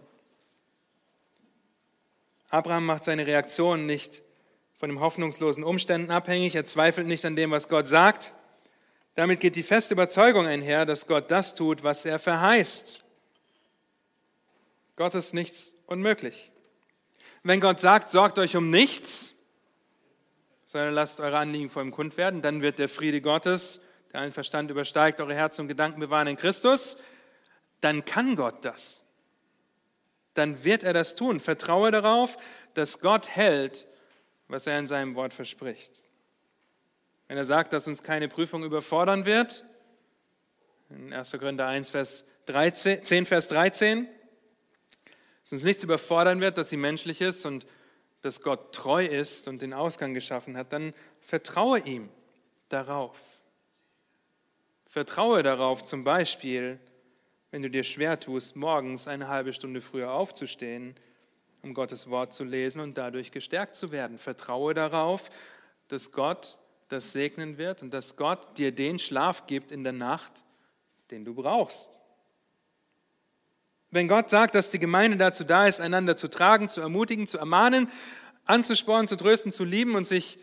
Abraham 2.49 2.85
macht 2.85 3.05
seine 3.05 3.25
Reaktion 3.25 3.85
nicht 3.85 4.21
von 4.77 4.89
den 4.89 4.99
hoffnungslosen 4.99 5.63
Umständen 5.63 6.11
abhängig. 6.11 6.55
Er 6.55 6.65
zweifelt 6.65 7.07
nicht 7.07 7.23
an 7.23 7.37
dem, 7.37 7.51
was 7.51 7.69
Gott 7.69 7.87
sagt. 7.87 8.33
Damit 9.15 9.39
geht 9.39 9.55
die 9.55 9.63
feste 9.63 9.93
Überzeugung 9.93 10.45
einher, 10.45 10.85
dass 10.85 11.07
Gott 11.07 11.31
das 11.31 11.55
tut, 11.55 11.85
was 11.85 12.03
er 12.03 12.19
verheißt. 12.19 13.01
Gott 14.97 15.15
ist 15.15 15.33
nichts 15.33 15.73
unmöglich. 15.85 16.51
Wenn 17.43 17.61
Gott 17.61 17.79
sagt, 17.79 18.09
sorgt 18.09 18.39
euch 18.39 18.57
um 18.57 18.69
nichts, 18.69 19.35
sondern 20.78 20.93
lasst 20.93 21.19
eure 21.19 21.39
Anliegen 21.39 21.71
vor 21.71 21.82
ihm 21.82 21.89
kund 21.89 22.17
werden, 22.17 22.43
dann 22.43 22.61
wird 22.61 22.78
der 22.78 22.88
Friede 22.88 23.19
Gottes, 23.19 23.82
der 24.13 24.21
allen 24.21 24.32
Verstand 24.32 24.69
übersteigt, 24.69 25.19
eure 25.19 25.34
Herzen 25.34 25.61
und 25.61 25.67
Gedanken 25.69 25.99
bewahren 25.99 26.28
in 26.28 26.38
Christus, 26.38 26.97
dann 27.82 28.05
kann 28.05 28.36
Gott 28.36 28.63
das. 28.63 29.03
Dann 30.36 30.63
wird 30.63 30.84
er 30.84 30.93
das 30.93 31.15
tun. 31.15 31.39
Vertraue 31.39 31.89
darauf, 31.89 32.38
dass 32.75 32.99
Gott 32.99 33.28
hält, 33.28 33.88
was 34.49 34.67
er 34.67 34.78
in 34.78 34.86
seinem 34.86 35.15
Wort 35.15 35.34
verspricht. 35.34 35.99
Wenn 37.28 37.38
er 37.38 37.45
sagt, 37.45 37.73
dass 37.73 37.88
uns 37.88 38.03
keine 38.03 38.28
Prüfung 38.28 38.63
überfordern 38.63 39.25
wird, 39.25 39.65
in 40.91 41.11
1. 41.11 41.32
Korinther 41.32 41.65
1, 41.65 41.89
Vers 41.89 42.23
13, 42.45 43.03
10, 43.03 43.25
Vers 43.25 43.47
13, 43.47 44.07
dass 45.41 45.53
uns 45.53 45.63
nichts 45.63 45.82
überfordern 45.82 46.39
wird, 46.39 46.59
dass 46.59 46.69
sie 46.69 46.78
menschlich 46.78 47.19
ist 47.19 47.47
und 47.47 47.65
dass 48.22 48.41
Gott 48.41 48.74
treu 48.74 49.05
ist 49.05 49.47
und 49.47 49.61
den 49.61 49.74
Ausgang 49.74 50.13
geschaffen 50.13 50.57
hat, 50.57 50.74
dann 50.74 50.93
vertraue 51.20 51.80
ihm 51.80 52.09
darauf. 52.70 53.20
Vertraue 54.86 55.43
darauf 55.43 55.84
zum 55.84 56.03
Beispiel, 56.03 56.80
wenn 57.51 57.61
du 57.61 57.70
dir 57.70 57.84
schwer 57.84 58.20
tust, 58.20 58.55
morgens 58.55 59.07
eine 59.07 59.28
halbe 59.28 59.53
Stunde 59.53 59.82
früher 59.82 60.11
aufzustehen, 60.11 60.95
um 61.61 61.74
Gottes 61.74 62.09
Wort 62.09 62.34
zu 62.34 62.43
lesen 62.43 62.82
und 62.82 62.97
dadurch 62.97 63.32
gestärkt 63.32 63.76
zu 63.76 63.91
werden. 63.91 64.18
Vertraue 64.18 64.74
darauf, 64.74 65.30
dass 65.88 66.11
Gott 66.11 66.57
das 66.88 67.11
segnen 67.11 67.57
wird 67.57 67.82
und 67.82 67.93
dass 67.93 68.15
Gott 68.15 68.57
dir 68.57 68.72
den 68.72 68.99
Schlaf 68.99 69.47
gibt 69.47 69.72
in 69.72 69.84
der 69.84 69.93
Nacht, 69.93 70.32
den 71.11 71.26
du 71.26 71.34
brauchst. 71.34 72.01
Wenn 73.89 74.07
Gott 74.07 74.29
sagt, 74.29 74.55
dass 74.55 74.69
die 74.69 74.79
Gemeinde 74.79 75.17
dazu 75.17 75.43
da 75.43 75.65
ist, 75.65 75.79
einander 75.79 76.17
zu 76.17 76.27
tragen, 76.27 76.67
zu 76.67 76.81
ermutigen, 76.81 77.25
zu 77.25 77.38
ermahnen, 77.38 77.89
anzuspornen, 78.45 79.07
zu 79.07 79.15
trösten, 79.15 79.51
zu 79.51 79.63
lieben 79.63 79.95
und 79.95 80.05
sich 80.05 80.39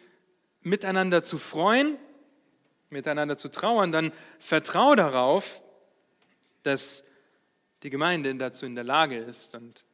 miteinander 0.63 1.23
zu 1.23 1.39
freuen, 1.39 1.99
miteinander 2.89 3.37
zu 3.37 3.51
trauern, 3.51 3.93
dann 3.93 4.13
vertraue 4.39 4.97
darauf, 4.97 5.63
dass 6.63 7.05
die 7.83 7.91
Gemeinde 7.91 8.35
dazu 8.35 8.65
in 8.65 8.75
der 8.75 8.85
Lage 8.85 9.19
ist 9.19 9.55
und 9.55 9.85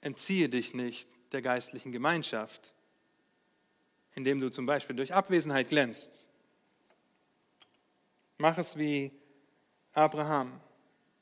entziehe 0.00 0.48
dich 0.48 0.74
nicht 0.74 1.08
der 1.32 1.42
geistlichen 1.42 1.92
Gemeinschaft, 1.92 2.74
indem 4.14 4.40
du 4.40 4.50
zum 4.50 4.66
Beispiel 4.66 4.96
durch 4.96 5.14
Abwesenheit 5.14 5.68
glänzt. 5.68 6.28
Mach 8.38 8.58
es 8.58 8.76
wie 8.76 9.12
Abraham. 9.92 10.60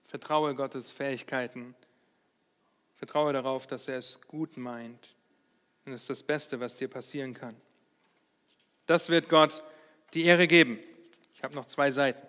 Vertraue 0.06 0.54
Gottes 0.54 0.92
Fähigkeiten. 0.92 1.74
Vertraue 2.94 3.32
darauf, 3.32 3.66
dass 3.66 3.88
er 3.88 3.98
es 3.98 4.20
gut 4.28 4.56
meint. 4.56 5.16
Und 5.84 5.92
das 5.92 6.02
ist 6.02 6.10
das 6.10 6.22
Beste, 6.22 6.60
was 6.60 6.76
dir 6.76 6.86
passieren 6.86 7.34
kann. 7.34 7.56
Das 8.86 9.08
wird 9.08 9.28
Gott 9.28 9.64
die 10.14 10.24
Ehre 10.24 10.46
geben. 10.46 10.78
Ich 11.34 11.42
habe 11.42 11.56
noch 11.56 11.66
zwei 11.66 11.90
Seiten. 11.90 12.24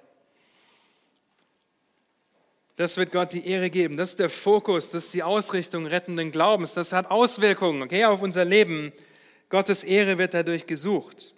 Das 2.77 2.97
wird 2.97 3.11
Gott 3.11 3.33
die 3.33 3.47
Ehre 3.47 3.69
geben. 3.69 3.95
Das 3.95 4.09
ist 4.09 4.19
der 4.19 4.31
Fokus, 4.31 4.89
das 4.91 5.05
ist 5.05 5.13
die 5.13 5.23
Ausrichtung 5.23 5.85
rettenden 5.85 6.31
Glaubens. 6.31 6.73
Das 6.73 6.93
hat 6.93 7.11
Auswirkungen 7.11 7.83
okay, 7.83 8.05
auf 8.05 8.23
unser 8.23 8.43
Leben. 8.43 8.91
Gottes 9.49 9.83
Ehre 9.83 10.17
wird 10.17 10.33
dadurch 10.33 10.65
gesucht. 10.65 11.35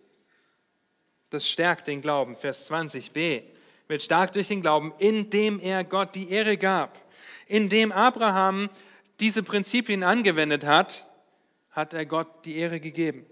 Das 1.31 1.49
stärkt 1.49 1.87
den 1.87 2.01
Glauben. 2.01 2.37
Vers 2.37 2.71
20b 2.71 3.43
wird 3.89 4.03
stark 4.03 4.31
durch 4.33 4.47
den 4.47 4.61
Glauben, 4.61 4.93
indem 4.99 5.59
er 5.59 5.83
Gott 5.83 6.13
die 6.15 6.29
Ehre 6.29 6.57
gab. 6.57 6.97
Indem 7.47 7.91
Abraham 7.91 8.69
diese 9.19 9.41
Prinzipien 9.43 10.03
angewendet 10.03 10.63
hat, 10.63 11.07
hat 11.71 11.93
er 11.93 12.05
Gott 12.05 12.45
die 12.45 12.57
Ehre 12.57 12.79
gegeben. 12.79 13.25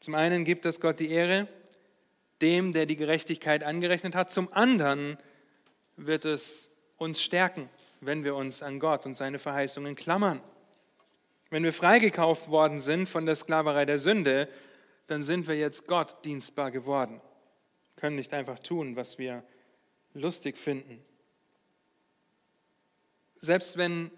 Zum 0.00 0.16
einen 0.16 0.44
gibt 0.44 0.66
es 0.66 0.80
Gott 0.80 0.98
die 0.98 1.10
Ehre, 1.10 1.48
dem, 2.42 2.72
der 2.72 2.86
die 2.86 2.96
Gerechtigkeit 2.96 3.62
angerechnet 3.62 4.16
hat. 4.16 4.32
Zum 4.32 4.52
anderen 4.52 5.16
wird 5.96 6.24
es 6.24 6.70
uns 6.96 7.22
stärken, 7.22 7.68
wenn 8.00 8.24
wir 8.24 8.34
uns 8.34 8.62
an 8.62 8.80
Gott 8.80 9.06
und 9.06 9.16
seine 9.16 9.38
Verheißungen 9.38 9.94
klammern. 9.94 10.40
Wenn 11.50 11.62
wir 11.62 11.72
freigekauft 11.72 12.50
worden 12.50 12.80
sind 12.80 13.08
von 13.08 13.26
der 13.26 13.36
Sklaverei 13.36 13.84
der 13.84 14.00
Sünde, 14.00 14.48
dann 15.06 15.22
sind 15.22 15.46
wir 15.46 15.56
jetzt 15.56 15.86
Gott 15.86 16.24
dienstbar 16.24 16.70
geworden. 16.70 17.20
Wir 17.84 18.00
können 18.00 18.16
nicht 18.16 18.32
einfach 18.32 18.58
tun, 18.58 18.96
was 18.96 19.18
wir 19.18 19.44
lustig 20.14 20.58
finden. 20.58 21.04
Selbst 23.38 23.76
wenn 23.76 24.10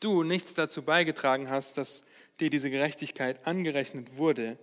du 0.00 0.22
nichts 0.22 0.54
dazu 0.54 0.82
beigetragen 0.82 1.50
hast, 1.50 1.78
dass 1.78 2.04
dir 2.38 2.50
diese 2.50 2.70
Gerechtigkeit 2.70 3.46
angerechnet 3.46 4.16
wurde, 4.16 4.58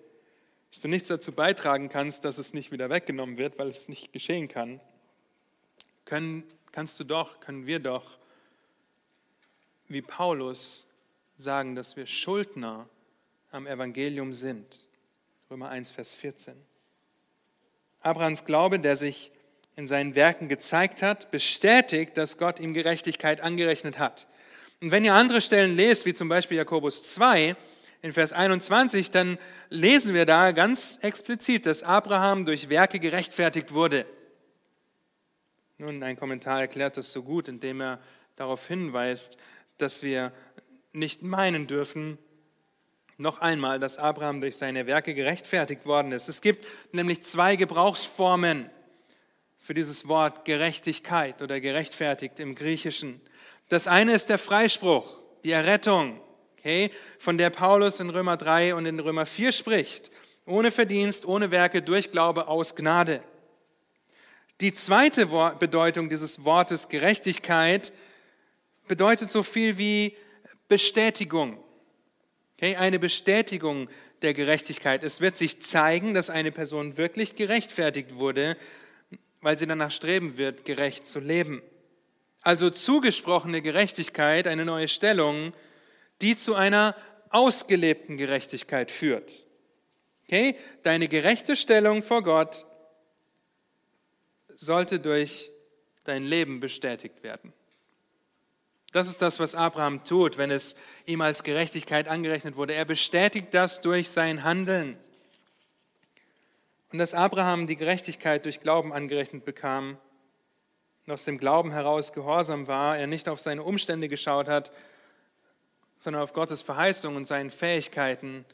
dass 0.71 0.81
du 0.81 0.87
nichts 0.87 1.07
dazu 1.07 1.31
beitragen 1.31 1.89
kannst, 1.89 2.23
dass 2.23 2.37
es 2.37 2.53
nicht 2.53 2.71
wieder 2.71 2.89
weggenommen 2.89 3.37
wird, 3.37 3.57
weil 3.57 3.67
es 3.67 3.89
nicht 3.89 4.13
geschehen 4.13 4.47
kann, 4.47 4.79
können, 6.05 6.43
kannst 6.71 6.99
du 6.99 7.03
doch, 7.03 7.39
können 7.39 7.65
wir 7.65 7.79
doch, 7.79 8.19
wie 9.87 10.01
Paulus, 10.01 10.87
sagen, 11.37 11.75
dass 11.75 11.95
wir 11.95 12.05
Schuldner 12.05 12.87
am 13.51 13.67
Evangelium 13.67 14.33
sind. 14.33 14.84
Römer 15.51 15.69
1, 15.69 15.91
Vers 15.91 16.15
14. 16.15 16.55
Abrahams 17.99 18.45
Glaube, 18.45 18.79
der 18.79 18.95
sich 18.97 19.31
in 19.75 19.87
seinen 19.87 20.15
Werken 20.15 20.49
gezeigt 20.49 21.03
hat, 21.03 21.29
bestätigt, 21.29 22.17
dass 22.17 22.39
Gott 22.39 22.59
ihm 22.59 22.73
Gerechtigkeit 22.73 23.41
angerechnet 23.41 23.99
hat. 23.99 24.25
Und 24.81 24.89
wenn 24.89 25.05
ihr 25.05 25.13
andere 25.13 25.41
Stellen 25.41 25.75
lest, 25.75 26.07
wie 26.07 26.15
zum 26.15 26.29
Beispiel 26.29 26.57
Jakobus 26.57 27.13
2, 27.13 27.55
in 28.01 28.13
Vers 28.13 28.33
21, 28.33 29.11
dann 29.11 29.37
lesen 29.69 30.15
wir 30.15 30.25
da 30.25 30.51
ganz 30.51 30.97
explizit, 31.03 31.67
dass 31.67 31.83
Abraham 31.83 32.45
durch 32.45 32.69
Werke 32.69 32.99
gerechtfertigt 32.99 33.71
wurde. 33.71 34.07
Nun, 35.77 36.01
ein 36.01 36.17
Kommentar 36.17 36.61
erklärt 36.61 36.97
das 36.97 37.11
so 37.11 37.21
gut, 37.21 37.47
indem 37.47 37.81
er 37.81 37.99
darauf 38.35 38.65
hinweist, 38.67 39.37
dass 39.77 40.01
wir 40.01 40.31
nicht 40.91 41.21
meinen 41.21 41.67
dürfen, 41.67 42.17
noch 43.17 43.39
einmal, 43.39 43.79
dass 43.79 43.97
Abraham 43.97 44.41
durch 44.41 44.57
seine 44.57 44.87
Werke 44.87 45.13
gerechtfertigt 45.13 45.85
worden 45.85 46.11
ist. 46.11 46.27
Es 46.27 46.41
gibt 46.41 46.67
nämlich 46.91 47.23
zwei 47.23 47.55
Gebrauchsformen 47.55 48.69
für 49.57 49.73
dieses 49.73 50.07
Wort 50.07 50.45
Gerechtigkeit 50.45 51.41
oder 51.41 51.59
gerechtfertigt 51.59 52.39
im 52.39 52.55
Griechischen. 52.55 53.21
Das 53.69 53.87
eine 53.87 54.13
ist 54.13 54.29
der 54.29 54.37
Freispruch, 54.37 55.21
die 55.43 55.51
Errettung, 55.51 56.19
okay, 56.57 56.91
von 57.17 57.37
der 57.37 57.49
Paulus 57.49 57.99
in 57.99 58.09
Römer 58.09 58.37
3 58.37 58.75
und 58.75 58.85
in 58.85 58.99
Römer 58.99 59.25
4 59.25 59.51
spricht. 59.51 60.11
Ohne 60.45 60.69
Verdienst, 60.71 61.25
ohne 61.25 61.49
Werke, 61.49 61.81
durch 61.81 62.11
Glaube, 62.11 62.47
aus 62.47 62.75
Gnade. 62.75 63.23
Die 64.61 64.73
zweite 64.73 65.25
Bedeutung 65.59 66.09
dieses 66.09 66.45
Wortes 66.45 66.87
Gerechtigkeit 66.87 67.91
bedeutet 68.87 69.31
so 69.31 69.41
viel 69.41 69.77
wie 69.77 70.15
Bestätigung. 70.67 71.64
Okay, 72.57 72.77
eine 72.77 72.99
Bestätigung 72.99 73.89
der 74.21 74.33
Gerechtigkeit. 74.33 75.03
Es 75.03 75.19
wird 75.19 75.35
sich 75.35 75.61
zeigen, 75.61 76.13
dass 76.13 76.29
eine 76.29 76.51
Person 76.51 76.97
wirklich 76.97 77.35
gerechtfertigt 77.35 78.15
wurde, 78.15 78.55
weil 79.41 79.57
sie 79.57 79.67
danach 79.67 79.91
streben 79.91 80.37
wird, 80.37 80.63
gerecht 80.63 81.05
zu 81.05 81.19
leben. 81.19 81.61
Also 82.41 82.69
zugesprochene 82.69 83.61
Gerechtigkeit, 83.61 84.47
eine 84.47 84.65
neue 84.65 84.87
Stellung, 84.87 85.53
die 86.21 86.35
zu 86.37 86.55
einer 86.55 86.95
ausgelebten 87.29 88.17
Gerechtigkeit 88.17 88.89
führt. 88.89 89.45
Okay? 90.23 90.55
Deine 90.83 91.07
gerechte 91.09 91.55
Stellung 91.55 92.03
vor 92.03 92.23
Gott 92.23 92.65
sollte 94.55 94.99
durch 94.99 95.51
dein 96.05 96.23
Leben 96.23 96.61
bestätigt 96.61 97.21
werden. 97.23 97.51
Das 98.95 99.09
ist 99.09 99.21
das, 99.21 99.41
was 99.41 99.55
Abraham 99.55 100.05
tut, 100.05 100.37
wenn 100.37 100.51
es 100.51 100.77
ihm 101.05 101.19
als 101.19 101.43
Gerechtigkeit 101.43 102.07
angerechnet 102.07 102.55
wurde. 102.55 102.75
Er 102.75 102.85
bestätigt 102.85 103.47
das 103.51 103.81
durch 103.81 104.09
sein 104.09 104.45
Handeln. 104.45 104.97
Und 106.93 106.99
dass 106.99 107.13
Abraham 107.13 107.67
die 107.67 107.75
Gerechtigkeit 107.75 108.45
durch 108.45 108.61
Glauben 108.61 108.93
angerechnet 108.93 109.43
bekam 109.43 109.97
und 111.05 111.11
aus 111.11 111.25
dem 111.25 111.39
Glauben 111.39 111.73
heraus 111.73 112.13
gehorsam 112.13 112.69
war, 112.69 112.97
er 112.97 113.05
nicht 113.05 113.27
auf 113.27 113.41
seine 113.41 113.63
Umstände 113.63 114.07
geschaut 114.07 114.47
hat, 114.47 114.71
sondern 115.99 116.21
auf 116.21 116.31
Gottes 116.31 116.61
Verheißung 116.61 117.17
und 117.17 117.25
seinen 117.25 117.51
Fähigkeiten. 117.51 118.45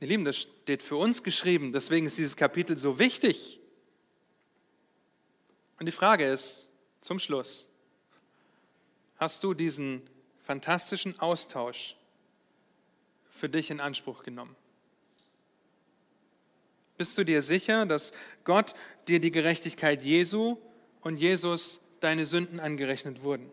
Ihr 0.00 0.08
Lieben, 0.08 0.24
das 0.24 0.38
steht 0.38 0.82
für 0.82 0.96
uns 0.96 1.22
geschrieben, 1.22 1.72
deswegen 1.72 2.08
ist 2.08 2.18
dieses 2.18 2.34
Kapitel 2.34 2.76
so 2.76 2.98
wichtig. 2.98 3.60
Und 5.78 5.86
die 5.86 5.92
Frage 5.92 6.24
ist 6.24 6.68
zum 7.00 7.20
Schluss, 7.20 7.67
hast 9.18 9.44
du 9.44 9.52
diesen 9.52 10.02
fantastischen 10.38 11.18
Austausch 11.20 11.96
für 13.30 13.48
dich 13.48 13.70
in 13.70 13.80
Anspruch 13.80 14.22
genommen? 14.22 14.56
Bist 16.96 17.16
du 17.18 17.24
dir 17.24 17.42
sicher, 17.42 17.86
dass 17.86 18.12
Gott 18.44 18.74
dir 19.06 19.20
die 19.20 19.30
Gerechtigkeit 19.30 20.02
Jesu 20.02 20.56
und 21.02 21.16
Jesus 21.18 21.80
deine 22.00 22.24
Sünden 22.24 22.58
angerechnet 22.58 23.22
wurden? 23.22 23.50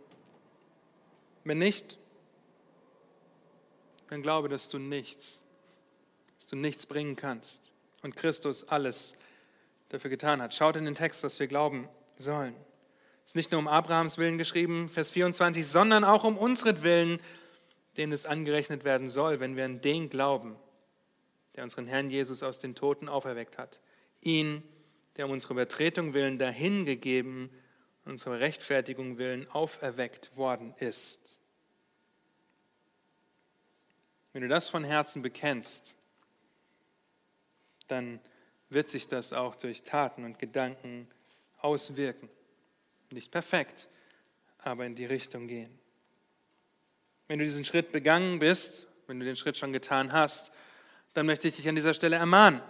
Wenn 1.44 1.60
nicht, 1.60 2.00
dann 4.08 4.22
glaube, 4.22 4.50
dass 4.50 4.70
du 4.70 4.80
nichts, 4.80 5.44
dass 6.40 6.48
du 6.48 6.56
nichts 6.56 6.86
bringen 6.86 7.16
kannst 7.16 7.72
und 8.02 8.16
Christus 8.16 8.64
alles 8.70 9.16
dafür 9.90 10.10
getan 10.10 10.42
hat. 10.42 10.56
Schaut 10.56 10.76
in 10.76 10.86
den 10.86 10.96
Text, 10.96 11.24
was 11.24 11.40
wir 11.40 11.48
glauben 11.48 11.88
sollen 12.18 12.56
ist 13.26 13.36
nicht 13.36 13.52
nur 13.52 13.60
um 13.60 13.68
Abrahams 13.68 14.18
Willen 14.18 14.38
geschrieben, 14.38 14.90
Vers 14.90 15.10
24, 15.12 15.66
sondern 15.66 16.04
auch 16.04 16.24
um 16.24 16.38
unseren 16.38 16.84
Willen, 16.84 17.20
denen 17.98 18.14
es 18.14 18.26
angerechnet 18.26 18.84
werden 18.84 19.10
soll, 19.10 19.40
wenn 19.40 19.56
wir 19.56 19.66
an 19.66 19.82
den 19.82 20.10
glauben, 20.10 20.56
der 21.56 21.64
unseren 21.64 21.88
Herrn 21.88 22.10
Jesus 22.10 22.44
aus 22.44 22.60
den 22.60 22.76
Toten 22.76 23.10
auferweckt 23.10 23.58
hat. 23.58 23.80
Ihn, 24.22 24.64
der 25.18 25.26
um 25.26 25.32
unsere 25.32 25.54
Übertretung 25.54 26.14
willen 26.14 26.38
dahingegeben, 26.38 27.50
unsere 28.06 28.40
Rechtfertigung 28.40 29.18
willen 29.18 29.50
auferweckt 29.50 30.36
worden 30.38 30.74
ist. 30.80 31.40
Wenn 34.34 34.42
du 34.42 34.48
das 34.48 34.68
von 34.68 34.84
Herzen 34.84 35.22
bekennst, 35.22 35.98
dann 37.88 38.20
wird 38.70 38.90
sich 38.90 39.08
das 39.08 39.32
auch 39.34 39.56
durch 39.56 39.84
Taten 39.84 40.26
und 40.26 40.40
Gedanken 40.40 41.08
auswirken. 41.58 42.30
Nicht 43.12 43.32
perfekt, 43.32 43.88
aber 44.60 44.86
in 44.86 44.96
die 44.96 45.06
Richtung 45.06 45.48
gehen. 45.48 45.80
Wenn 47.28 47.40
du 47.40 47.46
diesen 47.46 47.66
Schritt 47.66 47.92
begangen 47.92 48.40
bist, 48.40 48.88
wenn 49.08 49.20
du 49.20 49.26
den 49.26 49.36
Schritt 49.36 49.58
schon 49.58 49.74
getan 49.74 50.12
hast, 50.12 50.52
dann 51.14 51.26
möchte 51.26 51.48
ich 51.48 51.56
dich 51.56 51.68
an 51.70 51.76
dieser 51.76 51.94
Stelle 51.94 52.18
ermahnen. 52.18 52.62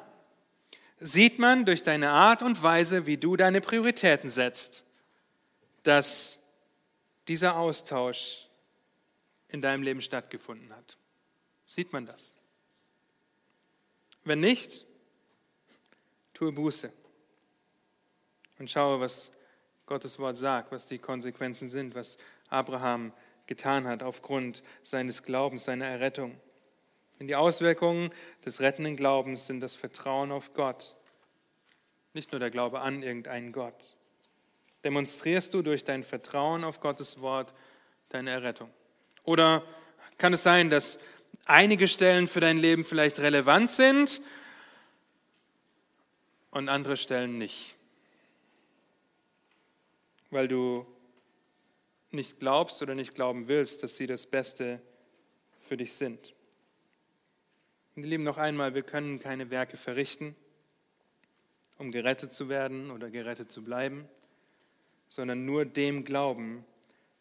Sieht 1.00 1.40
man 1.40 1.66
durch 1.66 1.84
deine 1.84 2.12
Art 2.12 2.42
und 2.42 2.62
Weise, 2.64 3.06
wie 3.06 3.18
du 3.18 3.36
deine 3.36 3.60
Prioritäten 3.60 4.30
setzt, 4.30 4.84
dass 5.84 6.40
dieser 7.28 7.58
Austausch 7.58 8.48
in 9.50 9.62
deinem 9.62 9.84
Leben 9.84 10.02
stattgefunden 10.02 10.74
hat? 10.74 10.98
Sieht 11.66 11.92
man 11.92 12.06
das? 12.06 12.38
Wenn 14.24 14.40
nicht, 14.40 14.86
tue 16.34 16.52
Buße 16.52 16.92
und 18.58 18.70
schaue, 18.70 19.00
was 19.00 19.32
Gottes 19.86 20.18
Wort 20.20 20.38
sagt, 20.38 20.72
was 20.72 20.88
die 20.88 20.98
Konsequenzen 20.98 21.70
sind, 21.70 21.96
was 21.96 22.18
Abraham 22.50 23.14
getan 23.48 23.88
hat 23.88 24.02
aufgrund 24.02 24.64
seines 24.84 25.24
Glaubens, 25.24 25.66
seiner 25.66 25.86
Errettung. 25.86 26.40
Denn 27.20 27.28
die 27.28 27.36
Auswirkungen 27.36 28.12
des 28.46 28.62
rettenden 28.62 28.96
Glaubens 28.96 29.48
sind 29.48 29.62
das 29.62 29.76
Vertrauen 29.76 30.32
auf 30.32 30.54
Gott, 30.54 30.96
nicht 32.14 32.32
nur 32.32 32.40
der 32.40 32.50
Glaube 32.50 32.82
an 32.82 33.04
irgendeinen 33.04 33.52
Gott. 33.52 33.96
Demonstrierst 34.84 35.54
du 35.54 35.62
durch 35.62 35.84
dein 35.84 36.04
Vertrauen 36.04 36.64
auf 36.64 36.80
Gottes 36.80 37.22
Wort 37.22 37.54
deine 38.10 38.32
Errettung? 38.32 38.70
Oder 39.24 39.64
kann 40.18 40.34
es 40.34 40.44
sein, 40.44 40.70
dass 40.70 41.00
einige 41.46 41.88
Stellen 41.88 42.28
für 42.28 42.40
dein 42.40 42.58
Leben 42.58 42.84
vielleicht 42.84 43.20
relevant 43.20 43.72
sind 43.72 44.22
und 46.52 46.70
andere 46.70 46.98
Stellen 46.98 47.38
nicht? 47.38 47.76
Weil 50.36 50.50
du 50.50 50.86
nicht 52.12 52.40
glaubst 52.40 52.82
oder 52.82 52.94
nicht 52.94 53.16
glauben 53.16 53.48
willst, 53.48 53.84
dass 53.84 53.96
sie 53.96 54.06
das 54.06 54.28
Beste 54.28 54.82
für 55.60 55.78
dich 55.78 55.94
sind. 55.94 56.36
Ihr 57.96 58.04
Lieben, 58.04 58.26
noch 58.26 58.38
einmal, 58.38 58.76
wir 58.76 58.84
können 58.84 59.20
keine 59.20 59.50
Werke 59.50 59.78
verrichten, 59.78 60.36
um 61.78 61.90
gerettet 61.90 62.34
zu 62.34 62.50
werden 62.50 62.92
oder 62.92 63.10
gerettet 63.10 63.50
zu 63.50 63.64
bleiben, 63.64 64.10
sondern 65.08 65.46
nur 65.46 65.64
dem 65.64 66.04
Glauben, 66.04 66.66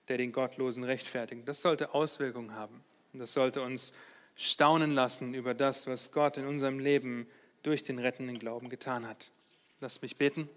der 0.09 0.19
den 0.19 0.33
Gottlosen 0.33 0.83
rechtfertigt. 0.83 1.47
Das 1.47 1.63
sollte 1.63 1.95
Auswirkungen 1.95 2.55
haben. 2.55 2.83
Das 3.13 3.33
sollte 3.33 3.63
uns 3.63 3.95
staunen 4.35 4.91
lassen 4.91 5.35
über 5.35 5.55
das, 5.55 5.87
was 5.87 6.11
Gott 6.11 6.37
in 6.37 6.47
unserem 6.47 6.81
Leben 6.81 7.29
durch 7.63 7.85
den 7.85 8.01
rettenden 8.01 8.41
Glauben 8.41 8.69
getan 8.71 9.07
hat. 9.07 9.31
Lass 9.79 10.03
mich 10.03 10.17
beten. 10.17 10.49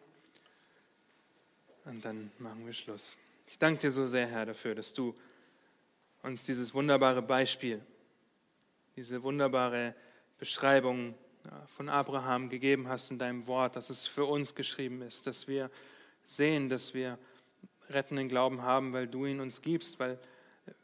Und 1.88 2.04
dann 2.04 2.32
machen 2.40 2.66
wir 2.66 2.74
Schluss. 2.74 3.16
Ich 3.48 3.58
danke 3.58 3.80
dir 3.80 3.92
so 3.92 4.06
sehr, 4.06 4.28
Herr, 4.28 4.46
dafür, 4.46 4.76
dass 4.76 4.92
du 4.92 5.16
uns 6.22 6.46
dieses 6.46 6.74
wunderbare 6.74 7.22
Beispiel, 7.22 7.82
diese 8.98 9.24
wunderbare 9.24 9.96
Beschreibung 10.38 11.16
von 11.68 11.88
Abraham 11.88 12.50
gegeben 12.50 12.90
hast 12.90 13.10
in 13.10 13.18
deinem 13.18 13.48
Wort, 13.48 13.78
dass 13.78 13.90
es 13.90 14.06
für 14.06 14.26
uns 14.26 14.54
geschrieben 14.54 15.02
ist, 15.02 15.28
dass 15.28 15.48
wir 15.48 15.72
sehen, 16.26 16.68
dass 16.68 16.94
wir 16.94 17.18
rettenden 17.90 18.28
Glauben 18.28 18.64
haben, 18.64 18.92
weil 18.92 19.08
du 19.08 19.26
ihn 19.26 19.40
uns 19.40 19.62
gibst, 19.62 19.98
weil 19.98 20.20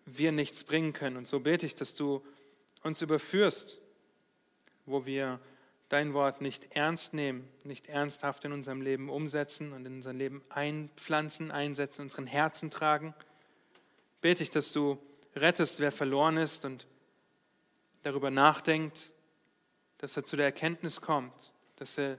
wir 0.05 0.31
nichts 0.31 0.63
bringen 0.63 0.93
können. 0.93 1.17
Und 1.17 1.27
so 1.27 1.41
bete 1.41 1.65
ich, 1.65 1.75
dass 1.75 1.95
du 1.95 2.25
uns 2.81 3.01
überführst, 3.01 3.81
wo 4.85 5.05
wir 5.05 5.41
dein 5.93 6.15
Wort 6.15 6.41
nicht 6.41 6.75
ernst 6.75 7.13
nehmen, 7.13 7.47
nicht 7.63 7.87
ernsthaft 7.87 8.43
in 8.45 8.51
unserem 8.51 8.81
Leben 8.81 9.09
umsetzen 9.09 9.73
und 9.73 9.85
in 9.85 9.97
unser 9.97 10.11
Leben 10.11 10.43
einpflanzen, 10.49 11.51
einsetzen, 11.51 12.01
unseren 12.01 12.25
Herzen 12.25 12.71
tragen, 12.71 13.13
bete 14.19 14.41
ich, 14.41 14.49
dass 14.49 14.71
du 14.71 14.97
rettest, 15.35 15.79
wer 15.79 15.91
verloren 15.91 16.37
ist 16.37 16.65
und 16.65 16.87
darüber 18.01 18.31
nachdenkt, 18.31 19.11
dass 19.99 20.17
er 20.17 20.23
zu 20.23 20.35
der 20.35 20.47
Erkenntnis 20.47 20.99
kommt, 20.99 21.53
dass 21.75 21.99
er 21.99 22.17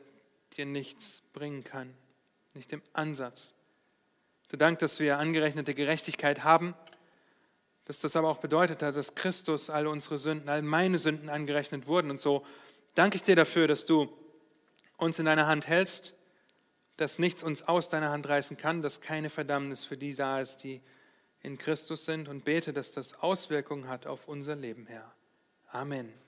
dir 0.57 0.67
nichts 0.67 1.25
bringen 1.33 1.65
kann, 1.65 1.93
nicht 2.55 2.73
im 2.73 2.83
Ansatz. 2.93 3.55
Du 4.51 4.57
Dank, 4.57 4.79
dass 4.79 5.01
wir 5.01 5.19
angerechnete 5.19 5.75
Gerechtigkeit 5.75 6.45
haben, 6.45 6.75
dass 7.87 7.99
das 7.99 8.15
aber 8.15 8.29
auch 8.29 8.39
bedeutet 8.39 8.85
hat, 8.85 8.95
dass 8.95 9.17
Christus 9.17 9.69
alle 9.69 9.91
unsere 9.91 10.19
Sünden, 10.19 10.49
all 10.49 10.63
meine 10.63 10.99
Sünden 10.99 11.29
angerechnet 11.29 11.89
wurden 11.89 12.13
und 12.13 12.21
so 12.21 12.47
danke 12.95 13.17
ich 13.17 13.23
dir 13.23 13.37
dafür, 13.37 13.69
dass 13.69 13.87
du 13.87 14.09
uns 14.97 15.19
in 15.19 15.27
deiner 15.27 15.47
Hand 15.47 15.67
hältst, 15.67 16.15
dass 16.97 17.19
nichts 17.19 17.43
uns 17.43 17.63
aus 17.63 17.89
deiner 17.89 18.11
Hand 18.11 18.29
reißen 18.29 18.57
kann, 18.57 18.83
dass 18.83 19.01
keine 19.01 19.31
Verdammnis 19.31 19.85
für 19.85 19.97
die 19.97 20.15
da 20.15 20.41
ist, 20.41 20.59
die 20.59 20.81
in 21.41 21.59
Christus 21.59 22.05
sind 22.05 22.29
und 22.29 22.45
bete, 22.45 22.73
dass 22.73 22.93
das 22.93 23.21
Auswirkungen 23.21 23.89
hat 23.89 24.07
auf 24.07 24.29
unser 24.29 24.57
Leben, 24.57 24.87
Herr. 24.87 25.13
Amen. 25.69 26.24